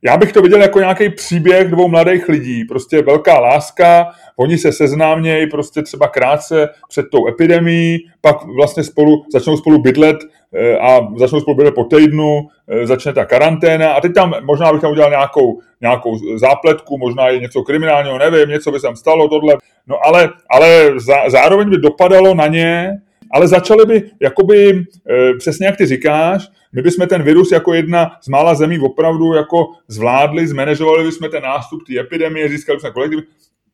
já 0.07 0.17
bych 0.17 0.33
to 0.33 0.43
viděl 0.43 0.63
jako 0.63 0.79
nějaký 0.79 1.09
příběh 1.09 1.69
dvou 1.69 1.89
mladých 1.89 2.29
lidí, 2.29 2.65
prostě 2.65 3.03
velká 3.03 3.39
láska, 3.41 4.07
oni 4.37 4.59
se 4.59 4.73
seznámějí 4.73 5.51
prostě 5.51 5.83
třeba 5.83 6.09
krátce 6.09 6.69
před 6.89 7.07
tou 7.11 7.29
epidemí, 7.29 7.99
pak 8.21 8.37
vlastně 8.45 8.85
spolu, 8.85 9.25
začnou 9.33 9.57
spolu 9.57 9.83
bydlet 9.83 10.17
eh, 10.55 10.79
a 10.79 11.01
začnou 11.17 11.41
spolu 11.41 11.57
bydlet 11.57 11.75
po 11.75 11.85
týdnu, 11.85 12.47
eh, 12.69 12.87
začne 12.87 13.13
ta 13.13 13.25
karanténa 13.25 13.93
a 13.93 14.01
teď 14.01 14.13
tam 14.15 14.35
možná 14.43 14.73
bych 14.73 14.81
tam 14.81 14.91
udělal 14.91 15.11
nějakou, 15.11 15.61
nějakou 15.85 16.39
zápletku, 16.39 16.99
možná 16.99 17.31
i 17.31 17.41
něco 17.41 17.63
kriminálního, 17.63 18.19
nevím, 18.19 18.49
něco 18.49 18.73
by 18.73 18.79
se 18.79 18.87
tam 18.87 18.97
stalo, 18.97 19.29
tohle. 19.29 19.57
No 19.87 19.97
ale, 20.07 20.31
ale 20.51 20.93
zá, 20.97 21.31
zároveň 21.31 21.71
by 21.71 21.79
dopadalo 21.79 22.35
na 22.35 22.47
ně, 22.47 22.91
ale 23.31 23.49
začaly 23.49 23.87
by, 23.87 24.03
jakoby, 24.21 24.85
e, 25.11 25.35
přesně 25.39 25.67
jak 25.67 25.77
ty 25.77 25.87
říkáš, 25.87 26.49
my 26.73 26.83
bychom 26.83 27.07
ten 27.07 27.23
virus 27.23 27.53
jako 27.53 27.75
jedna 27.75 28.11
z 28.23 28.29
mála 28.29 28.55
zemí 28.55 28.79
opravdu 28.79 29.35
jako 29.35 29.67
zvládli, 29.89 30.47
zmanéžovali 30.47 31.05
bychom 31.05 31.31
ten 31.31 31.43
nástup 31.43 31.81
té 31.87 32.01
epidemie, 32.01 32.49
získali 32.49 32.77
bychom 32.77 32.93
kolektiv, 32.93 33.21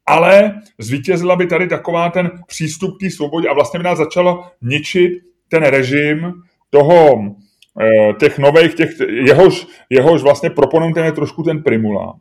ale 0.06 0.54
zvítězila 0.78 1.36
by 1.36 1.46
tady 1.46 1.68
taková 1.68 2.10
ten 2.10 2.30
přístup 2.46 2.96
k 2.96 3.00
té 3.00 3.10
svobodě 3.10 3.48
a 3.48 3.54
vlastně 3.54 3.78
by 3.78 3.84
nás 3.84 3.98
začalo 3.98 4.44
ničit 4.62 5.12
ten 5.48 5.62
režim 5.62 6.32
toho, 6.70 7.18
těch 8.18 8.38
nových, 8.38 8.74
těch, 8.74 8.90
jehož, 9.09 9.66
jehož 9.90 10.22
vlastně 10.22 10.50
proponentem 10.50 11.04
je 11.04 11.12
trošku 11.12 11.42
ten 11.42 11.62
primula. 11.62 12.14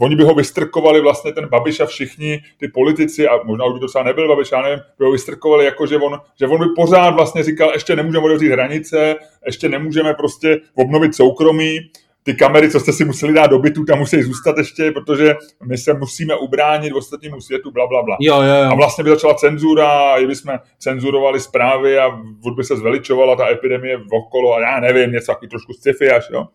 Oni 0.00 0.16
by 0.16 0.24
ho 0.24 0.34
vystrkovali 0.34 1.00
vlastně 1.00 1.32
ten 1.32 1.48
Babiš 1.48 1.80
a 1.80 1.86
všichni 1.86 2.40
ty 2.58 2.68
politici, 2.68 3.28
a 3.28 3.44
možná 3.44 3.64
už 3.64 3.74
by 3.74 3.80
to 3.80 3.86
třeba 3.88 4.04
nebyl 4.04 4.28
Babiš, 4.28 4.52
já 4.52 4.62
nevím, 4.62 4.78
by 4.98 5.04
ho 5.04 5.12
vystrkovali 5.12 5.64
jako, 5.64 5.86
že 5.86 5.96
on, 5.96 6.18
že 6.38 6.46
on 6.46 6.58
by 6.58 6.64
pořád 6.76 7.10
vlastně 7.10 7.42
říkal, 7.42 7.70
ještě 7.72 7.96
nemůžeme 7.96 8.24
otevřít 8.24 8.48
hranice, 8.48 9.14
ještě 9.46 9.68
nemůžeme 9.68 10.14
prostě 10.14 10.60
obnovit 10.74 11.14
soukromí, 11.14 11.78
ty 12.24 12.34
kamery, 12.34 12.70
co 12.70 12.80
jste 12.80 12.92
si 12.92 13.04
museli 13.04 13.32
dát 13.32 13.46
do 13.46 13.58
bytu, 13.58 13.84
tam 13.84 13.98
musí 13.98 14.22
zůstat 14.22 14.58
ještě, 14.58 14.90
protože 14.90 15.34
my 15.68 15.78
se 15.78 15.94
musíme 15.94 16.36
ubránit 16.36 16.92
v 16.92 16.96
ostatnímu 16.96 17.40
světu, 17.40 17.70
bla, 17.70 17.86
bla, 17.86 18.02
bla. 18.02 18.16
Jo, 18.20 18.42
jo, 18.42 18.54
jo. 18.54 18.70
A 18.70 18.74
vlastně 18.74 19.04
by 19.04 19.10
začala 19.10 19.34
cenzura, 19.34 20.16
i 20.16 20.26
bychom 20.26 20.58
cenzurovali 20.78 21.40
zprávy 21.40 21.98
a 21.98 22.08
by 22.56 22.64
se 22.64 22.76
zveličovala 22.76 23.36
ta 23.36 23.50
epidemie 23.50 23.98
okolo 24.12 24.54
a 24.54 24.60
já 24.60 24.80
nevím, 24.80 25.12
něco 25.12 25.26
takový 25.26 25.48
trošku 25.48 25.72
sci-fi 25.72 26.10
až, 26.10 26.24
jo. 26.32 26.46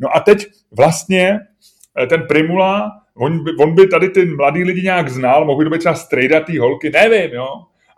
No 0.00 0.16
a 0.16 0.20
teď 0.20 0.46
vlastně 0.76 1.40
Eh, 2.02 2.06
ten 2.06 2.26
Primula, 2.26 2.90
on 3.16 3.44
by, 3.44 3.50
on 3.60 3.74
by 3.74 3.86
tady 3.86 4.08
ty 4.08 4.24
mladý 4.24 4.64
lidi 4.64 4.82
nějak 4.82 5.08
znal, 5.08 5.44
mohl 5.44 5.58
by 5.58 5.64
to 5.64 5.70
být 5.70 5.78
třeba 5.78 5.94
strejdatý 5.94 6.58
holky, 6.58 6.90
nevím, 6.90 7.30
jo. 7.30 7.48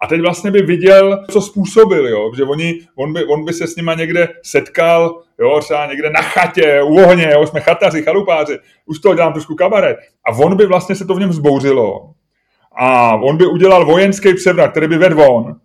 A 0.03 0.07
teď 0.07 0.21
vlastně 0.21 0.51
by 0.51 0.63
viděl, 0.63 1.25
co 1.31 1.41
způsobil, 1.41 2.09
jo, 2.09 2.33
že 2.37 2.45
oni, 2.45 2.81
on, 2.95 3.13
by, 3.13 3.25
on 3.25 3.45
by 3.45 3.53
se 3.53 3.67
s 3.67 3.77
nima 3.77 3.95
někde 3.95 4.29
setkal, 4.43 5.23
jo, 5.41 5.61
třeba 5.61 5.87
někde 5.87 6.11
na 6.11 6.23
chatě, 6.23 6.83
u 6.83 6.97
ohně, 6.97 7.31
jo, 7.33 7.47
jsme 7.47 7.61
chataři, 7.61 8.03
chalupáři, 8.03 8.59
už 8.87 8.99
to 8.99 9.15
dělám 9.15 9.33
trošku 9.33 9.55
kabaret. 9.55 9.97
A 10.27 10.33
on 10.39 10.57
by 10.57 10.67
vlastně 10.67 10.95
se 10.95 11.05
to 11.05 11.15
v 11.15 11.21
něm 11.21 11.33
zbouřilo. 11.33 12.11
A 12.79 13.15
on 13.15 13.37
by 13.37 13.47
udělal 13.47 13.87
vojenský 13.87 14.35
převrat, 14.35 14.71
který 14.71 14.89
by 14.89 14.99
vedl 14.99 15.21
on 15.21 15.57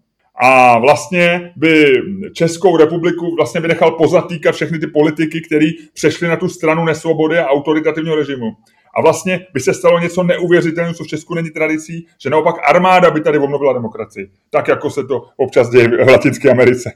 a 0.44 0.80
vlastně 0.80 1.54
by 1.56 1.94
Českou 2.34 2.78
republiku 2.78 3.36
vlastně 3.36 3.62
by 3.62 3.67
nechal 3.67 3.91
pozatýkat 3.91 4.56
všechny 4.56 4.80
ty 4.80 4.88
politiky, 4.88 5.41
kteří 5.41 5.78
přešli 5.94 6.28
na 6.28 6.36
tu 6.36 6.50
stranu 6.50 6.86
nesvobody 6.86 7.39
a 7.39 7.48
autoritativního 7.48 8.15
režimu. 8.15 8.52
A 8.95 9.01
vlastně 9.01 9.45
by 9.54 9.60
se 9.60 9.73
stalo 9.73 9.99
něco 9.99 10.23
neuvěřitelného, 10.23 10.93
co 10.93 11.04
v 11.04 11.08
Česku 11.08 11.36
není 11.36 11.49
tradicí, 11.49 12.08
že 12.21 12.30
naopak 12.30 12.56
armáda 12.69 13.12
by 13.12 13.21
tady 13.21 13.38
obnovila 13.38 13.73
demokracii. 13.73 14.30
Tak, 14.49 14.67
jako 14.67 14.89
se 14.89 15.04
to 15.04 15.25
občas 15.38 15.69
děje 15.69 15.88
v 15.88 16.10
Latinské 16.10 16.51
Americe. 16.51 16.91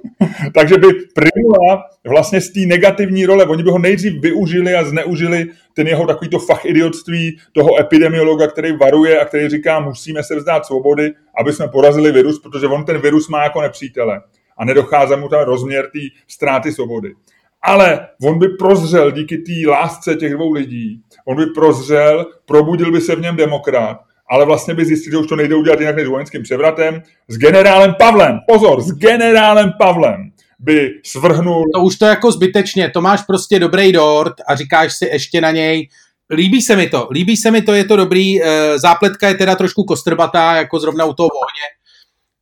Takže 0.54 0.74
by 0.78 0.86
Primula 1.14 1.84
vlastně 2.08 2.40
z 2.40 2.50
té 2.50 2.60
negativní 2.60 3.26
role, 3.26 3.44
oni 3.44 3.62
by 3.62 3.70
ho 3.70 3.78
nejdřív 3.78 4.20
využili 4.20 4.74
a 4.74 4.84
zneužili 4.84 5.46
ten 5.74 5.86
jeho 5.86 6.06
takovýto 6.06 6.38
fach 6.38 6.64
idiotství 6.64 7.38
toho 7.52 7.80
epidemiologa, 7.80 8.46
který 8.46 8.76
varuje 8.76 9.20
a 9.20 9.24
který 9.24 9.48
říká, 9.48 9.80
musíme 9.80 10.22
se 10.22 10.36
vzdát 10.36 10.66
svobody, 10.66 11.12
aby 11.40 11.52
jsme 11.52 11.68
porazili 11.68 12.12
virus, 12.12 12.38
protože 12.38 12.66
on 12.66 12.84
ten 12.84 13.00
virus 13.00 13.28
má 13.28 13.42
jako 13.42 13.60
nepřítele 13.60 14.20
a 14.56 14.64
nedochází 14.64 15.16
mu 15.16 15.28
ten 15.28 15.40
rozměr 15.40 15.90
té 15.92 15.98
ztráty 16.28 16.72
svobody. 16.72 17.14
Ale 17.66 18.08
on 18.22 18.38
by 18.38 18.48
prozřel 18.48 19.10
díky 19.10 19.38
té 19.38 19.70
lásce 19.70 20.14
těch 20.14 20.32
dvou 20.32 20.52
lidí, 20.52 21.00
on 21.26 21.36
by 21.36 21.46
prozřel, 21.46 22.26
probudil 22.44 22.92
by 22.92 23.00
se 23.00 23.16
v 23.16 23.20
něm 23.20 23.36
demokrat, 23.36 24.00
ale 24.30 24.44
vlastně 24.44 24.74
by 24.74 24.84
zjistil, 24.84 25.12
že 25.12 25.18
už 25.18 25.26
to 25.26 25.36
nejde 25.36 25.54
udělat 25.54 25.80
jinak 25.80 25.96
než 25.96 26.08
vojenským 26.08 26.42
převratem, 26.42 27.02
s 27.28 27.38
generálem 27.38 27.94
Pavlem, 27.98 28.38
pozor, 28.48 28.80
s 28.80 28.92
generálem 28.92 29.72
Pavlem 29.78 30.30
by 30.58 30.90
svrhnul... 31.04 31.64
To 31.74 31.80
už 31.80 31.96
to 31.96 32.06
jako 32.06 32.32
zbytečně, 32.32 32.90
to 32.90 33.00
máš 33.00 33.22
prostě 33.22 33.58
dobrý 33.58 33.92
dort 33.92 34.34
a 34.48 34.56
říkáš 34.56 34.92
si 34.94 35.06
ještě 35.06 35.40
na 35.40 35.50
něj, 35.50 35.88
líbí 36.30 36.62
se 36.62 36.76
mi 36.76 36.88
to, 36.88 37.08
líbí 37.10 37.36
se 37.36 37.50
mi 37.50 37.62
to, 37.62 37.74
je 37.74 37.84
to 37.84 37.96
dobrý, 37.96 38.42
eh, 38.42 38.78
zápletka 38.78 39.28
je 39.28 39.34
teda 39.34 39.54
trošku 39.54 39.84
kostrbatá, 39.84 40.54
jako 40.54 40.78
zrovna 40.78 41.04
u 41.04 41.12
toho 41.14 41.28
ohně, 41.28 41.66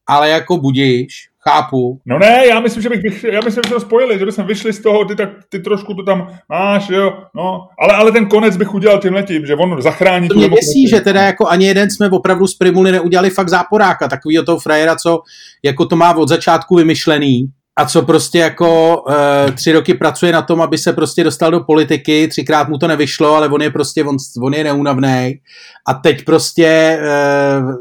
ale 0.07 0.31
jako 0.31 0.57
budíš, 0.57 1.29
chápu. 1.49 2.01
No 2.07 2.19
ne, 2.19 2.47
já 2.47 2.61
myslím, 2.61 2.83
že 2.83 2.89
bych, 2.89 3.25
já 3.25 3.41
myslím, 3.45 3.63
že 3.67 3.75
to 3.75 3.81
spojili, 3.81 4.19
že 4.19 4.27
bychom 4.27 4.47
vyšli 4.47 4.73
z 4.73 4.83
toho, 4.83 5.05
ty, 5.05 5.17
tak, 5.17 5.29
ty 5.49 5.59
trošku 5.59 5.95
to 5.95 6.03
tam 6.03 6.29
máš, 6.49 6.89
jo, 6.89 7.13
no, 7.35 7.69
ale, 7.79 7.93
ale 7.93 8.13
ten 8.13 8.27
konec 8.27 8.57
bych 8.57 8.75
udělal 8.75 9.01
tím 9.01 9.15
letím, 9.15 9.47
že 9.47 9.55
on 9.55 9.83
zachrání 9.83 10.29
to 10.29 10.35
mě 10.35 10.49
děsí, 10.49 10.89
že 10.89 11.01
teda 11.01 11.23
jako 11.23 11.49
ani 11.49 11.67
jeden 11.67 11.91
jsme 11.91 12.11
opravdu 12.11 12.47
z 12.47 12.55
Primuly 12.55 12.93
neudělali 12.93 13.31
fakt 13.31 13.49
záporáka, 13.49 14.09
takovýho 14.09 14.45
toho 14.45 14.59
frajera, 14.59 14.97
co 14.97 15.23
jako 15.63 15.87
to 15.87 15.97
má 15.97 16.17
od 16.17 16.29
začátku 16.29 16.77
vymyšlený, 16.77 17.49
a 17.77 17.85
co 17.85 18.03
prostě 18.03 18.39
jako 18.39 19.03
e, 19.49 19.53
tři 19.53 19.73
roky 19.73 19.95
pracuje 19.95 20.33
na 20.33 20.43
tom, 20.43 20.61
aby 20.61 20.79
se 20.79 20.93
prostě 20.93 21.25
dostal 21.25 21.51
do 21.51 21.61
politiky, 21.61 22.29
třikrát 22.29 22.69
mu 22.69 22.79
to 22.79 22.89
nevyšlo, 22.89 23.35
ale 23.35 23.49
on 23.49 23.63
je 23.63 23.71
prostě, 23.71 24.05
on, 24.05 24.17
on 24.43 24.55
je 24.55 24.65
neunavný 24.65 25.41
a 25.89 25.95
teď 25.95 26.25
prostě 26.25 26.67
e, 26.67 27.01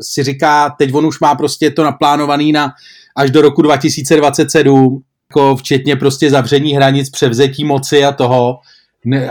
si 0.02 0.23
říká, 0.23 0.76
teď 0.78 0.93
on 0.93 1.06
už 1.06 1.19
má 1.19 1.36
prostě 1.36 1.71
to 1.71 1.84
naplánovaný 1.84 2.52
na 2.52 2.71
až 3.15 3.32
do 3.32 3.41
roku 3.41 3.62
2027, 3.62 5.04
jako 5.32 5.56
včetně 5.56 5.95
prostě 5.95 6.30
zavření 6.30 6.73
hranic, 6.73 7.10
převzetí 7.10 7.63
moci 7.63 8.06
a 8.06 8.12
toho 8.12 8.60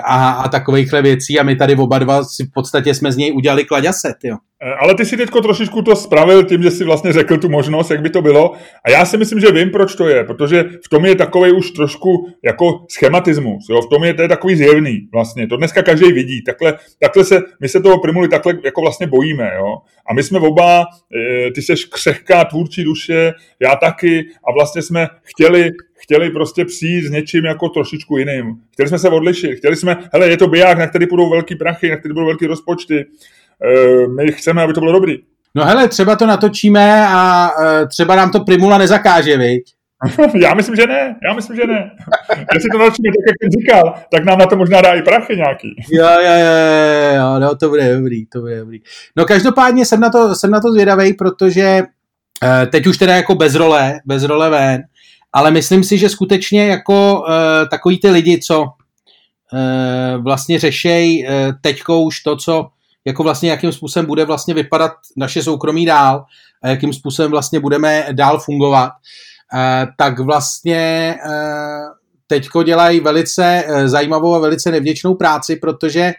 a, 0.05 0.31
a 0.31 0.49
takovýchhle 0.49 1.03
věcí 1.03 1.39
a 1.39 1.43
my 1.43 1.57
tady 1.57 1.77
oba 1.77 1.99
dva 1.99 2.25
si 2.25 2.45
v 2.45 2.53
podstatě 2.55 2.95
jsme 2.95 3.13
z 3.13 3.17
něj 3.17 3.33
udělali 3.33 3.65
klaďaset, 3.65 4.17
jo. 4.25 4.37
Eh, 4.65 4.75
ale 4.75 4.95
ty 4.95 5.05
si 5.05 5.17
teďko 5.17 5.41
trošičku 5.41 5.83
to 5.83 5.97
spravil 5.97 6.45
tím, 6.45 6.63
že 6.63 6.71
si 6.71 6.85
vlastně 6.85 7.13
řekl 7.13 7.37
tu 7.37 7.49
možnost, 7.49 7.91
jak 7.91 8.03
by 8.03 8.11
to 8.11 8.23
bylo. 8.23 8.53
A 8.85 8.91
já 8.91 9.05
si 9.05 9.17
myslím, 9.17 9.41
že 9.41 9.53
vím, 9.53 9.71
proč 9.71 9.95
to 9.95 10.09
je, 10.09 10.25
protože 10.25 10.65
v 10.85 10.89
tom 10.89 11.05
je 11.05 11.15
takový 11.15 11.53
už 11.53 11.71
trošku 11.71 12.29
jako 12.45 12.87
schematismus. 12.91 13.67
Jo? 13.71 13.83
V 13.83 13.89
tom 13.89 14.05
je 14.05 14.15
to 14.15 14.23
je 14.23 14.29
takový 14.29 14.57
zjevný 14.57 15.09
vlastně. 15.13 15.47
To 15.47 15.57
dneska 15.57 15.83
každý 15.83 16.13
vidí. 16.13 16.43
Takhle, 16.45 16.79
takhle 17.01 17.25
se, 17.25 17.41
my 17.61 17.69
se 17.69 17.81
toho 17.81 18.01
primuli 18.01 18.29
takhle 18.29 18.55
jako 18.65 18.81
vlastně 18.81 19.07
bojíme. 19.07 19.51
Jo? 19.57 19.77
A 20.07 20.15
my 20.15 20.23
jsme 20.23 20.39
oba, 20.39 20.85
eh, 21.17 21.51
ty 21.51 21.63
seš 21.63 21.85
křehká 21.85 22.45
tvůrčí 22.45 22.85
duše, 22.85 23.33
já 23.61 23.77
taky. 23.77 24.25
A 24.49 24.53
vlastně 24.53 24.83
jsme 24.83 25.09
chtěli 25.23 25.71
chtěli 26.13 26.31
prostě 26.31 26.65
přijít 26.65 27.05
s 27.05 27.11
něčím 27.11 27.45
jako 27.45 27.69
trošičku 27.69 28.17
jiným. 28.17 28.55
Chtěli 28.73 28.89
jsme 28.89 28.99
se 28.99 29.09
odlišit. 29.09 29.57
Chtěli 29.57 29.77
jsme, 29.77 29.97
hele, 30.13 30.29
je 30.29 30.37
to 30.37 30.47
biják, 30.47 30.79
na 30.79 30.87
který 30.87 31.07
budou 31.07 31.31
velký 31.31 31.55
prachy, 31.55 31.91
na 31.91 31.97
který 31.97 32.15
budou 32.15 32.27
velký 32.27 32.47
rozpočty 32.47 33.07
Eh, 33.65 34.07
my 34.09 34.33
chceme, 34.33 34.63
aby 34.63 34.73
to 34.73 34.81
bylo 34.81 34.93
dobrý. 34.93 35.19
No 35.55 35.65
hele, 35.65 35.89
třeba 35.89 36.17
to 36.17 36.27
natočíme 36.27 37.07
a 37.09 37.51
uh, 37.59 37.89
třeba 37.89 38.17
nám 38.17 38.31
to 38.31 38.41
Primula 38.41 38.79
nezakáže, 38.79 39.37
viď? 39.37 39.63
já 40.43 40.55
myslím, 40.55 40.77
že 40.77 40.87
ne. 40.87 41.17
Já 41.29 41.35
myslím, 41.35 41.57
že 41.57 41.67
ne. 41.67 41.91
Jestli 42.55 42.71
to 42.71 42.79
natočíme 42.79 43.09
tak, 43.09 43.25
jak 43.27 43.37
ten 43.41 43.61
říkal, 43.61 43.95
tak 44.13 44.25
nám 44.25 44.39
na 44.39 44.47
to 44.47 44.57
možná 44.57 44.81
dá 44.81 44.93
i 44.93 45.03
prachy 45.03 45.37
nějaký. 45.37 45.69
Jo, 45.93 46.09
jo, 46.25 46.33
jo, 46.39 47.17
jo, 47.17 47.39
no 47.41 47.57
to 47.57 47.69
bude 47.69 47.95
dobrý, 47.97 48.27
to 48.27 48.41
bude 48.41 48.59
dobrý. 48.59 48.79
No 49.17 49.25
každopádně 49.25 49.87
jsem 49.87 50.01
na 50.01 50.11
to, 50.11 50.35
jsem 50.35 50.51
na 50.51 50.61
to 50.61 50.73
zvědavý, 50.73 51.15
protože 51.15 51.83
uh, 52.45 52.71
teď 52.71 52.87
už 52.87 52.99
teda 52.99 53.17
jako 53.17 53.35
bez 53.35 53.55
role, 53.55 54.01
bez 54.05 54.25
role 54.25 54.51
ven, 54.51 54.83
ale 55.33 55.51
myslím 55.51 55.85
si, 55.85 55.99
že 55.99 56.09
skutečně 56.09 56.67
jako 56.67 57.21
uh, 57.21 57.69
takový 57.71 57.99
ty 57.99 58.11
lidi, 58.11 58.41
co 58.41 58.63
uh, 58.63 58.69
vlastně 60.25 60.59
řešejí 60.59 61.25
uh, 61.27 61.33
teďko 61.61 62.03
už 62.03 62.21
to, 62.21 62.37
co 62.37 62.69
jako 63.05 63.23
vlastně 63.23 63.51
jakým 63.51 63.73
způsobem 63.73 64.07
bude 64.07 64.25
vlastně 64.25 64.55
vypadat 64.55 64.93
naše 65.17 65.43
soukromí 65.43 65.87
dál 65.87 66.25
a 66.63 66.69
jakým 66.69 66.93
způsobem 66.93 67.31
vlastně 67.31 67.61
budeme 67.61 68.07
dál 68.13 68.39
fungovat, 68.39 68.93
eh, 69.55 69.87
tak 69.99 70.19
vlastně 70.19 71.17
eh, 71.27 71.83
teďko 72.27 72.63
dělají 72.63 73.01
velice 73.01 73.65
eh, 73.67 73.89
zajímavou 73.89 74.35
a 74.35 74.39
velice 74.39 74.71
nevděčnou 74.71 75.15
práci, 75.15 75.57
protože 75.57 76.13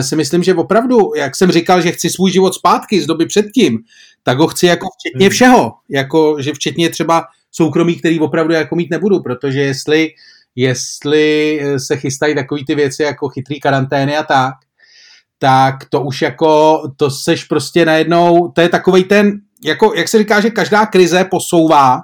si 0.00 0.16
myslím, 0.16 0.42
že 0.42 0.54
opravdu, 0.54 1.12
jak 1.16 1.36
jsem 1.36 1.50
říkal, 1.50 1.80
že 1.80 1.92
chci 1.92 2.10
svůj 2.10 2.32
život 2.32 2.54
zpátky 2.54 3.00
z 3.00 3.06
doby 3.06 3.26
předtím, 3.26 3.78
tak 4.22 4.38
ho 4.38 4.46
chci 4.46 4.66
jako 4.66 4.86
včetně 4.98 5.26
hmm. 5.26 5.30
všeho, 5.30 5.72
jako 5.90 6.36
že 6.40 6.52
včetně 6.52 6.90
třeba 6.90 7.24
soukromí, 7.56 7.96
který 7.96 8.20
opravdu 8.20 8.54
jako 8.54 8.76
mít 8.76 8.90
nebudu, 8.90 9.20
protože 9.20 9.60
jestli, 9.60 10.08
jestli 10.56 11.60
se 11.76 11.96
chystají 11.96 12.34
takové 12.34 12.60
ty 12.66 12.74
věci 12.74 13.02
jako 13.02 13.28
chytrý 13.28 13.60
karantény 13.60 14.16
a 14.16 14.22
tak, 14.22 14.54
tak 15.38 15.74
to 15.90 16.02
už 16.02 16.22
jako, 16.22 16.82
to 16.96 17.10
seš 17.10 17.44
prostě 17.44 17.84
najednou, 17.84 18.48
to 18.48 18.60
je 18.60 18.68
takový 18.68 19.04
ten, 19.04 19.40
jako, 19.64 19.94
jak 19.94 20.08
se 20.08 20.18
říká, 20.18 20.40
že 20.40 20.50
každá 20.50 20.86
krize 20.86 21.24
posouvá 21.24 22.00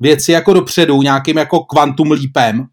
věci 0.00 0.32
jako 0.32 0.52
dopředu 0.52 1.02
nějakým 1.02 1.38
jako 1.38 1.60
kvantum 1.60 2.10
lípem, 2.10 2.66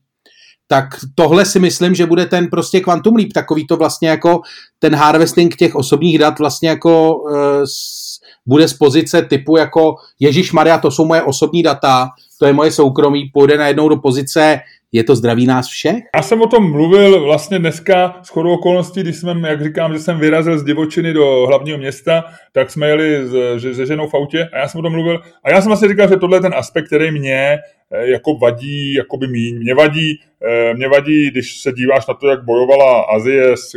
tak 0.68 0.86
tohle 1.16 1.46
si 1.46 1.60
myslím, 1.60 1.96
že 1.96 2.06
bude 2.06 2.26
ten 2.26 2.48
prostě 2.48 2.80
kvantum 2.80 3.16
líp, 3.16 3.34
takový 3.34 3.68
to 3.68 3.78
vlastně 3.78 4.10
jako 4.10 4.42
ten 4.80 4.96
harvesting 4.96 5.56
těch 5.56 5.76
osobních 5.76 6.20
dat 6.20 6.40
vlastně 6.40 6.70
jako 6.70 7.24
s, 7.66 8.05
bude 8.46 8.68
z 8.68 8.74
pozice 8.74 9.22
typu 9.22 9.58
jako 9.58 9.96
Ježíš 10.20 10.52
Maria, 10.52 10.78
to 10.78 10.92
jsou 10.92 11.06
moje 11.06 11.22
osobní 11.22 11.64
data, 11.64 12.10
to 12.40 12.46
je 12.46 12.54
moje 12.54 12.72
soukromí, 12.72 13.30
půjde 13.34 13.58
najednou 13.58 13.90
do 13.90 13.98
pozice 13.98 14.60
je 14.96 15.04
to 15.04 15.16
zdraví 15.16 15.46
nás 15.46 15.68
všech? 15.68 16.04
Já 16.16 16.22
jsem 16.22 16.42
o 16.42 16.48
tom 16.48 16.72
mluvil 16.72 17.24
vlastně 17.24 17.60
dneska 17.60 18.20
s 18.24 18.30
chodou 18.30 18.54
okolností, 18.54 19.02
když 19.02 19.16
jsme, 19.16 19.50
jak 19.50 19.64
říkám, 19.64 19.94
že 19.94 20.00
jsem 20.00 20.20
vyrazil 20.20 20.60
z 20.60 20.64
divočiny 20.64 21.14
do 21.14 21.46
hlavního 21.48 21.78
města, 21.78 22.24
tak 22.52 22.72
jsme 22.72 22.88
jeli 22.88 23.28
se 23.74 23.86
ženou 23.86 24.08
v 24.08 24.14
autě 24.14 24.50
a 24.54 24.58
já 24.58 24.68
jsem 24.68 24.80
o 24.80 24.84
tom 24.84 24.92
mluvil. 24.92 25.22
A 25.44 25.50
já 25.50 25.62
jsem 25.62 25.70
vlastně 25.70 25.88
říkal, 25.88 26.10
že 26.10 26.16
tohle 26.16 26.38
je 26.38 26.42
ten 26.42 26.54
aspekt, 26.56 26.86
který 26.86 27.12
mě 27.12 27.58
eh, 27.92 28.08
jako 28.08 28.38
vadí, 28.38 28.94
jakoby 28.94 29.28
míň. 29.28 29.60
Mě 29.60 29.76
vadí, 29.76 30.20
eh, 30.48 30.74
mě 30.74 30.88
vadí, 30.88 31.32
když 31.32 31.62
se 31.62 31.72
díváš 31.72 32.08
na 32.08 32.14
to, 32.14 32.28
jak 32.28 32.44
bojovala 32.44 33.02
Azie 33.02 33.58
s, 33.58 33.72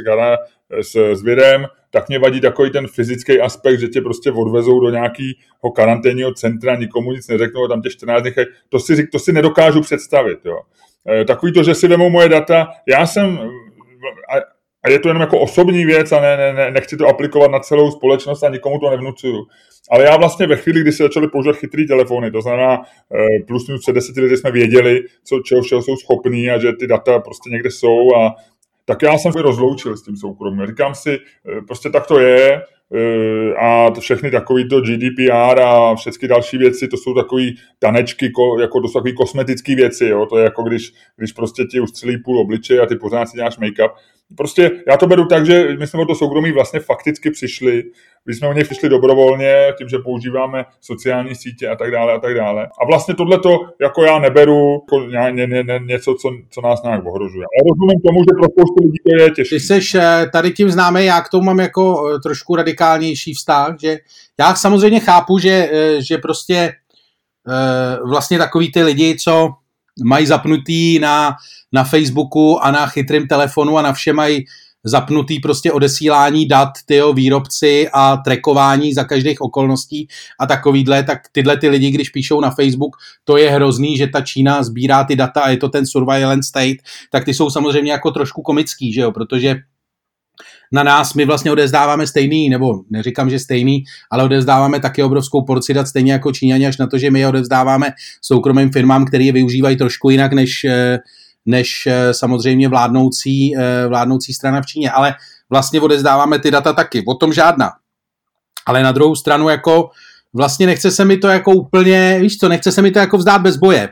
s, 0.82 0.96
s 1.14 1.22
virem, 1.22 1.66
tak 1.90 2.08
mě 2.08 2.18
vadí 2.18 2.40
takový 2.40 2.70
ten 2.70 2.86
fyzický 2.86 3.40
aspekt, 3.40 3.80
že 3.80 3.88
tě 3.88 4.00
prostě 4.00 4.32
odvezou 4.32 4.80
do 4.80 4.90
nějakého 4.90 5.72
karanténního 5.76 6.34
centra, 6.34 6.76
nikomu 6.76 7.12
nic 7.12 7.28
neřeknou, 7.28 7.68
tam 7.68 7.82
tě 7.82 7.90
14 7.90 8.22
dní, 8.22 8.32
to 8.68 8.80
si, 8.80 9.06
to 9.06 9.18
si 9.18 9.32
nedokážu 9.32 9.80
představit. 9.80 10.38
Jo. 10.44 10.58
Eh, 11.08 11.24
takový 11.24 11.52
to, 11.52 11.62
že 11.62 11.74
si 11.74 11.88
vemou 11.88 12.10
moje 12.10 12.28
data, 12.28 12.68
já 12.88 13.06
jsem, 13.06 13.38
a 14.84 14.88
je 14.90 14.98
to 14.98 15.08
jenom 15.08 15.20
jako 15.20 15.40
osobní 15.40 15.84
věc 15.84 16.12
a 16.12 16.20
ne, 16.20 16.36
ne, 16.36 16.52
ne, 16.52 16.70
nechci 16.70 16.96
to 16.96 17.06
aplikovat 17.06 17.50
na 17.50 17.58
celou 17.58 17.90
společnost 17.90 18.42
a 18.42 18.48
nikomu 18.48 18.78
to 18.78 18.90
nevnucuju. 18.90 19.46
Ale 19.90 20.04
já 20.04 20.16
vlastně 20.16 20.46
ve 20.46 20.56
chvíli, 20.56 20.80
kdy 20.80 20.92
se 20.92 21.02
začali 21.02 21.28
používat 21.28 21.56
chytrý 21.56 21.86
telefony, 21.86 22.30
to 22.30 22.42
znamená 22.42 22.82
eh, 23.14 23.44
plus 23.46 23.68
minus 23.68 23.82
před 23.82 23.92
deseti 23.92 24.20
lety 24.20 24.36
jsme 24.36 24.50
věděli, 24.50 25.00
co, 25.24 25.40
čeho 25.40 25.62
všeho 25.62 25.82
jsou 25.82 25.96
schopní 25.96 26.50
a 26.50 26.58
že 26.58 26.72
ty 26.72 26.86
data 26.86 27.18
prostě 27.18 27.50
někde 27.50 27.70
jsou 27.70 28.16
a 28.16 28.34
tak 28.88 29.02
já 29.02 29.18
jsem 29.18 29.32
se 29.32 29.42
rozloučil 29.42 29.96
s 29.96 30.02
tím 30.02 30.16
soukromím. 30.16 30.66
Říkám 30.66 30.94
si, 30.94 31.18
eh, 31.18 31.60
prostě 31.66 31.90
tak 31.90 32.06
to 32.06 32.18
je, 32.18 32.62
Eh, 32.94 33.54
a 33.54 33.90
to 33.90 34.00
všechny 34.00 34.30
takový 34.30 34.68
to 34.68 34.80
GDPR 34.80 35.60
a 35.60 35.94
všechny 35.94 36.28
další 36.28 36.58
věci, 36.58 36.88
to 36.88 36.96
jsou 36.96 37.14
takový 37.14 37.56
tanečky, 37.78 38.32
jako 38.60 38.80
to 38.80 38.88
jsou 38.88 38.98
takový 38.98 39.14
kosmetické 39.14 39.74
věci, 39.74 40.04
jo? 40.04 40.26
to 40.26 40.38
je 40.38 40.44
jako 40.44 40.62
když, 40.62 40.92
když 41.16 41.32
prostě 41.32 41.64
ti 41.64 41.80
ustřelí 41.80 42.18
půl 42.18 42.40
obliče 42.40 42.80
a 42.80 42.86
ty 42.86 42.96
pořád 42.96 43.26
si 43.26 43.36
děláš 43.36 43.58
make-up. 43.58 43.90
Prostě 44.36 44.70
já 44.88 44.96
to 44.96 45.06
beru 45.06 45.26
tak, 45.26 45.46
že 45.46 45.76
my 45.78 45.86
jsme 45.86 46.02
o 46.02 46.04
to 46.04 46.14
soukromí 46.14 46.52
vlastně 46.52 46.80
fakticky 46.80 47.30
přišli, 47.30 47.84
my 48.26 48.34
jsme 48.34 48.48
o 48.48 48.52
něj 48.52 48.64
přišli 48.64 48.88
dobrovolně, 48.88 49.72
tím, 49.78 49.88
že 49.88 49.98
používáme 49.98 50.64
sociální 50.80 51.34
sítě 51.34 51.68
a 51.68 51.76
tak 51.76 51.90
dále 51.90 52.12
a 52.12 52.18
tak 52.18 52.34
dále. 52.34 52.68
A 52.82 52.86
vlastně 52.86 53.14
tohle 53.14 53.38
to 53.38 53.58
jako 53.80 54.04
já 54.04 54.18
neberu 54.18 54.72
jako 54.72 55.06
ně, 55.06 55.46
ně, 55.46 55.62
ně, 55.62 55.80
něco, 55.84 56.14
co, 56.14 56.30
co 56.50 56.60
nás 56.60 56.82
nějak 56.82 57.06
ohrožuje. 57.06 57.42
Já 57.42 57.70
rozumím 57.70 58.00
tomu, 58.06 58.20
že 58.20 58.36
pro 58.38 58.44
spoustu 58.44 58.84
lidí 58.84 58.98
to 59.06 59.22
je 59.22 59.30
těžké. 59.30 59.56
Ty 59.56 59.60
jsi 59.60 59.98
eh, 59.98 60.26
tady 60.32 60.50
tím 60.50 60.70
známý, 60.70 61.04
já 61.04 61.20
k 61.20 61.28
tomu 61.28 61.44
mám 61.44 61.58
jako 61.58 62.10
eh, 62.10 62.18
trošku 62.18 62.56
radikálnější 62.56 63.34
vztah, 63.34 63.76
že 63.80 63.98
já 64.40 64.54
samozřejmě 64.54 65.00
chápu, 65.00 65.38
že, 65.38 65.70
eh, 65.72 66.02
že 66.02 66.18
prostě 66.18 66.72
vlastně 68.04 68.38
takový 68.38 68.72
ty 68.72 68.82
lidi, 68.82 69.16
co 69.16 69.50
mají 70.04 70.26
zapnutý 70.26 70.98
na, 70.98 71.36
na 71.72 71.84
Facebooku 71.84 72.58
a 72.64 72.70
na 72.70 72.86
chytrém 72.86 73.28
telefonu 73.28 73.78
a 73.78 73.82
na 73.82 73.92
vše 73.92 74.12
mají 74.12 74.44
zapnutý 74.84 75.40
prostě 75.40 75.72
odesílání 75.72 76.46
dat 76.48 76.68
tyho 76.86 77.12
výrobci 77.12 77.88
a 77.92 78.16
trekování 78.16 78.94
za 78.94 79.04
každých 79.04 79.40
okolností 79.40 80.08
a 80.40 80.46
takovýhle, 80.46 81.02
tak 81.02 81.18
tyhle 81.32 81.56
ty 81.56 81.68
lidi, 81.68 81.90
když 81.90 82.10
píšou 82.10 82.40
na 82.40 82.50
Facebook, 82.50 82.96
to 83.24 83.36
je 83.36 83.50
hrozný, 83.50 83.96
že 83.96 84.06
ta 84.06 84.20
Čína 84.20 84.62
sbírá 84.62 85.04
ty 85.04 85.16
data 85.16 85.40
a 85.40 85.50
je 85.50 85.56
to 85.56 85.68
ten 85.68 85.86
surveillance 85.86 86.48
state, 86.48 86.76
tak 87.10 87.24
ty 87.24 87.34
jsou 87.34 87.50
samozřejmě 87.50 87.92
jako 87.92 88.10
trošku 88.10 88.42
komický, 88.42 88.92
že 88.92 89.00
jo, 89.00 89.12
protože 89.12 89.56
na 90.72 90.82
nás 90.82 91.14
my 91.14 91.24
vlastně 91.24 91.52
odezdáváme 91.52 92.06
stejný, 92.06 92.48
nebo 92.48 92.80
neříkám, 92.90 93.30
že 93.30 93.38
stejný, 93.38 93.84
ale 94.10 94.24
odezdáváme 94.24 94.80
taky 94.80 95.02
obrovskou 95.02 95.42
porci 95.44 95.74
dat 95.74 95.88
stejně 95.88 96.12
jako 96.12 96.32
Číňani, 96.32 96.66
až 96.66 96.78
na 96.78 96.86
to, 96.86 96.98
že 96.98 97.10
my 97.10 97.20
je 97.20 97.28
odezdáváme 97.28 97.92
soukromým 98.22 98.72
firmám, 98.72 99.04
které 99.04 99.24
je 99.24 99.32
využívají 99.32 99.76
trošku 99.76 100.10
jinak 100.10 100.32
než, 100.32 100.64
eh, 100.64 100.98
než 101.46 101.86
eh, 101.86 102.14
samozřejmě 102.14 102.68
vládnoucí, 102.68 103.56
eh, 103.56 103.86
vládnoucí 103.88 104.32
strana 104.32 104.62
v 104.62 104.66
Číně. 104.66 104.90
Ale 104.90 105.14
vlastně 105.50 105.80
odezdáváme 105.80 106.38
ty 106.38 106.50
data 106.50 106.72
taky, 106.72 107.04
o 107.08 107.14
tom 107.14 107.32
žádná. 107.32 107.70
Ale 108.66 108.82
na 108.82 108.92
druhou 108.92 109.14
stranu 109.14 109.48
jako 109.48 109.90
vlastně 110.34 110.66
nechce 110.66 110.90
se 110.90 111.04
mi 111.04 111.16
to 111.16 111.28
jako 111.28 111.52
úplně, 111.52 112.18
víš 112.20 112.36
co, 112.36 112.48
nechce 112.48 112.72
se 112.72 112.82
mi 112.82 112.90
to 112.90 112.98
jako 112.98 113.18
vzdát 113.18 113.42
bez 113.42 113.56
boje. 113.56 113.88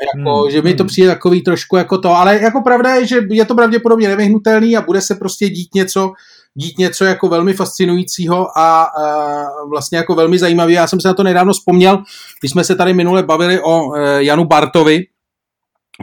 Jako, 0.00 0.42
hmm. 0.42 0.50
že 0.50 0.62
mi 0.62 0.74
to 0.74 0.82
hmm. 0.82 0.88
přijde 0.88 1.08
takový 1.08 1.42
trošku 1.42 1.76
jako 1.76 1.98
to, 1.98 2.10
ale 2.10 2.40
jako 2.40 2.60
pravda 2.60 2.94
je, 2.94 3.06
že 3.06 3.20
je 3.30 3.44
to 3.44 3.54
pravděpodobně 3.54 4.08
nevyhnutelný 4.08 4.76
a 4.76 4.80
bude 4.80 5.00
se 5.00 5.14
prostě 5.14 5.48
dít 5.48 5.74
něco, 5.74 6.12
dít 6.54 6.78
něco 6.78 7.04
jako 7.04 7.28
velmi 7.28 7.52
fascinujícího 7.52 8.58
a, 8.58 8.82
a 8.82 9.46
vlastně 9.68 9.98
jako 9.98 10.14
velmi 10.14 10.38
zajímavý. 10.38 10.74
Já 10.74 10.86
jsem 10.86 11.00
se 11.00 11.08
na 11.08 11.14
to 11.14 11.22
nedávno 11.22 11.52
vzpomněl, 11.52 12.02
když 12.40 12.50
jsme 12.50 12.64
se 12.64 12.74
tady 12.74 12.94
minule 12.94 13.22
bavili 13.22 13.60
o 13.62 13.94
e, 13.94 14.24
Janu 14.24 14.44
Bartovi, 14.44 15.06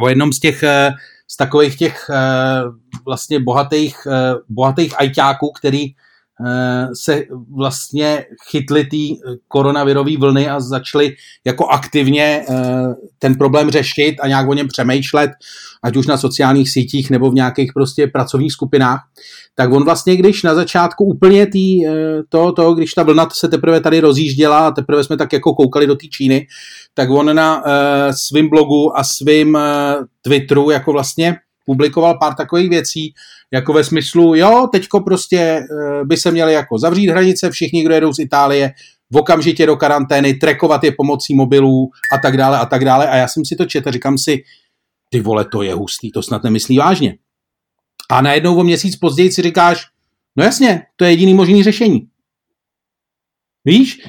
o 0.02 0.10
jednom 0.10 0.34
z 0.34 0.40
těch 0.40 0.64
e, 0.64 0.92
z 1.28 1.38
takových 1.38 1.78
těch 1.78 2.10
e, 2.10 2.18
vlastně 3.06 3.40
bohatých, 3.40 3.98
e, 4.08 4.36
bohatých 4.50 5.02
ajťáků, 5.02 5.52
který 5.52 5.88
se 6.94 7.24
vlastně 7.56 8.26
chytli 8.50 8.84
té 8.84 9.28
koronavirové 9.48 10.18
vlny 10.18 10.50
a 10.50 10.60
začali 10.60 11.16
jako 11.46 11.68
aktivně 11.68 12.46
eh, 12.50 12.56
ten 13.20 13.36
problém 13.36 13.70
řešit 13.70 14.16
a 14.22 14.28
nějak 14.28 14.50
o 14.50 14.54
něm 14.54 14.68
přemýšlet, 14.68 15.32
ať 15.84 15.96
už 15.96 16.08
na 16.08 16.18
sociálních 16.18 16.70
sítích 16.70 17.10
nebo 17.10 17.32
v 17.32 17.34
nějakých 17.34 17.74
prostě 17.74 18.08
pracovních 18.08 18.52
skupinách, 18.52 19.00
tak 19.56 19.72
on 19.72 19.84
vlastně, 19.84 20.16
když 20.16 20.44
na 20.44 20.56
začátku 20.56 21.06
úplně 21.06 21.48
tý, 21.48 21.88
eh, 21.88 21.92
to, 22.30 22.52
to, 22.52 22.74
když 22.74 22.94
ta 22.94 23.04
vlna 23.04 23.30
se 23.34 23.48
teprve 23.48 23.82
tady 23.82 24.00
rozjížděla 24.00 24.68
a 24.68 24.72
teprve 24.72 25.04
jsme 25.04 25.18
tak 25.18 25.34
jako 25.34 25.54
koukali 25.54 25.88
do 25.88 25.96
té 25.96 26.08
Číny, 26.08 26.48
tak 26.94 27.10
on 27.10 27.36
na 27.36 27.64
svým 28.12 28.50
blogu 28.50 28.98
a 28.98 29.04
svým 29.04 29.58
Twitteru 30.22 30.70
jako 30.70 30.92
vlastně 30.92 31.36
publikoval 31.68 32.18
pár 32.18 32.36
takových 32.36 32.70
věcí, 32.70 33.14
jako 33.52 33.74
ve 33.74 33.84
smyslu, 33.84 34.36
jo, 34.36 34.68
teďko 34.72 35.02
prostě 35.02 35.38
eh, 35.38 36.06
by 36.06 36.18
se 36.18 36.32
měli 36.32 36.54
jako 36.54 36.80
zavřít 36.80 37.10
hranice, 37.10 37.52
všichni, 37.52 37.84
kdo 37.84 37.94
jedou 37.94 38.14
z 38.14 38.20
Itálie, 38.20 38.74
v 39.12 39.18
okamžitě 39.18 39.66
do 39.66 39.76
karantény, 39.76 40.34
trekovat 40.34 40.84
je 40.84 40.92
pomocí 40.92 41.36
mobilů 41.36 41.90
a 42.12 42.18
tak 42.18 42.38
dále 42.38 42.58
a 42.60 42.66
tak 42.66 42.86
dále. 42.86 43.10
A 43.10 43.16
já 43.16 43.28
jsem 43.28 43.46
si 43.46 43.56
to 43.56 43.66
četl, 43.66 43.92
říkám 43.92 44.18
si, 44.18 44.44
ty 45.10 45.20
vole, 45.20 45.46
to 45.46 45.62
je 45.62 45.74
hustý, 45.74 46.12
to 46.12 46.24
snad 46.24 46.44
nemyslí 46.44 46.78
vážně. 46.78 47.18
A 48.10 48.22
najednou 48.22 48.60
o 48.60 48.64
měsíc 48.64 48.96
později 48.96 49.32
si 49.32 49.42
říkáš, 49.42 49.86
no 50.36 50.44
jasně, 50.44 50.86
to 50.96 51.06
je 51.06 51.12
jediný 51.12 51.34
možný 51.34 51.64
řešení. 51.64 52.08
Víš, 53.66 54.02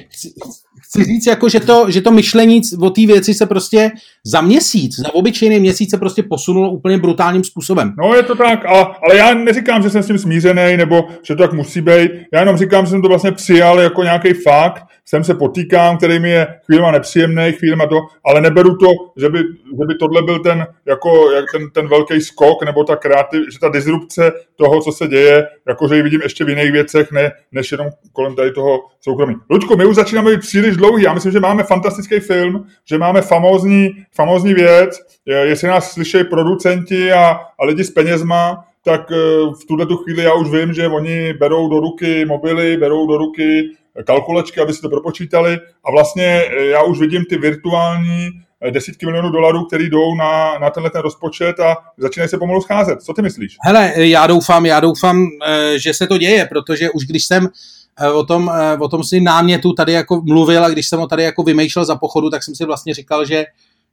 chci 0.89 1.03
říct, 1.03 1.27
jako, 1.27 1.49
že, 1.49 1.59
to, 1.59 1.85
že 1.89 2.01
to 2.01 2.11
myšlení 2.11 2.61
o 2.81 2.89
té 2.89 3.05
věci 3.05 3.33
se 3.33 3.45
prostě 3.45 3.91
za 4.25 4.41
měsíc, 4.41 4.95
za 4.95 5.13
obyčejný 5.13 5.59
měsíc 5.59 5.89
se 5.89 5.97
prostě 5.97 6.23
posunulo 6.23 6.71
úplně 6.71 6.97
brutálním 6.97 7.43
způsobem. 7.43 7.93
No 7.97 8.15
je 8.15 8.23
to 8.23 8.35
tak, 8.35 8.65
ale, 8.65 8.81
ale 8.81 9.17
já 9.17 9.33
neříkám, 9.33 9.83
že 9.83 9.89
jsem 9.89 10.03
s 10.03 10.07
tím 10.07 10.17
smířený, 10.17 10.77
nebo 10.77 11.03
že 11.23 11.35
to 11.35 11.43
tak 11.43 11.53
musí 11.53 11.81
být. 11.81 12.11
Já 12.33 12.39
jenom 12.39 12.57
říkám, 12.57 12.85
že 12.85 12.89
jsem 12.89 13.01
to 13.01 13.07
vlastně 13.07 13.31
přijal 13.31 13.79
jako 13.79 14.03
nějaký 14.03 14.33
fakt, 14.33 14.83
sem 15.05 15.23
se 15.23 15.33
potýkám, 15.33 15.97
který 15.97 16.19
mi 16.19 16.29
je 16.29 16.47
chvílema 16.65 16.91
nepříjemný, 16.91 17.51
chvílema 17.51 17.85
to, 17.87 17.95
ale 18.25 18.41
neberu 18.41 18.77
to, 18.77 18.87
že 19.17 19.29
by, 19.29 19.39
že 19.79 19.85
by 19.87 19.95
tohle 19.95 20.21
byl 20.21 20.39
ten, 20.39 20.67
jako, 20.85 21.31
jak 21.31 21.45
ten, 21.51 21.69
ten 21.69 21.87
velký 21.87 22.21
skok, 22.21 22.65
nebo 22.65 22.83
ta 22.83 22.95
kreativ, 22.95 23.41
že 23.51 23.59
ta 23.59 23.69
disrupce 23.69 24.31
toho, 24.55 24.81
co 24.81 24.91
se 24.91 25.07
děje, 25.07 25.47
jako 25.67 25.87
že 25.87 25.95
ji 25.95 26.01
vidím 26.01 26.21
ještě 26.23 26.45
v 26.45 26.49
jiných 26.49 26.71
věcech, 26.71 27.11
ne, 27.11 27.31
než 27.51 27.71
jenom 27.71 27.87
kolem 28.13 28.35
tady 28.35 28.51
toho 28.51 28.79
soukromí. 29.01 29.35
Luďko, 29.49 29.77
my 29.77 29.85
už 29.85 29.95
začínáme 29.95 30.31
být 30.31 30.39
příliš 30.39 30.77
dlouhý. 30.79 31.03
Já 31.03 31.13
myslím, 31.13 31.31
že 31.31 31.39
máme 31.39 31.63
fantastický 31.63 32.19
film, 32.19 32.65
že 32.85 32.97
máme 32.97 33.21
famózní, 33.21 33.89
famózní 34.15 34.53
věc. 34.53 34.99
Jestli 35.25 35.67
nás 35.67 35.91
slyšejí 35.91 36.23
producenti 36.23 37.11
a, 37.11 37.39
a 37.59 37.65
lidi 37.65 37.83
s 37.83 37.91
penězma, 37.91 38.65
tak 38.83 39.09
v 39.61 39.65
tuhle 39.67 39.85
tu 39.85 39.97
chvíli 39.97 40.23
já 40.23 40.33
už 40.33 40.49
vím, 40.49 40.73
že 40.73 40.87
oni 40.87 41.33
berou 41.33 41.69
do 41.69 41.79
ruky 41.79 42.25
mobily, 42.25 42.77
berou 42.77 43.07
do 43.07 43.17
ruky 43.17 43.69
kalkulačky, 44.05 44.61
aby 44.61 44.73
si 44.73 44.81
to 44.81 44.89
propočítali 44.89 45.57
a 45.85 45.91
vlastně 45.91 46.45
já 46.71 46.83
už 46.83 46.99
vidím 46.99 47.25
ty 47.25 47.37
virtuální 47.37 48.29
desítky 48.69 49.05
milionů 49.05 49.29
dolarů, 49.29 49.65
které 49.65 49.83
jdou 49.83 50.15
na, 50.15 50.57
na 50.59 50.69
tenhle 50.69 50.89
ten 50.89 51.01
rozpočet 51.01 51.59
a 51.59 51.77
začínají 51.97 52.29
se 52.29 52.37
pomalu 52.37 52.61
scházet. 52.61 53.01
Co 53.01 53.13
ty 53.13 53.21
myslíš? 53.21 53.55
Hele, 53.65 53.93
já 53.95 54.27
doufám, 54.27 54.65
já 54.65 54.79
doufám, 54.79 55.27
že 55.75 55.93
se 55.93 56.07
to 56.07 56.17
děje, 56.17 56.45
protože 56.45 56.89
už 56.89 57.05
když 57.05 57.25
jsem 57.25 57.47
o 58.13 58.23
tom, 58.23 58.51
o 58.79 58.87
tom 58.87 59.03
si 59.03 59.21
námětu 59.21 59.73
tady 59.73 59.93
jako 59.93 60.21
mluvil 60.25 60.65
a 60.65 60.69
když 60.69 60.87
jsem 60.87 60.99
ho 60.99 61.07
tady 61.07 61.23
jako 61.23 61.43
vymýšlel 61.43 61.85
za 61.85 61.95
pochodu, 61.95 62.29
tak 62.29 62.43
jsem 62.43 62.55
si 62.55 62.65
vlastně 62.65 62.93
říkal, 62.93 63.25
že 63.25 63.45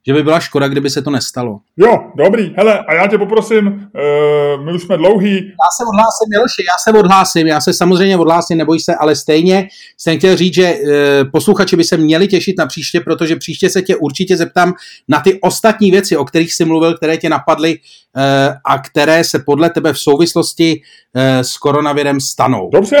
že 0.07 0.13
by 0.13 0.23
byla 0.23 0.39
škoda, 0.39 0.67
kdyby 0.67 0.89
se 0.89 1.01
to 1.01 1.11
nestalo. 1.11 1.59
Jo, 1.77 1.97
dobrý. 2.15 2.53
Hele, 2.57 2.79
a 2.79 2.93
já 2.93 3.07
tě 3.07 3.17
poprosím, 3.17 3.67
uh, 3.67 4.65
my 4.65 4.73
už 4.73 4.81
jsme 4.81 4.97
dlouhý. 4.97 5.35
Já 5.35 5.69
se 5.77 5.83
odhlásím, 5.89 6.29
Miloši, 6.29 6.61
já 6.61 6.77
se 6.83 6.99
odhlásím, 6.99 7.47
já 7.47 7.61
se 7.61 7.73
samozřejmě 7.73 8.17
odhlásím, 8.17 8.57
neboj 8.57 8.79
se, 8.79 8.95
ale 8.95 9.15
stejně 9.15 9.67
jsem 9.97 10.17
chtěl 10.17 10.35
říct, 10.35 10.53
že 10.53 10.73
uh, 10.73 11.31
posluchači 11.31 11.75
by 11.75 11.83
se 11.83 11.97
měli 11.97 12.27
těšit 12.27 12.57
na 12.57 12.65
příště, 12.65 12.99
protože 12.99 13.35
příště 13.35 13.69
se 13.69 13.81
tě 13.81 13.95
určitě 13.95 14.37
zeptám 14.37 14.73
na 15.07 15.19
ty 15.19 15.39
ostatní 15.41 15.91
věci, 15.91 16.17
o 16.17 16.25
kterých 16.25 16.53
jsi 16.53 16.65
mluvil, 16.65 16.97
které 16.97 17.17
tě 17.17 17.29
napadly 17.29 17.77
uh, 17.77 18.21
a 18.65 18.79
které 18.79 19.23
se 19.23 19.39
podle 19.39 19.69
tebe 19.69 19.93
v 19.93 19.99
souvislosti 19.99 20.81
uh, 21.15 21.21
s 21.41 21.57
koronavirem 21.57 22.19
stanou. 22.19 22.69
Dobře, 22.73 22.97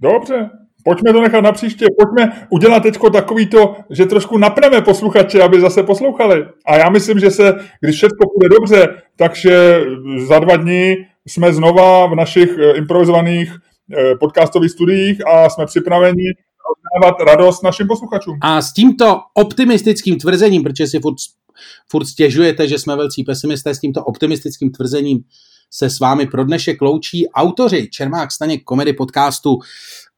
dobře. 0.00 0.50
Pojďme 0.84 1.12
to 1.12 1.20
nechat 1.20 1.40
na 1.40 1.52
příště, 1.52 1.86
pojďme 1.98 2.46
udělat 2.50 2.82
teď 2.82 2.98
takový 3.12 3.46
to, 3.46 3.76
že 3.90 4.06
trošku 4.06 4.38
napneme 4.38 4.80
posluchače, 4.80 5.42
aby 5.42 5.60
zase 5.60 5.82
poslouchali. 5.82 6.46
A 6.66 6.76
já 6.76 6.90
myslím, 6.90 7.18
že 7.18 7.30
se, 7.30 7.54
když 7.80 7.96
všechno 7.96 8.18
bude 8.36 8.48
dobře, 8.48 9.02
takže 9.16 9.80
za 10.26 10.38
dva 10.38 10.56
dny 10.56 11.06
jsme 11.26 11.52
znova 11.52 12.06
v 12.06 12.14
našich 12.14 12.58
eh, 12.58 12.72
improvizovaných 12.72 13.52
eh, 13.52 14.14
podcastových 14.20 14.70
studiích 14.70 15.26
a 15.26 15.50
jsme 15.50 15.66
připraveni 15.66 16.24
rozdávat 16.68 17.20
radost 17.20 17.62
našim 17.62 17.86
posluchačům. 17.86 18.38
A 18.40 18.62
s 18.62 18.72
tímto 18.72 19.20
optimistickým 19.34 20.18
tvrzením, 20.18 20.62
protože 20.62 20.86
si 20.86 21.00
furt, 21.00 21.16
furt 21.90 22.04
stěžujete, 22.04 22.68
že 22.68 22.78
jsme 22.78 22.96
velcí 22.96 23.24
pesimisté, 23.24 23.74
s 23.74 23.80
tímto 23.80 24.04
optimistickým 24.04 24.70
tvrzením 24.72 25.18
se 25.76 25.90
s 25.90 26.00
vámi 26.00 26.26
pro 26.26 26.44
dnešek 26.44 26.82
loučí 26.82 27.28
autoři 27.28 27.88
Čermák 27.92 28.32
Staněk 28.32 28.64
komedy 28.64 28.92
podcastu 28.92 29.58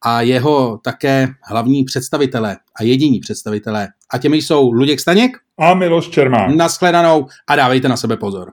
a 0.02 0.20
jeho 0.20 0.78
také 0.84 1.28
hlavní 1.42 1.84
představitelé 1.84 2.56
a 2.80 2.82
jediní 2.82 3.20
představitelé. 3.20 3.88
A 4.10 4.18
těmi 4.18 4.36
jsou 4.36 4.72
Luděk 4.72 5.00
Staněk 5.00 5.36
a 5.58 5.74
Miloš 5.74 6.08
Čermák. 6.08 6.54
Naschledanou 6.54 7.26
a 7.46 7.56
dávejte 7.56 7.88
na 7.88 7.96
sebe 7.96 8.16
pozor. 8.16 8.52